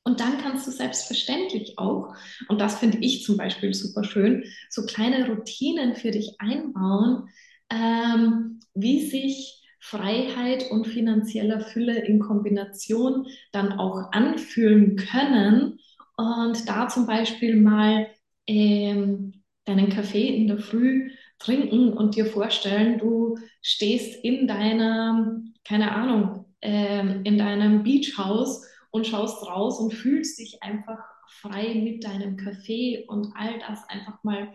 Und 0.04 0.20
dann 0.20 0.38
kannst 0.38 0.66
du 0.66 0.70
selbstverständlich 0.70 1.78
auch, 1.78 2.14
und 2.48 2.60
das 2.60 2.78
finde 2.78 2.98
ich 2.98 3.22
zum 3.22 3.36
Beispiel 3.36 3.74
super 3.74 4.02
schön, 4.02 4.44
so 4.68 4.86
kleine 4.86 5.28
Routinen 5.28 5.94
für 5.94 6.10
dich 6.10 6.36
einbauen, 6.38 7.28
ähm, 7.70 8.60
wie 8.74 9.06
sich 9.06 9.62
Freiheit 9.78 10.70
und 10.70 10.86
finanzieller 10.86 11.60
Fülle 11.60 12.04
in 12.04 12.18
Kombination 12.18 13.26
dann 13.52 13.72
auch 13.72 14.12
anfühlen 14.12 14.96
können. 14.96 15.78
Und 16.16 16.68
da 16.68 16.88
zum 16.88 17.06
Beispiel 17.06 17.56
mal 17.56 18.08
ähm, 18.50 19.42
deinen 19.64 19.90
Kaffee 19.90 20.28
in 20.28 20.48
der 20.48 20.58
Früh 20.58 21.10
trinken 21.38 21.92
und 21.92 22.16
dir 22.16 22.26
vorstellen, 22.26 22.98
du 22.98 23.38
stehst 23.62 24.24
in 24.24 24.48
deiner, 24.48 25.40
keine 25.64 25.92
Ahnung, 25.92 26.46
ähm, 26.60 27.22
in 27.24 27.38
deinem 27.38 27.84
Beachhaus 27.84 28.66
und 28.90 29.06
schaust 29.06 29.46
raus 29.46 29.78
und 29.78 29.94
fühlst 29.94 30.38
dich 30.38 30.62
einfach 30.62 30.98
frei 31.28 31.74
mit 31.74 32.04
deinem 32.04 32.36
Kaffee 32.36 33.04
und 33.06 33.28
all 33.36 33.58
das 33.60 33.88
einfach 33.88 34.22
mal 34.24 34.52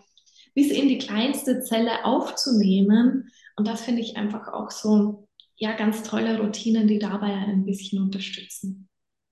bis 0.54 0.72
in 0.72 0.90
die 0.90 0.98
kleinste 0.98 1.62
Zelle 1.62 2.04
aufzunehmen. 2.04 3.30
Und 3.56 3.68
das 3.68 3.82
finde 3.82 4.02
ich 4.02 4.18
einfach 4.18 4.50
auch 4.50 4.72
so, 4.72 5.28
ja, 5.56 5.74
ganz 5.76 6.04
tolle 6.04 6.40
Routinen, 6.40 6.88
die 6.88 7.00
dabei 7.00 7.34
ein 7.34 7.66
bisschen 7.66 8.02
unterstützen. 8.02 8.90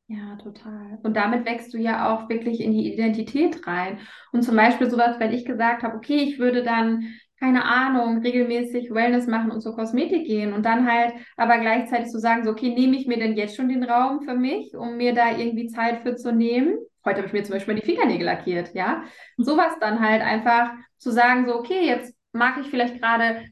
Ja, 0.07 0.35
total. 0.35 0.99
Und 1.01 1.15
damit 1.15 1.45
wächst 1.45 1.73
du 1.73 1.77
ja 1.77 2.13
auch 2.13 2.29
wirklich 2.29 2.59
in 2.59 2.71
die 2.71 2.93
Identität 2.93 3.65
rein. 3.65 3.99
Und 4.31 4.43
zum 4.43 4.55
Beispiel 4.55 4.89
sowas, 4.89 5.19
wenn 5.19 5.31
ich 5.31 5.45
gesagt 5.45 5.81
habe, 5.83 5.95
okay, 5.95 6.17
ich 6.17 6.39
würde 6.39 6.61
dann 6.63 7.05
keine 7.39 7.65
Ahnung, 7.65 8.19
regelmäßig 8.21 8.93
Wellness 8.93 9.27
machen 9.27 9.51
und 9.51 9.59
zur 9.59 9.75
Kosmetik 9.75 10.25
gehen 10.25 10.53
und 10.53 10.63
dann 10.63 10.89
halt 10.89 11.13
aber 11.35 11.57
gleichzeitig 11.59 12.05
zu 12.05 12.13
so 12.13 12.19
sagen, 12.19 12.45
so, 12.45 12.51
okay, 12.51 12.73
nehme 12.73 12.95
ich 12.95 13.05
mir 13.05 13.17
denn 13.17 13.35
jetzt 13.35 13.57
schon 13.57 13.67
den 13.67 13.83
Raum 13.83 14.21
für 14.21 14.35
mich, 14.35 14.73
um 14.77 14.95
mir 14.95 15.13
da 15.13 15.37
irgendwie 15.37 15.67
Zeit 15.67 16.03
für 16.03 16.15
zu 16.15 16.31
nehmen? 16.31 16.77
Heute 17.03 17.17
habe 17.17 17.27
ich 17.27 17.33
mir 17.33 17.43
zum 17.43 17.55
Beispiel 17.55 17.75
die 17.75 17.85
Fingernägel 17.85 18.25
lackiert, 18.25 18.73
ja. 18.73 19.03
Sowas 19.35 19.73
dann 19.81 19.99
halt 19.99 20.21
einfach 20.21 20.71
zu 20.97 21.11
sagen, 21.11 21.45
so, 21.45 21.55
okay, 21.55 21.85
jetzt 21.85 22.15
mag 22.31 22.57
ich 22.61 22.67
vielleicht 22.69 23.01
gerade 23.01 23.43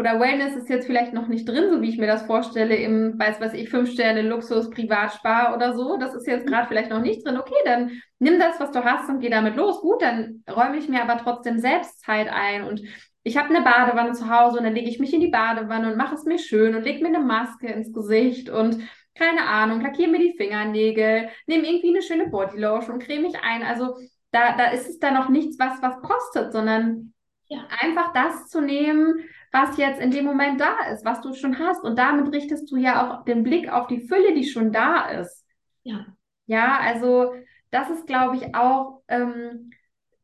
oder 0.00 0.18
Wellness 0.18 0.56
ist 0.56 0.68
jetzt 0.70 0.86
vielleicht 0.86 1.12
noch 1.12 1.28
nicht 1.28 1.46
drin, 1.46 1.70
so 1.70 1.82
wie 1.82 1.90
ich 1.90 1.98
mir 1.98 2.06
das 2.06 2.22
vorstelle, 2.22 2.74
im, 2.74 3.18
weiß 3.18 3.40
was 3.40 3.52
ich, 3.52 3.68
fünf 3.68 3.92
Sterne 3.92 4.22
Luxus, 4.22 4.70
Privatspar 4.70 5.54
oder 5.54 5.74
so. 5.74 5.98
Das 5.98 6.14
ist 6.14 6.26
jetzt 6.26 6.46
gerade 6.46 6.66
vielleicht 6.68 6.90
noch 6.90 7.02
nicht 7.02 7.24
drin. 7.24 7.38
Okay, 7.38 7.54
dann 7.66 7.90
nimm 8.18 8.38
das, 8.38 8.58
was 8.58 8.72
du 8.72 8.82
hast 8.82 9.10
und 9.10 9.20
geh 9.20 9.28
damit 9.28 9.56
los. 9.56 9.80
Gut, 9.82 10.00
dann 10.00 10.42
räume 10.50 10.78
ich 10.78 10.88
mir 10.88 11.02
aber 11.02 11.18
trotzdem 11.18 11.58
selbst 11.58 12.00
Zeit 12.00 12.28
ein 12.32 12.64
und 12.64 12.82
ich 13.22 13.36
habe 13.36 13.54
eine 13.54 13.62
Badewanne 13.62 14.12
zu 14.12 14.30
Hause 14.30 14.58
und 14.58 14.64
dann 14.64 14.74
lege 14.74 14.88
ich 14.88 14.98
mich 14.98 15.12
in 15.12 15.20
die 15.20 15.28
Badewanne 15.28 15.92
und 15.92 15.98
mache 15.98 16.14
es 16.14 16.24
mir 16.24 16.38
schön 16.38 16.74
und 16.74 16.84
lege 16.84 17.02
mir 17.02 17.14
eine 17.14 17.24
Maske 17.24 17.68
ins 17.68 17.92
Gesicht 17.92 18.48
und 18.48 18.78
keine 19.14 19.46
Ahnung, 19.46 19.82
lackiere 19.82 20.10
mir 20.10 20.18
die 20.18 20.34
Fingernägel, 20.38 21.28
nehme 21.46 21.66
irgendwie 21.66 21.90
eine 21.90 22.00
schöne 22.00 22.28
Bodylotion 22.28 22.94
und 22.94 23.02
creme 23.02 23.24
mich 23.24 23.34
ein. 23.42 23.62
Also 23.62 23.96
da, 24.30 24.56
da 24.56 24.70
ist 24.70 24.88
es 24.88 24.98
dann 24.98 25.14
noch 25.14 25.28
nichts, 25.28 25.58
was 25.58 25.82
was 25.82 26.00
kostet, 26.00 26.52
sondern 26.52 27.12
ja. 27.48 27.66
einfach 27.80 28.14
das 28.14 28.48
zu 28.48 28.62
nehmen, 28.62 29.20
was 29.52 29.76
jetzt 29.76 30.00
in 30.00 30.10
dem 30.10 30.24
Moment 30.24 30.60
da 30.60 30.76
ist, 30.92 31.04
was 31.04 31.20
du 31.20 31.34
schon 31.34 31.58
hast. 31.58 31.82
Und 31.84 31.98
damit 31.98 32.32
richtest 32.32 32.70
du 32.70 32.76
ja 32.76 33.20
auch 33.20 33.24
den 33.24 33.42
Blick 33.42 33.70
auf 33.72 33.86
die 33.86 34.06
Fülle, 34.06 34.34
die 34.34 34.44
schon 34.44 34.72
da 34.72 35.06
ist. 35.06 35.44
Ja. 35.82 36.06
Ja, 36.46 36.78
also 36.80 37.32
das 37.70 37.90
ist, 37.90 38.06
glaube 38.06 38.36
ich, 38.36 38.54
auch 38.54 39.02
ähm, 39.08 39.70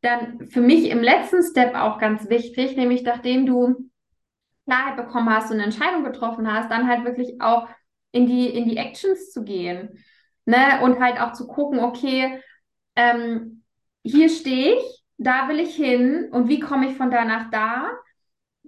dann 0.01 0.47
für 0.49 0.61
mich 0.61 0.89
im 0.89 1.01
letzten 1.01 1.41
Step 1.43 1.75
auch 1.75 1.99
ganz 1.99 2.29
wichtig, 2.29 2.75
nämlich 2.75 3.03
nachdem 3.03 3.45
du 3.45 3.89
Klarheit 4.65 4.97
bekommen 4.97 5.29
hast 5.29 5.49
und 5.49 5.57
eine 5.57 5.63
Entscheidung 5.63 6.03
getroffen 6.03 6.51
hast, 6.51 6.69
dann 6.69 6.87
halt 6.87 7.05
wirklich 7.05 7.39
auch 7.41 7.67
in 8.11 8.27
die, 8.27 8.49
in 8.49 8.67
die 8.67 8.77
Actions 8.77 9.31
zu 9.31 9.43
gehen. 9.43 10.03
Ne? 10.45 10.81
Und 10.81 10.99
halt 10.99 11.19
auch 11.19 11.33
zu 11.33 11.47
gucken, 11.47 11.79
okay, 11.79 12.41
ähm, 12.95 13.63
hier 14.03 14.29
stehe 14.29 14.75
ich, 14.75 15.03
da 15.17 15.47
will 15.47 15.59
ich 15.59 15.75
hin 15.75 16.29
und 16.31 16.47
wie 16.47 16.59
komme 16.59 16.89
ich 16.89 16.97
von 16.97 17.11
da 17.11 17.25
nach 17.25 17.49
da? 17.49 17.89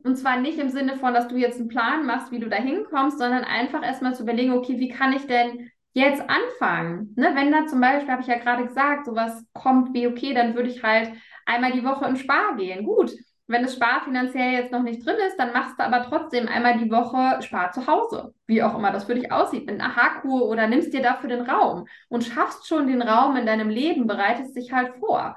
Und 0.03 0.15
zwar 0.15 0.37
nicht 0.39 0.59
im 0.59 0.69
Sinne 0.69 0.97
von, 0.97 1.13
dass 1.13 1.27
du 1.27 1.35
jetzt 1.35 1.59
einen 1.59 1.69
Plan 1.69 2.05
machst, 2.05 2.31
wie 2.31 2.39
du 2.39 2.49
da 2.49 2.57
hinkommst, 2.57 3.17
sondern 3.17 3.43
einfach 3.43 3.83
erstmal 3.83 4.15
zu 4.15 4.23
überlegen, 4.23 4.53
okay, 4.53 4.79
wie 4.79 4.89
kann 4.89 5.13
ich 5.13 5.27
denn 5.27 5.69
jetzt 5.93 6.23
anfangen? 6.29 7.13
Ne? 7.17 7.31
Wenn 7.35 7.51
da 7.51 7.65
zum 7.65 7.81
Beispiel, 7.81 8.11
habe 8.11 8.21
ich 8.21 8.27
ja 8.27 8.37
gerade 8.37 8.65
gesagt, 8.65 9.05
sowas 9.05 9.43
kommt 9.53 9.93
wie, 9.93 10.07
okay, 10.07 10.33
dann 10.33 10.55
würde 10.55 10.69
ich 10.69 10.83
halt 10.83 11.11
einmal 11.45 11.71
die 11.71 11.83
Woche 11.83 12.05
in 12.05 12.15
Spar 12.15 12.55
gehen. 12.55 12.85
Gut, 12.85 13.11
wenn 13.47 13.63
das 13.63 13.73
Spar 13.73 14.03
finanziell 14.03 14.51
jetzt 14.53 14.71
noch 14.71 14.83
nicht 14.83 15.03
drin 15.03 15.15
ist, 15.27 15.37
dann 15.37 15.53
machst 15.53 15.79
du 15.79 15.83
aber 15.83 16.03
trotzdem 16.03 16.47
einmal 16.47 16.77
die 16.77 16.91
Woche 16.91 17.41
Spar 17.41 17.71
zu 17.71 17.87
Hause. 17.87 18.35
Wie 18.45 18.61
auch 18.61 18.77
immer 18.77 18.91
das 18.91 19.05
für 19.05 19.15
dich 19.15 19.31
aussieht, 19.31 19.65
mit 19.65 19.81
einer 19.81 19.95
Haarkur 19.95 20.47
oder 20.47 20.67
nimmst 20.67 20.93
dir 20.93 21.01
dafür 21.01 21.29
den 21.29 21.49
Raum 21.49 21.87
und 22.09 22.23
schaffst 22.23 22.67
schon 22.67 22.87
den 22.87 23.01
Raum 23.01 23.35
in 23.35 23.47
deinem 23.47 23.69
Leben, 23.69 24.05
bereitest 24.05 24.55
dich 24.55 24.71
halt 24.71 24.93
vor. 24.99 25.35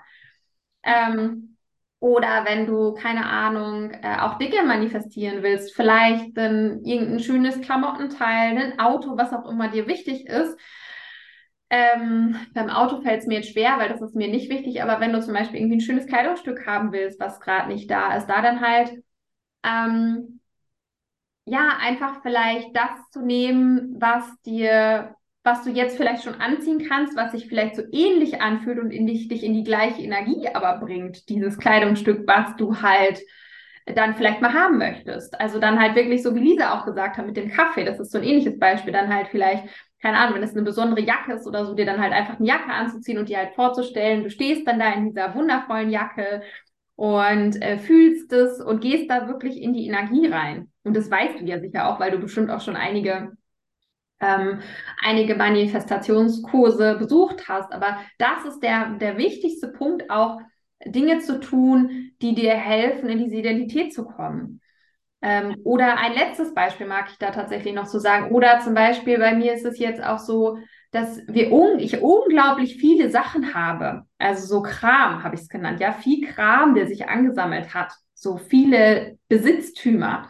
Ähm, 0.82 1.51
oder 2.02 2.44
wenn 2.44 2.66
du, 2.66 2.94
keine 2.94 3.24
Ahnung, 3.26 3.92
äh, 3.92 4.18
auch 4.18 4.36
Dinge 4.36 4.64
manifestieren 4.64 5.44
willst, 5.44 5.72
vielleicht 5.76 6.36
dann 6.36 6.84
irgendein 6.84 7.20
schönes 7.20 7.60
Klamottenteil, 7.60 8.58
ein 8.58 8.80
Auto, 8.80 9.16
was 9.16 9.32
auch 9.32 9.48
immer 9.48 9.68
dir 9.68 9.86
wichtig 9.86 10.26
ist. 10.26 10.58
Ähm, 11.70 12.34
beim 12.54 12.70
Auto 12.70 13.00
fällt 13.02 13.20
es 13.20 13.26
mir 13.28 13.36
jetzt 13.36 13.52
schwer, 13.52 13.78
weil 13.78 13.88
das 13.88 14.02
ist 14.02 14.16
mir 14.16 14.26
nicht 14.26 14.50
wichtig, 14.50 14.82
aber 14.82 14.98
wenn 15.00 15.12
du 15.12 15.20
zum 15.22 15.32
Beispiel 15.32 15.60
irgendwie 15.60 15.76
ein 15.76 15.80
schönes 15.80 16.08
Kleidungsstück 16.08 16.66
haben 16.66 16.90
willst, 16.90 17.20
was 17.20 17.38
gerade 17.38 17.68
nicht 17.68 17.88
da 17.88 18.16
ist, 18.16 18.26
da 18.26 18.42
dann 18.42 18.60
halt 18.60 18.92
ähm, 19.62 20.40
ja, 21.44 21.76
einfach 21.80 22.20
vielleicht 22.22 22.74
das 22.76 23.10
zu 23.12 23.20
nehmen, 23.24 23.94
was 24.00 24.24
dir 24.42 25.14
was 25.44 25.64
du 25.64 25.70
jetzt 25.70 25.96
vielleicht 25.96 26.22
schon 26.22 26.40
anziehen 26.40 26.86
kannst, 26.88 27.16
was 27.16 27.32
sich 27.32 27.48
vielleicht 27.48 27.76
so 27.76 27.82
ähnlich 27.90 28.40
anfühlt 28.40 28.78
und 28.78 28.90
in 28.90 29.06
dich, 29.06 29.28
dich 29.28 29.42
in 29.42 29.54
die 29.54 29.64
gleiche 29.64 30.02
Energie 30.02 30.48
aber 30.52 30.78
bringt, 30.84 31.28
dieses 31.28 31.58
Kleidungsstück, 31.58 32.26
was 32.26 32.54
du 32.56 32.80
halt 32.80 33.20
dann 33.86 34.14
vielleicht 34.14 34.40
mal 34.40 34.52
haben 34.52 34.78
möchtest. 34.78 35.40
Also 35.40 35.58
dann 35.58 35.80
halt 35.80 35.96
wirklich 35.96 36.22
so, 36.22 36.34
wie 36.34 36.40
Lisa 36.40 36.78
auch 36.78 36.84
gesagt 36.84 37.16
hat 37.16 37.26
mit 37.26 37.36
dem 37.36 37.50
Kaffee, 37.50 37.84
das 37.84 37.98
ist 37.98 38.12
so 38.12 38.18
ein 38.18 38.24
ähnliches 38.24 38.58
Beispiel, 38.58 38.92
dann 38.92 39.12
halt 39.12 39.28
vielleicht, 39.28 39.64
keine 40.00 40.18
Ahnung, 40.18 40.36
wenn 40.36 40.42
es 40.44 40.52
eine 40.52 40.62
besondere 40.62 41.00
Jacke 41.00 41.32
ist 41.32 41.46
oder 41.46 41.66
so, 41.66 41.74
dir 41.74 41.86
dann 41.86 42.00
halt 42.00 42.12
einfach 42.12 42.38
eine 42.38 42.46
Jacke 42.46 42.70
anzuziehen 42.70 43.18
und 43.18 43.28
dir 43.28 43.38
halt 43.38 43.54
vorzustellen, 43.54 44.22
du 44.22 44.30
stehst 44.30 44.66
dann 44.68 44.78
da 44.78 44.92
in 44.92 45.08
dieser 45.08 45.34
wundervollen 45.34 45.90
Jacke 45.90 46.42
und 46.94 47.60
äh, 47.60 47.78
fühlst 47.78 48.32
es 48.32 48.60
und 48.60 48.80
gehst 48.80 49.10
da 49.10 49.26
wirklich 49.26 49.60
in 49.60 49.72
die 49.72 49.86
Energie 49.88 50.28
rein. 50.28 50.70
Und 50.84 50.96
das 50.96 51.10
weißt 51.10 51.40
du 51.40 51.44
ja 51.44 51.58
sicher 51.58 51.88
auch, 51.88 51.98
weil 51.98 52.12
du 52.12 52.18
bestimmt 52.18 52.50
auch 52.50 52.60
schon 52.60 52.76
einige 52.76 53.32
ähm, 54.22 54.60
einige 55.02 55.34
Manifestationskurse 55.34 56.96
besucht 56.98 57.48
hast. 57.48 57.72
Aber 57.72 57.98
das 58.18 58.44
ist 58.46 58.60
der, 58.60 58.94
der 58.94 59.18
wichtigste 59.18 59.68
Punkt, 59.68 60.08
auch 60.10 60.40
Dinge 60.86 61.18
zu 61.18 61.40
tun, 61.40 62.12
die 62.22 62.34
dir 62.34 62.54
helfen, 62.54 63.08
in 63.08 63.18
diese 63.18 63.36
Identität 63.36 63.92
zu 63.92 64.04
kommen. 64.04 64.60
Ähm, 65.20 65.56
oder 65.62 65.98
ein 65.98 66.14
letztes 66.14 66.52
Beispiel 66.54 66.86
mag 66.86 67.06
ich 67.10 67.18
da 67.18 67.30
tatsächlich 67.30 67.74
noch 67.74 67.86
so 67.86 67.98
sagen. 67.98 68.32
Oder 68.32 68.60
zum 68.60 68.74
Beispiel 68.74 69.18
bei 69.18 69.34
mir 69.34 69.52
ist 69.54 69.64
es 69.64 69.78
jetzt 69.78 70.02
auch 70.02 70.18
so, 70.18 70.58
dass 70.90 71.20
wir 71.26 71.52
un 71.52 71.78
ich 71.78 72.02
unglaublich 72.02 72.76
viele 72.76 73.10
Sachen 73.10 73.54
habe. 73.54 74.02
Also 74.18 74.46
so 74.46 74.62
Kram 74.62 75.22
habe 75.22 75.36
ich 75.36 75.42
es 75.42 75.48
genannt. 75.48 75.80
Ja, 75.80 75.92
viel 75.92 76.26
Kram, 76.26 76.74
der 76.74 76.86
sich 76.86 77.08
angesammelt 77.08 77.72
hat. 77.72 77.92
So 78.14 78.36
viele 78.36 79.18
Besitztümer. 79.28 80.28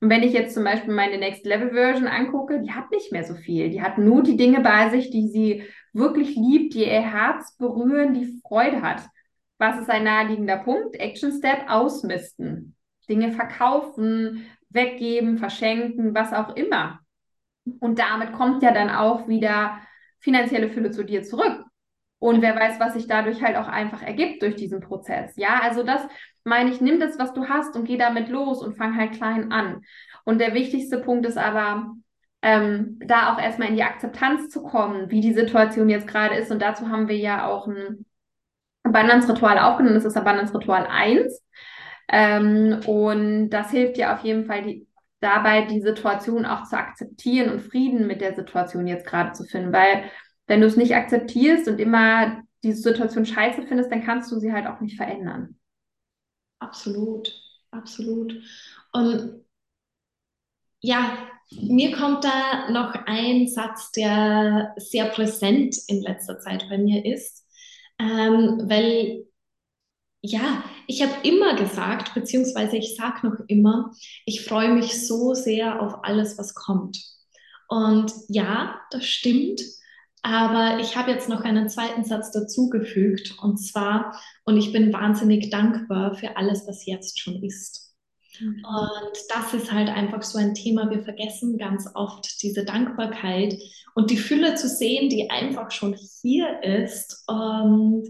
Und 0.00 0.08
wenn 0.08 0.22
ich 0.22 0.32
jetzt 0.32 0.54
zum 0.54 0.64
Beispiel 0.64 0.94
meine 0.94 1.18
Next 1.18 1.44
Level 1.44 1.70
Version 1.70 2.08
angucke, 2.08 2.60
die 2.60 2.72
hat 2.72 2.90
nicht 2.90 3.12
mehr 3.12 3.24
so 3.24 3.34
viel. 3.34 3.70
Die 3.70 3.82
hat 3.82 3.98
nur 3.98 4.22
die 4.22 4.36
Dinge 4.36 4.60
bei 4.60 4.88
sich, 4.88 5.10
die 5.10 5.28
sie 5.28 5.64
wirklich 5.92 6.36
liebt, 6.36 6.74
die 6.74 6.84
ihr 6.84 7.02
Herz 7.02 7.56
berühren, 7.56 8.14
die 8.14 8.40
Freude 8.46 8.80
hat. 8.80 9.02
Was 9.58 9.78
ist 9.78 9.90
ein 9.90 10.04
naheliegender 10.04 10.56
Punkt? 10.56 10.96
Action 10.96 11.32
Step, 11.32 11.68
ausmisten. 11.68 12.74
Dinge 13.10 13.32
verkaufen, 13.32 14.46
weggeben, 14.70 15.36
verschenken, 15.36 16.14
was 16.14 16.32
auch 16.32 16.56
immer. 16.56 17.00
Und 17.80 17.98
damit 17.98 18.32
kommt 18.32 18.62
ja 18.62 18.72
dann 18.72 18.88
auch 18.88 19.28
wieder 19.28 19.78
finanzielle 20.18 20.70
Fülle 20.70 20.92
zu 20.92 21.04
dir 21.04 21.22
zurück. 21.22 21.64
Und 22.18 22.42
wer 22.42 22.54
weiß, 22.54 22.78
was 22.80 22.94
sich 22.94 23.06
dadurch 23.06 23.42
halt 23.42 23.56
auch 23.56 23.68
einfach 23.68 24.02
ergibt 24.02 24.42
durch 24.42 24.54
diesen 24.54 24.80
Prozess. 24.80 25.36
Ja, 25.36 25.60
also 25.62 25.82
das 25.82 26.02
meine 26.44 26.70
ich, 26.70 26.80
nimm 26.80 27.00
das, 27.00 27.18
was 27.18 27.32
du 27.32 27.48
hast 27.48 27.76
und 27.76 27.84
geh 27.84 27.96
damit 27.96 28.28
los 28.28 28.62
und 28.62 28.76
fang 28.76 28.96
halt 28.96 29.12
klein 29.12 29.52
an. 29.52 29.82
Und 30.24 30.40
der 30.40 30.54
wichtigste 30.54 30.98
Punkt 30.98 31.26
ist 31.26 31.38
aber, 31.38 31.94
ähm, 32.42 32.98
da 33.04 33.32
auch 33.32 33.38
erstmal 33.38 33.68
in 33.68 33.76
die 33.76 33.82
Akzeptanz 33.82 34.48
zu 34.48 34.62
kommen, 34.62 35.10
wie 35.10 35.20
die 35.20 35.34
Situation 35.34 35.88
jetzt 35.88 36.06
gerade 36.06 36.36
ist. 36.36 36.50
Und 36.50 36.62
dazu 36.62 36.88
haben 36.88 37.08
wir 37.08 37.16
ja 37.16 37.46
auch 37.46 37.66
ein 37.66 38.06
Abundance-Ritual 38.82 39.58
aufgenommen. 39.58 39.94
Das 39.94 40.04
ist 40.04 40.16
Abundance-Ritual 40.16 40.86
1. 40.86 41.42
Ähm, 42.08 42.80
und 42.86 43.50
das 43.50 43.70
hilft 43.70 43.96
dir 43.98 44.14
auf 44.14 44.20
jeden 44.20 44.46
Fall 44.46 44.62
die, 44.62 44.86
dabei, 45.20 45.62
die 45.62 45.80
Situation 45.80 46.46
auch 46.46 46.64
zu 46.64 46.76
akzeptieren 46.78 47.50
und 47.50 47.60
Frieden 47.60 48.06
mit 48.06 48.20
der 48.20 48.34
Situation 48.34 48.86
jetzt 48.86 49.06
gerade 49.06 49.32
zu 49.32 49.44
finden. 49.44 49.72
Weil 49.72 50.04
wenn 50.46 50.60
du 50.60 50.66
es 50.66 50.76
nicht 50.76 50.96
akzeptierst 50.96 51.68
und 51.68 51.78
immer 51.78 52.42
diese 52.62 52.80
Situation 52.80 53.26
scheiße 53.26 53.62
findest, 53.66 53.92
dann 53.92 54.02
kannst 54.02 54.32
du 54.32 54.38
sie 54.38 54.52
halt 54.52 54.66
auch 54.66 54.80
nicht 54.80 54.96
verändern. 54.96 55.59
Absolut, 56.60 57.32
absolut. 57.72 58.32
Und 58.92 59.44
ja, 60.80 61.18
mir 61.52 61.92
kommt 61.96 62.24
da 62.24 62.70
noch 62.70 62.94
ein 63.06 63.48
Satz, 63.48 63.90
der 63.92 64.74
sehr 64.76 65.06
präsent 65.06 65.76
in 65.88 66.02
letzter 66.02 66.38
Zeit 66.40 66.68
bei 66.68 66.78
mir 66.78 67.04
ist, 67.04 67.44
ähm, 67.98 68.62
weil 68.68 69.26
ja, 70.22 70.64
ich 70.86 71.02
habe 71.02 71.26
immer 71.26 71.56
gesagt, 71.56 72.14
beziehungsweise 72.14 72.76
ich 72.76 72.96
sage 72.96 73.26
noch 73.28 73.38
immer, 73.48 73.92
ich 74.26 74.44
freue 74.44 74.74
mich 74.74 75.06
so 75.06 75.34
sehr 75.34 75.80
auf 75.82 76.04
alles, 76.04 76.38
was 76.38 76.54
kommt. 76.54 76.98
Und 77.68 78.12
ja, 78.28 78.80
das 78.90 79.06
stimmt. 79.06 79.62
Aber 80.22 80.78
ich 80.80 80.96
habe 80.96 81.10
jetzt 81.10 81.28
noch 81.28 81.42
einen 81.42 81.68
zweiten 81.68 82.04
Satz 82.04 82.30
dazugefügt 82.30 83.36
und 83.42 83.56
zwar, 83.56 84.20
und 84.44 84.56
ich 84.58 84.72
bin 84.72 84.92
wahnsinnig 84.92 85.50
dankbar 85.50 86.14
für 86.14 86.36
alles, 86.36 86.66
was 86.66 86.84
jetzt 86.86 87.18
schon 87.18 87.42
ist. 87.42 87.94
Mhm. 88.38 88.62
Und 88.64 89.18
das 89.28 89.54
ist 89.54 89.72
halt 89.72 89.88
einfach 89.88 90.22
so 90.22 90.38
ein 90.38 90.54
Thema. 90.54 90.90
Wir 90.90 91.02
vergessen 91.02 91.58
ganz 91.58 91.88
oft 91.94 92.42
diese 92.42 92.64
Dankbarkeit 92.64 93.56
und 93.94 94.10
die 94.10 94.18
Fülle 94.18 94.54
zu 94.54 94.68
sehen, 94.68 95.08
die 95.08 95.30
einfach 95.30 95.70
schon 95.70 95.96
hier 96.22 96.62
ist. 96.62 97.24
Und 97.26 98.08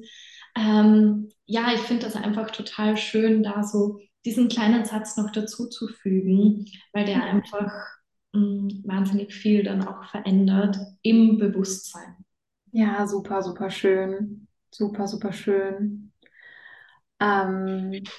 ähm, 0.57 1.31
ja, 1.47 1.73
ich 1.75 1.81
finde 1.81 2.07
das 2.07 2.17
einfach 2.17 2.51
total 2.51 2.97
schön, 2.97 3.43
da 3.43 3.63
so 3.63 4.01
diesen 4.25 4.49
kleinen 4.49 4.85
Satz 4.85 5.17
noch 5.17 5.31
dazuzufügen, 5.31 6.67
weil 6.93 7.07
der 7.07 7.23
einfach 7.23 7.73
wahnsinnig 8.33 9.35
viel 9.35 9.65
dann 9.65 9.87
auch 9.87 10.05
verändert 10.05 10.79
im 11.03 11.39
Bewusstsein. 11.39 12.17
Ja, 12.73 13.07
super, 13.07 13.43
super 13.43 13.71
schön. 13.71 14.47
Super, 14.71 15.07
super 15.09 15.33
schön. 15.33 16.13
Ähm, 17.21 17.93
ich 17.93 18.11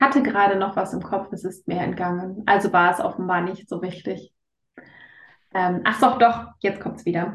hatte 0.00 0.22
gerade 0.22 0.56
noch 0.58 0.76
was 0.76 0.92
im 0.92 1.02
Kopf, 1.02 1.32
es 1.32 1.44
ist 1.44 1.68
mir 1.68 1.80
entgangen. 1.80 2.42
Also 2.46 2.72
war 2.72 2.92
es 2.92 3.00
offenbar 3.00 3.42
nicht 3.42 3.68
so 3.68 3.82
wichtig. 3.82 4.32
Ähm, 5.54 5.80
ach 5.84 6.00
doch, 6.00 6.18
doch, 6.18 6.46
jetzt 6.60 6.80
kommt 6.80 6.98
es 6.98 7.04
wieder. 7.06 7.34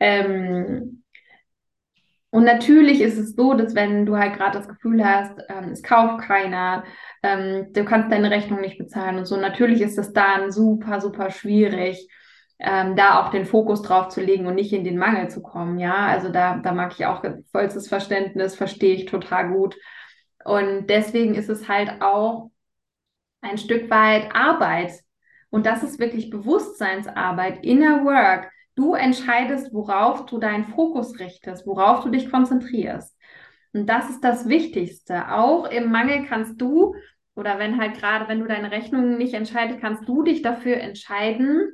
Ähm, 0.00 1.04
und 2.30 2.44
natürlich 2.44 3.00
ist 3.02 3.18
es 3.18 3.34
so, 3.36 3.52
dass 3.54 3.74
wenn 3.74 4.06
du 4.06 4.16
halt 4.16 4.36
gerade 4.36 4.56
das 4.58 4.66
Gefühl 4.68 5.04
hast, 5.04 5.38
ähm, 5.48 5.70
es 5.70 5.82
kauft 5.82 6.22
keiner, 6.24 6.84
ähm, 7.22 7.72
du 7.72 7.84
kannst 7.84 8.10
deine 8.10 8.30
Rechnung 8.30 8.60
nicht 8.60 8.78
bezahlen 8.78 9.18
und 9.18 9.26
so, 9.26 9.36
natürlich 9.36 9.80
ist 9.80 9.98
es 9.98 10.12
dann 10.12 10.50
super, 10.50 11.00
super 11.00 11.30
schwierig, 11.30 12.08
ähm, 12.58 12.96
da 12.96 13.20
auch 13.20 13.30
den 13.30 13.44
Fokus 13.44 13.82
drauf 13.82 14.08
zu 14.08 14.20
legen 14.20 14.46
und 14.46 14.54
nicht 14.54 14.72
in 14.72 14.84
den 14.84 14.98
Mangel 14.98 15.28
zu 15.28 15.42
kommen. 15.42 15.78
Ja, 15.78 16.06
also 16.06 16.28
da, 16.30 16.58
da 16.58 16.72
mag 16.72 16.92
ich 16.92 17.06
auch 17.06 17.24
vollstes 17.50 17.88
Verständnis, 17.88 18.54
verstehe 18.54 18.94
ich 18.94 19.06
total 19.06 19.50
gut. 19.50 19.76
Und 20.44 20.86
deswegen 20.88 21.34
ist 21.34 21.48
es 21.48 21.68
halt 21.68 22.00
auch 22.02 22.50
ein 23.40 23.58
Stück 23.58 23.90
weit 23.90 24.34
Arbeit. 24.34 24.92
Und 25.50 25.66
das 25.66 25.82
ist 25.82 25.98
wirklich 25.98 26.30
Bewusstseinsarbeit, 26.30 27.64
Inner 27.64 28.04
Work. 28.04 28.50
Du 28.74 28.94
entscheidest, 28.94 29.74
worauf 29.74 30.24
du 30.26 30.38
deinen 30.38 30.64
Fokus 30.64 31.18
richtest, 31.18 31.66
worauf 31.66 32.04
du 32.04 32.10
dich 32.10 32.30
konzentrierst. 32.30 33.16
Und 33.74 33.86
das 33.86 34.08
ist 34.08 34.22
das 34.22 34.48
Wichtigste. 34.48 35.30
Auch 35.32 35.66
im 35.66 35.90
Mangel 35.90 36.26
kannst 36.26 36.60
du, 36.60 36.94
oder 37.34 37.58
wenn 37.58 37.80
halt 37.80 37.94
gerade, 37.98 38.28
wenn 38.28 38.40
du 38.40 38.46
deine 38.46 38.70
Rechnungen 38.70 39.16
nicht 39.16 39.34
entscheidest, 39.34 39.80
kannst 39.80 40.08
du 40.08 40.22
dich 40.22 40.42
dafür 40.42 40.76
entscheiden 40.76 41.70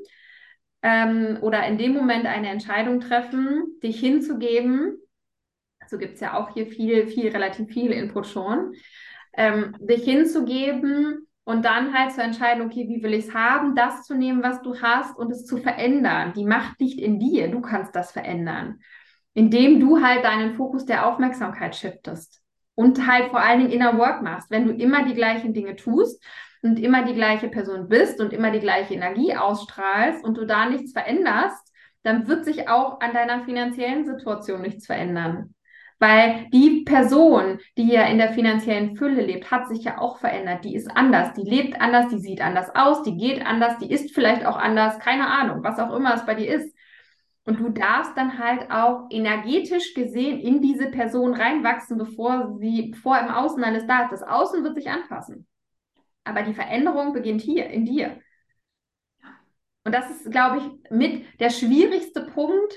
ähm, 0.82 1.38
oder 1.40 1.66
in 1.66 1.78
dem 1.78 1.92
Moment 1.92 2.26
eine 2.26 2.48
Entscheidung 2.48 3.00
treffen, 3.00 3.78
dich 3.82 3.98
hinzugeben. 3.98 4.98
So 5.88 5.98
gibt 5.98 6.14
es 6.14 6.20
ja 6.20 6.38
auch 6.38 6.54
hier 6.54 6.66
viel, 6.66 7.06
viel, 7.06 7.28
relativ 7.28 7.68
viel 7.68 7.90
Input 7.90 8.26
schon. 8.26 8.74
Ähm, 9.36 9.76
dich 9.80 10.04
hinzugeben 10.04 11.26
und 11.44 11.64
dann 11.64 11.94
halt 11.94 12.12
zu 12.12 12.22
entscheiden, 12.22 12.64
okay, 12.64 12.86
wie 12.88 13.02
will 13.02 13.14
ich 13.14 13.28
es 13.28 13.34
haben, 13.34 13.74
das 13.74 14.04
zu 14.04 14.14
nehmen, 14.14 14.42
was 14.42 14.62
du 14.62 14.80
hast 14.80 15.16
und 15.16 15.30
es 15.30 15.46
zu 15.46 15.56
verändern. 15.56 16.32
Die 16.34 16.44
Macht 16.44 16.78
liegt 16.80 17.00
in 17.00 17.18
dir, 17.18 17.48
du 17.48 17.61
kannst 17.61 17.96
das 17.96 18.12
verändern, 18.12 18.80
indem 19.34 19.80
du 19.80 20.02
halt 20.02 20.24
deinen 20.24 20.54
Fokus 20.54 20.84
der 20.84 21.06
Aufmerksamkeit 21.06 21.74
shiftest 21.74 22.42
und 22.79 23.09
halt 23.09 23.31
vor 23.31 23.41
allen 23.41 23.59
Dingen 23.59 23.72
Inner 23.72 23.99
Work 23.99 24.22
machst. 24.22 24.53
Wenn 24.53 24.64
du 24.64 24.72
immer 24.72 25.05
die 25.05 25.14
gleichen 25.14 25.53
Dinge 25.53 25.74
tust 25.74 26.22
und 26.62 26.79
immer 26.79 27.05
die 27.05 27.14
gleiche 27.14 27.49
Person 27.49 27.89
bist 27.89 28.20
und 28.20 28.33
immer 28.33 28.53
die 28.53 28.61
gleiche 28.61 28.95
Energie 28.95 29.35
ausstrahlst 29.35 30.24
und 30.24 30.39
du 30.39 30.47
da 30.47 30.66
nichts 30.66 30.93
veränderst, 30.93 31.72
dann 32.05 32.29
wird 32.29 32.45
sich 32.45 32.68
auch 32.68 33.01
an 33.01 33.12
deiner 33.12 33.43
finanziellen 33.45 34.07
Situation 34.07 34.62
nichts 34.62 34.87
verändern. 34.87 35.57
Weil 35.99 36.47
die 36.53 36.85
Person, 36.85 37.59
die 37.76 37.93
ja 37.93 38.05
in 38.05 38.18
der 38.18 38.33
finanziellen 38.33 38.95
Fülle 38.97 39.22
lebt, 39.22 39.51
hat 39.51 39.66
sich 39.66 39.83
ja 39.83 39.99
auch 39.99 40.18
verändert. 40.18 40.64
Die 40.64 40.76
ist 40.76 40.89
anders, 40.97 41.33
die 41.33 41.43
lebt 41.43 41.81
anders, 41.81 42.07
die 42.11 42.20
sieht 42.20 42.41
anders 42.41 42.72
aus, 42.76 43.03
die 43.03 43.16
geht 43.16 43.45
anders, 43.45 43.76
die 43.79 43.91
ist 43.91 44.14
vielleicht 44.14 44.47
auch 44.47 44.57
anders, 44.57 45.01
keine 45.01 45.26
Ahnung, 45.26 45.64
was 45.64 45.81
auch 45.81 45.93
immer 45.97 46.14
es 46.14 46.24
bei 46.24 46.37
dir 46.37 46.55
ist. 46.55 46.72
Und 47.49 47.61
du 47.61 47.70
darfst 47.70 48.14
dann 48.14 48.38
halt 48.38 48.70
auch 48.70 49.07
energetisch 49.09 49.94
gesehen 49.94 50.38
in 50.38 50.61
diese 50.61 50.90
Person 50.90 51.32
reinwachsen, 51.32 51.96
bevor 51.96 52.59
sie, 52.61 52.90
bevor 52.90 53.18
im 53.18 53.30
Außen 53.30 53.64
alles 53.64 53.86
da 53.86 54.03
ist. 54.03 54.12
Das 54.12 54.22
Außen 54.22 54.62
wird 54.64 54.74
sich 54.74 54.90
anpassen. 54.90 55.46
Aber 56.24 56.42
die 56.42 56.53
Veränderung 56.53 57.14
beginnt 57.14 57.40
hier, 57.40 57.70
in 57.70 57.86
dir. 57.86 58.20
Und 59.82 59.94
das 59.94 60.11
ist, 60.11 60.30
glaube 60.30 60.59
ich, 60.59 60.90
mit 60.90 61.40
der 61.40 61.49
schwierigste 61.49 62.26
Punkt, 62.26 62.74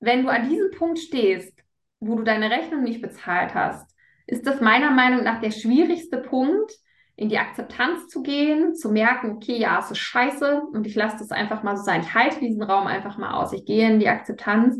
wenn 0.00 0.22
du 0.22 0.28
an 0.28 0.50
diesem 0.50 0.70
Punkt 0.72 0.98
stehst, 0.98 1.58
wo 1.98 2.16
du 2.16 2.24
deine 2.24 2.50
Rechnung 2.50 2.82
nicht 2.82 3.00
bezahlt 3.00 3.54
hast, 3.54 3.90
ist 4.26 4.46
das 4.46 4.60
meiner 4.60 4.90
Meinung 4.90 5.24
nach 5.24 5.40
der 5.40 5.50
schwierigste 5.50 6.18
Punkt, 6.18 6.74
in 7.16 7.28
die 7.28 7.38
Akzeptanz 7.38 8.08
zu 8.08 8.22
gehen, 8.22 8.74
zu 8.74 8.90
merken, 8.90 9.32
okay, 9.32 9.56
ja, 9.56 9.78
es 9.78 9.90
ist 9.90 9.98
scheiße 9.98 10.62
und 10.72 10.86
ich 10.86 10.94
lasse 10.94 11.18
das 11.18 11.30
einfach 11.30 11.62
mal 11.62 11.76
so 11.76 11.84
sein. 11.84 12.00
Ich 12.00 12.14
halte 12.14 12.40
diesen 12.40 12.62
Raum 12.62 12.86
einfach 12.86 13.18
mal 13.18 13.34
aus. 13.34 13.52
Ich 13.52 13.64
gehe 13.64 13.88
in 13.88 14.00
die 14.00 14.08
Akzeptanz. 14.08 14.76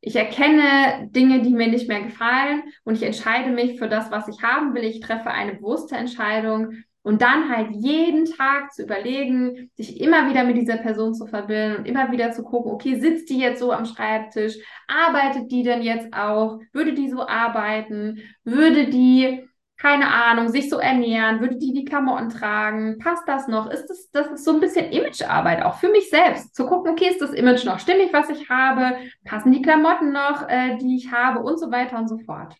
Ich 0.00 0.14
erkenne 0.14 1.08
Dinge, 1.10 1.42
die 1.42 1.50
mir 1.50 1.66
nicht 1.66 1.88
mehr 1.88 2.02
gefallen 2.02 2.62
und 2.84 2.94
ich 2.94 3.02
entscheide 3.02 3.50
mich 3.50 3.78
für 3.78 3.88
das, 3.88 4.10
was 4.12 4.28
ich 4.28 4.42
haben 4.42 4.74
will. 4.74 4.84
Ich 4.84 5.00
treffe 5.00 5.30
eine 5.30 5.54
bewusste 5.54 5.96
Entscheidung 5.96 6.84
und 7.06 7.22
dann 7.22 7.48
halt 7.48 7.70
jeden 7.70 8.24
Tag 8.24 8.72
zu 8.72 8.82
überlegen, 8.82 9.70
sich 9.76 10.00
immer 10.00 10.28
wieder 10.28 10.42
mit 10.42 10.56
dieser 10.56 10.78
Person 10.78 11.14
zu 11.14 11.26
verbinden 11.26 11.78
und 11.78 11.84
immer 11.86 12.10
wieder 12.10 12.32
zu 12.32 12.42
gucken, 12.42 12.72
okay, 12.72 12.98
sitzt 12.98 13.30
die 13.30 13.38
jetzt 13.38 13.60
so 13.60 13.70
am 13.70 13.84
Schreibtisch? 13.86 14.56
Arbeitet 14.88 15.52
die 15.52 15.62
denn 15.62 15.82
jetzt 15.82 16.12
auch? 16.12 16.58
Würde 16.72 16.94
die 16.94 17.08
so 17.08 17.24
arbeiten? 17.24 18.18
Würde 18.42 18.88
die, 18.88 19.45
keine 19.78 20.08
Ahnung, 20.08 20.48
sich 20.48 20.70
so 20.70 20.78
ernähren? 20.78 21.40
Würde 21.40 21.56
die 21.56 21.72
die 21.72 21.84
Klamotten 21.84 22.30
tragen? 22.30 22.98
Passt 22.98 23.24
das 23.26 23.46
noch? 23.48 23.70
Ist 23.70 23.86
das, 23.86 24.10
das 24.10 24.28
ist 24.28 24.44
so 24.44 24.52
ein 24.52 24.60
bisschen 24.60 24.90
Imagearbeit 24.90 25.62
auch 25.62 25.76
für 25.76 25.90
mich 25.90 26.08
selbst. 26.08 26.54
Zu 26.54 26.66
gucken, 26.66 26.92
okay, 26.92 27.08
ist 27.08 27.20
das 27.20 27.32
Image 27.32 27.64
noch 27.64 27.78
stimmig, 27.78 28.12
was 28.12 28.30
ich 28.30 28.48
habe? 28.48 28.96
Passen 29.24 29.52
die 29.52 29.62
Klamotten 29.62 30.12
noch, 30.12 30.48
äh, 30.48 30.76
die 30.78 30.96
ich 30.96 31.12
habe 31.12 31.40
und 31.40 31.58
so 31.58 31.70
weiter 31.70 31.98
und 31.98 32.08
so 32.08 32.18
fort. 32.18 32.56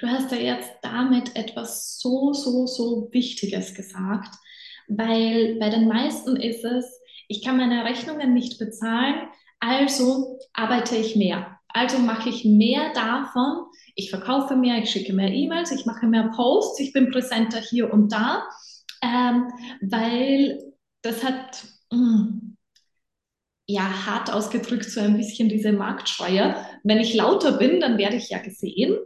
Du 0.00 0.06
hast 0.06 0.30
ja 0.30 0.38
jetzt 0.38 0.70
damit 0.82 1.34
etwas 1.36 1.98
so, 1.98 2.32
so, 2.32 2.66
so 2.66 3.08
Wichtiges 3.12 3.74
gesagt, 3.74 4.34
weil 4.86 5.56
bei 5.58 5.70
den 5.70 5.88
meisten 5.88 6.36
ist 6.36 6.64
es, 6.64 7.00
ich 7.26 7.44
kann 7.44 7.56
meine 7.56 7.84
Rechnungen 7.84 8.32
nicht 8.32 8.58
bezahlen, 8.58 9.28
also 9.60 10.38
arbeite 10.52 10.96
ich 10.96 11.16
mehr. 11.16 11.57
Also 11.68 11.98
mache 11.98 12.28
ich 12.30 12.44
mehr 12.44 12.92
davon, 12.94 13.66
ich 13.94 14.10
verkaufe 14.10 14.56
mehr, 14.56 14.78
ich 14.82 14.90
schicke 14.90 15.12
mehr 15.12 15.32
E-Mails, 15.32 15.70
ich 15.70 15.86
mache 15.86 16.06
mehr 16.06 16.30
Posts, 16.34 16.80
ich 16.80 16.92
bin 16.92 17.10
präsenter 17.10 17.60
hier 17.60 17.92
und 17.92 18.12
da, 18.12 18.44
ähm, 19.02 19.48
weil 19.82 20.58
das 21.02 21.22
hat, 21.24 21.64
mh, 21.92 21.98
mm, 21.98 22.56
ja, 23.70 24.06
hart 24.06 24.32
ausgedrückt, 24.32 24.86
so 24.86 25.00
ein 25.00 25.18
bisschen 25.18 25.50
diese 25.50 25.72
Marktschreier. 25.72 26.66
Wenn 26.84 26.98
ich 26.98 27.12
lauter 27.14 27.52
bin, 27.52 27.80
dann 27.80 27.98
werde 27.98 28.16
ich 28.16 28.30
ja 28.30 28.38
gesehen. 28.38 28.96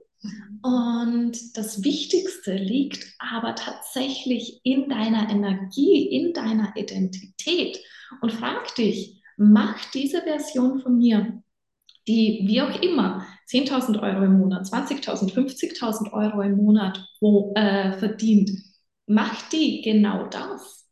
Und 0.63 1.57
das 1.57 1.83
Wichtigste 1.83 2.55
liegt 2.55 3.05
aber 3.19 3.57
tatsächlich 3.57 4.61
in 4.63 4.89
deiner 4.89 5.29
Energie, 5.31 6.07
in 6.07 6.33
deiner 6.33 6.77
Identität. 6.77 7.81
Und 8.21 8.33
frag 8.33 8.73
dich, 8.77 9.21
macht 9.37 9.95
diese 9.95 10.23
Version 10.23 10.81
von 10.81 10.99
mir, 10.99 11.43
die 12.09 12.45
wie 12.47 12.61
auch 12.63 12.83
immer 12.83 13.27
10.000 13.47 14.01
Euro 14.03 14.25
im 14.25 14.39
Monat, 14.39 14.67
20.000, 14.67 15.33
50.000 15.33 16.13
Euro 16.13 16.43
im 16.43 16.57
Monat 16.57 17.07
wo, 17.21 17.53
äh, 17.55 17.93
verdient, 17.99 18.51
macht 19.07 19.53
die 19.53 19.83
genau 19.83 20.27
das? 20.27 20.89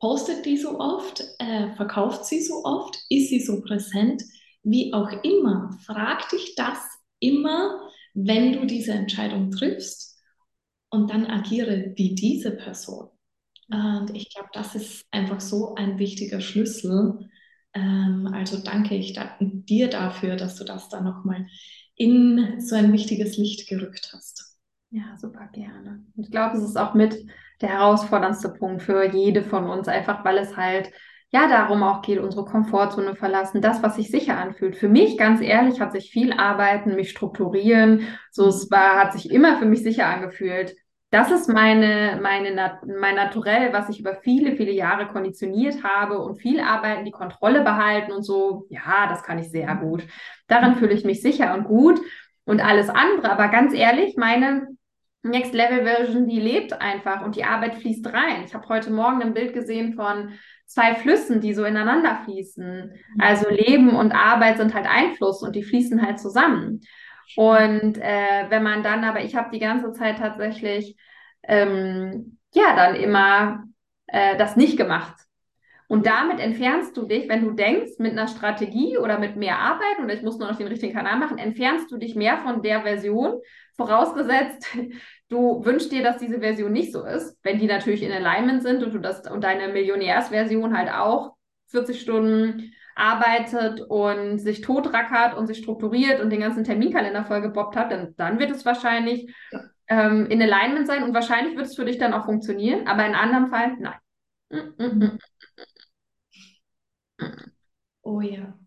Postet 0.00 0.46
die 0.46 0.56
so 0.56 0.78
oft? 0.78 1.22
Äh, 1.38 1.74
verkauft 1.76 2.24
sie 2.24 2.42
so 2.42 2.64
oft? 2.64 2.96
Ist 3.08 3.28
sie 3.28 3.40
so 3.40 3.60
präsent? 3.62 4.22
Wie 4.62 4.92
auch 4.92 5.10
immer, 5.22 5.78
frag 5.84 6.28
dich 6.30 6.54
das 6.54 6.78
immer, 7.18 7.88
wenn 8.14 8.52
du 8.52 8.66
diese 8.66 8.92
Entscheidung 8.92 9.50
triffst 9.50 10.18
und 10.90 11.10
dann 11.10 11.26
agiere 11.26 11.92
wie 11.96 12.14
diese 12.14 12.50
Person. 12.50 13.08
Und 13.70 14.10
ich 14.14 14.30
glaube, 14.34 14.48
das 14.52 14.74
ist 14.74 15.06
einfach 15.12 15.40
so 15.40 15.74
ein 15.76 15.98
wichtiger 15.98 16.40
Schlüssel. 16.40 17.28
Ähm, 17.74 18.30
also 18.32 18.58
danke 18.62 18.94
ich 18.94 19.12
da, 19.12 19.36
dir 19.40 19.88
dafür, 19.88 20.36
dass 20.36 20.56
du 20.56 20.64
das 20.64 20.88
da 20.88 21.00
nochmal 21.00 21.46
in 21.94 22.60
so 22.60 22.76
ein 22.76 22.92
wichtiges 22.92 23.36
Licht 23.36 23.68
gerückt 23.68 24.10
hast. 24.12 24.58
Ja, 24.90 25.16
super 25.18 25.48
gerne. 25.52 26.04
Ich 26.16 26.30
glaube, 26.30 26.56
es 26.56 26.64
ist 26.64 26.76
auch 26.76 26.94
mit 26.94 27.16
der 27.60 27.68
herausforderndste 27.68 28.48
Punkt 28.50 28.82
für 28.82 29.04
jede 29.12 29.42
von 29.42 29.68
uns, 29.68 29.86
einfach 29.86 30.24
weil 30.24 30.38
es 30.38 30.56
halt 30.56 30.90
ja 31.30 31.46
darum 31.46 31.82
auch 31.84 32.02
geht, 32.02 32.18
unsere 32.18 32.44
Komfortzone 32.44 33.14
verlassen, 33.14 33.60
das, 33.62 33.82
was 33.82 33.96
sich 33.96 34.10
sicher 34.10 34.36
anfühlt. 34.36 34.76
Für 34.76 34.88
mich, 34.88 35.16
ganz 35.16 35.40
ehrlich, 35.40 35.80
hat 35.80 35.92
sich 35.92 36.10
viel 36.10 36.32
arbeiten, 36.32 36.96
mich 36.96 37.10
strukturieren, 37.10 38.06
so 38.32 38.48
es 38.48 38.70
war, 38.70 38.96
hat 38.96 39.12
sich 39.12 39.30
immer 39.30 39.58
für 39.58 39.66
mich 39.66 39.82
sicher 39.82 40.06
angefühlt. 40.06 40.74
Das 41.10 41.32
ist 41.32 41.48
meine, 41.48 42.20
meine, 42.22 42.78
mein 42.86 43.16
Naturell, 43.16 43.72
was 43.72 43.88
ich 43.88 43.98
über 43.98 44.14
viele, 44.22 44.54
viele 44.54 44.70
Jahre 44.70 45.08
konditioniert 45.08 45.82
habe 45.82 46.20
und 46.20 46.36
viel 46.36 46.60
arbeiten, 46.60 47.04
die 47.04 47.10
Kontrolle 47.10 47.62
behalten 47.62 48.12
und 48.12 48.22
so. 48.22 48.66
Ja, 48.70 49.08
das 49.08 49.24
kann 49.24 49.38
ich 49.38 49.50
sehr 49.50 49.74
gut. 49.74 50.04
Daran 50.46 50.76
fühle 50.76 50.92
ich 50.92 51.04
mich 51.04 51.20
sicher 51.20 51.54
und 51.54 51.64
gut 51.64 52.00
und 52.44 52.60
alles 52.60 52.88
andere. 52.88 53.32
Aber 53.32 53.48
ganz 53.48 53.74
ehrlich, 53.74 54.16
meine 54.16 54.68
Next 55.22 55.52
Level 55.52 55.82
Version, 55.82 56.28
die 56.28 56.40
lebt 56.40 56.80
einfach 56.80 57.24
und 57.24 57.34
die 57.34 57.44
Arbeit 57.44 57.74
fließt 57.74 58.06
rein. 58.06 58.44
Ich 58.46 58.54
habe 58.54 58.68
heute 58.68 58.90
Morgen 58.90 59.20
ein 59.20 59.34
Bild 59.34 59.52
gesehen 59.52 59.94
von 59.94 60.30
zwei 60.66 60.94
Flüssen, 60.94 61.40
die 61.40 61.52
so 61.52 61.64
ineinander 61.64 62.20
fließen. 62.24 62.92
Mhm. 63.14 63.20
Also 63.20 63.50
Leben 63.50 63.96
und 63.96 64.12
Arbeit 64.12 64.58
sind 64.58 64.74
halt 64.74 64.86
Einfluss 64.88 65.42
und 65.42 65.56
die 65.56 65.64
fließen 65.64 66.00
halt 66.00 66.20
zusammen. 66.20 66.80
Und 67.36 67.98
äh, 67.98 68.46
wenn 68.48 68.62
man 68.62 68.82
dann, 68.82 69.04
aber 69.04 69.22
ich 69.22 69.36
habe 69.36 69.50
die 69.52 69.60
ganze 69.60 69.92
Zeit 69.92 70.18
tatsächlich, 70.18 70.96
ähm, 71.42 72.38
ja, 72.54 72.74
dann 72.76 72.94
immer 72.96 73.64
äh, 74.06 74.36
das 74.36 74.56
nicht 74.56 74.76
gemacht. 74.76 75.14
Und 75.90 76.06
damit 76.06 76.38
entfernst 76.38 76.96
du 76.96 77.04
dich, 77.04 77.28
wenn 77.28 77.44
du 77.44 77.50
denkst, 77.50 77.94
mit 77.98 78.12
einer 78.12 78.28
Strategie 78.28 78.96
oder 78.96 79.18
mit 79.18 79.34
mehr 79.34 79.58
Arbeit, 79.58 79.98
und 79.98 80.08
ich 80.08 80.22
muss 80.22 80.38
nur 80.38 80.48
noch 80.48 80.56
den 80.56 80.68
richtigen 80.68 80.94
Kanal 80.94 81.18
machen, 81.18 81.36
entfernst 81.36 81.90
du 81.90 81.96
dich 81.96 82.14
mehr 82.14 82.38
von 82.38 82.62
der 82.62 82.82
Version, 82.82 83.40
vorausgesetzt, 83.76 84.68
du 85.28 85.64
wünschst 85.64 85.90
dir, 85.90 86.04
dass 86.04 86.18
diese 86.18 86.38
Version 86.38 86.70
nicht 86.70 86.92
so 86.92 87.04
ist, 87.04 87.36
wenn 87.42 87.58
die 87.58 87.66
natürlich 87.66 88.04
in 88.04 88.12
Alignment 88.12 88.62
sind 88.62 88.84
und 88.84 88.94
du 88.94 88.98
das 88.98 89.28
und 89.28 89.42
deine 89.42 89.72
Millionärsversion 89.72 90.78
halt 90.78 90.92
auch 90.92 91.34
40 91.68 92.00
Stunden 92.00 92.72
arbeitet 93.00 93.80
und 93.80 94.38
sich 94.38 94.60
totrackert 94.60 95.36
und 95.36 95.46
sich 95.46 95.58
strukturiert 95.58 96.20
und 96.20 96.30
den 96.30 96.40
ganzen 96.40 96.64
Terminkalender 96.64 97.24
vollgebobbt 97.24 97.76
hat, 97.76 97.90
dann, 97.90 98.14
dann 98.16 98.38
wird 98.38 98.50
es 98.50 98.64
wahrscheinlich 98.64 99.34
ähm, 99.88 100.26
in 100.26 100.40
Alignment 100.42 100.86
sein 100.86 101.02
und 101.02 101.14
wahrscheinlich 101.14 101.56
wird 101.56 101.66
es 101.66 101.76
für 101.76 101.84
dich 101.84 101.98
dann 101.98 102.14
auch 102.14 102.26
funktionieren, 102.26 102.86
aber 102.86 103.06
in 103.06 103.14
anderen 103.14 103.48
Fall 103.48 103.76
nein. 103.78 103.98
Oh 108.02 108.20
ja. 108.20 108.58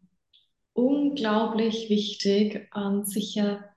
Unglaublich 0.73 1.89
wichtig 1.89 2.69
und 2.73 3.07
sicher 3.07 3.69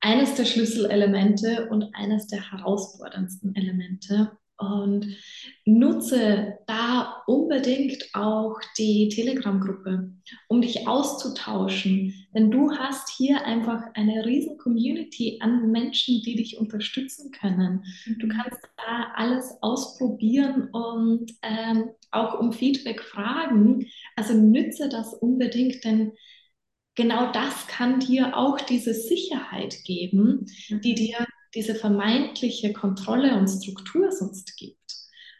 eines 0.00 0.34
der 0.34 0.44
Schlüsselelemente 0.44 1.68
und 1.68 1.94
eines 1.94 2.26
der 2.26 2.50
herausforderndsten 2.50 3.54
Elemente. 3.54 4.36
Und 4.62 5.16
nutze 5.64 6.58
da 6.66 7.22
unbedingt 7.26 8.08
auch 8.14 8.60
die 8.78 9.08
Telegram-Gruppe, 9.08 10.12
um 10.48 10.60
dich 10.60 10.86
auszutauschen. 10.86 12.14
Denn 12.34 12.50
du 12.50 12.70
hast 12.72 13.10
hier 13.10 13.44
einfach 13.44 13.82
eine 13.94 14.24
riesen 14.24 14.56
Community 14.58 15.38
an 15.40 15.70
Menschen, 15.70 16.22
die 16.22 16.36
dich 16.36 16.58
unterstützen 16.58 17.32
können. 17.32 17.84
Du 18.18 18.26
mhm. 18.26 18.30
kannst 18.30 18.60
da 18.76 19.12
alles 19.14 19.50
ausprobieren 19.60 20.68
und 20.70 21.32
ähm, 21.42 21.90
auch 22.10 22.38
um 22.38 22.52
Feedback 22.52 23.02
fragen. 23.02 23.86
Also 24.16 24.34
nütze 24.34 24.88
das 24.88 25.14
unbedingt, 25.14 25.84
denn 25.84 26.12
genau 26.94 27.32
das 27.32 27.66
kann 27.66 28.00
dir 28.00 28.36
auch 28.36 28.60
diese 28.60 28.94
Sicherheit 28.94 29.76
geben, 29.84 30.46
die 30.68 30.92
mhm. 30.92 30.96
dir 30.96 31.26
diese 31.54 31.74
vermeintliche 31.74 32.72
Kontrolle 32.72 33.36
und 33.36 33.48
Struktur 33.48 34.10
sonst 34.10 34.56
gibt. 34.56 34.78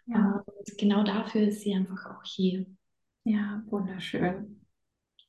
Ja. 0.07 0.43
Und 0.45 0.79
genau 0.79 1.05
dafür 1.05 1.49
ist 1.49 1.61
sie 1.61 1.75
einfach 1.75 2.07
auch 2.07 2.25
hier. 2.25 2.67
Ja, 3.25 3.63
wunderschön. 3.67 4.61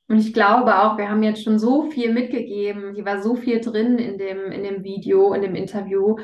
Und 0.08 0.18
ich 0.18 0.34
glaube 0.34 0.82
auch, 0.82 0.98
wir 0.98 1.08
haben 1.08 1.22
jetzt 1.22 1.42
schon 1.42 1.58
so 1.58 1.90
viel 1.90 2.12
mitgegeben. 2.12 2.94
Hier 2.94 3.04
war 3.06 3.22
so 3.22 3.36
viel 3.36 3.60
drin 3.60 3.98
in 3.98 4.18
dem, 4.18 4.52
in 4.52 4.62
dem 4.62 4.84
Video, 4.84 5.32
in 5.32 5.42
dem 5.42 5.54
Interview. 5.54 6.16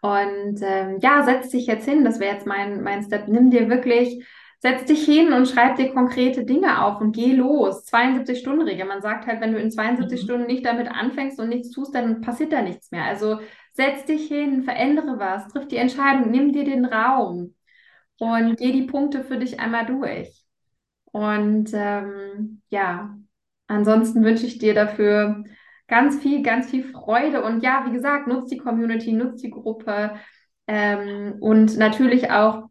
Und 0.00 0.60
ähm, 0.62 0.98
ja, 1.00 1.24
setz 1.24 1.50
dich 1.50 1.66
jetzt 1.66 1.86
hin. 1.86 2.04
Das 2.04 2.20
wäre 2.20 2.34
jetzt 2.34 2.46
mein, 2.46 2.82
mein 2.82 3.02
Step. 3.02 3.28
Nimm 3.28 3.50
dir 3.50 3.68
wirklich 3.68 4.24
setz 4.60 4.84
dich 4.86 5.04
hin 5.04 5.32
und 5.32 5.46
schreib 5.46 5.76
dir 5.76 5.92
konkrete 5.92 6.44
Dinge 6.44 6.84
auf 6.84 7.00
und 7.00 7.14
geh 7.14 7.32
los. 7.32 7.86
72-Stunden-Regel. 7.86 8.86
Man 8.86 9.02
sagt 9.02 9.26
halt, 9.26 9.40
wenn 9.40 9.52
du 9.52 9.60
in 9.60 9.70
72 9.70 10.20
mhm. 10.20 10.24
Stunden 10.24 10.46
nicht 10.46 10.66
damit 10.66 10.88
anfängst 10.88 11.38
und 11.38 11.48
nichts 11.48 11.70
tust, 11.70 11.94
dann 11.94 12.20
passiert 12.20 12.52
da 12.52 12.62
nichts 12.62 12.90
mehr. 12.90 13.04
Also 13.04 13.38
setz 13.78 14.04
dich 14.06 14.26
hin, 14.26 14.64
verändere 14.64 15.20
was, 15.20 15.46
triff 15.48 15.68
die 15.68 15.76
Entscheidung, 15.76 16.32
nimm 16.32 16.52
dir 16.52 16.64
den 16.64 16.84
Raum 16.84 17.54
und 18.18 18.56
geh 18.56 18.72
die 18.72 18.82
Punkte 18.82 19.22
für 19.22 19.38
dich 19.38 19.60
einmal 19.60 19.86
durch. 19.86 20.44
Und 21.04 21.70
ähm, 21.72 22.60
ja, 22.70 23.16
ansonsten 23.68 24.24
wünsche 24.24 24.46
ich 24.46 24.58
dir 24.58 24.74
dafür 24.74 25.44
ganz 25.86 26.20
viel, 26.20 26.42
ganz 26.42 26.68
viel 26.68 26.82
Freude. 26.82 27.44
Und 27.44 27.62
ja, 27.62 27.86
wie 27.86 27.92
gesagt, 27.92 28.26
nutzt 28.26 28.50
die 28.50 28.58
Community, 28.58 29.12
nutzt 29.12 29.44
die 29.44 29.50
Gruppe 29.50 30.16
ähm, 30.66 31.36
und 31.38 31.76
natürlich 31.78 32.32
auch 32.32 32.64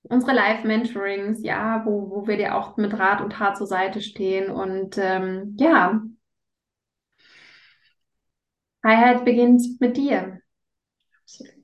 unsere 0.00 0.32
Live-Mentorings, 0.32 1.42
ja, 1.44 1.82
wo, 1.84 2.08
wo 2.08 2.26
wir 2.26 2.38
dir 2.38 2.56
auch 2.56 2.78
mit 2.78 2.98
Rat 2.98 3.20
und 3.20 3.34
Tat 3.34 3.58
zur 3.58 3.66
Seite 3.66 4.00
stehen. 4.00 4.50
Und 4.50 4.96
ähm, 4.96 5.56
ja, 5.58 6.00
Freiheit 8.82 9.24
beginnt 9.24 9.80
mit 9.80 9.96
dir. 9.96 10.40
Absolut. 11.20 11.54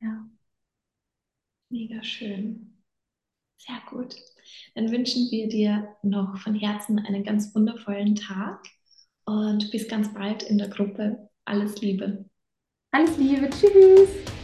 Ja. 0.00 0.28
Mega 1.70 2.02
schön. 2.02 2.82
Sehr 3.58 3.80
gut. 3.88 4.16
Dann 4.74 4.90
wünschen 4.90 5.30
wir 5.30 5.48
dir 5.48 5.96
noch 6.02 6.36
von 6.38 6.54
Herzen 6.54 6.98
einen 6.98 7.24
ganz 7.24 7.54
wundervollen 7.54 8.16
Tag 8.16 8.64
und 9.24 9.70
bis 9.70 9.88
ganz 9.88 10.12
bald 10.12 10.42
in 10.42 10.58
der 10.58 10.68
Gruppe. 10.68 11.30
Alles 11.44 11.80
Liebe. 11.80 12.28
Alles 12.90 13.16
Liebe. 13.16 13.48
Tschüss. 13.50 14.41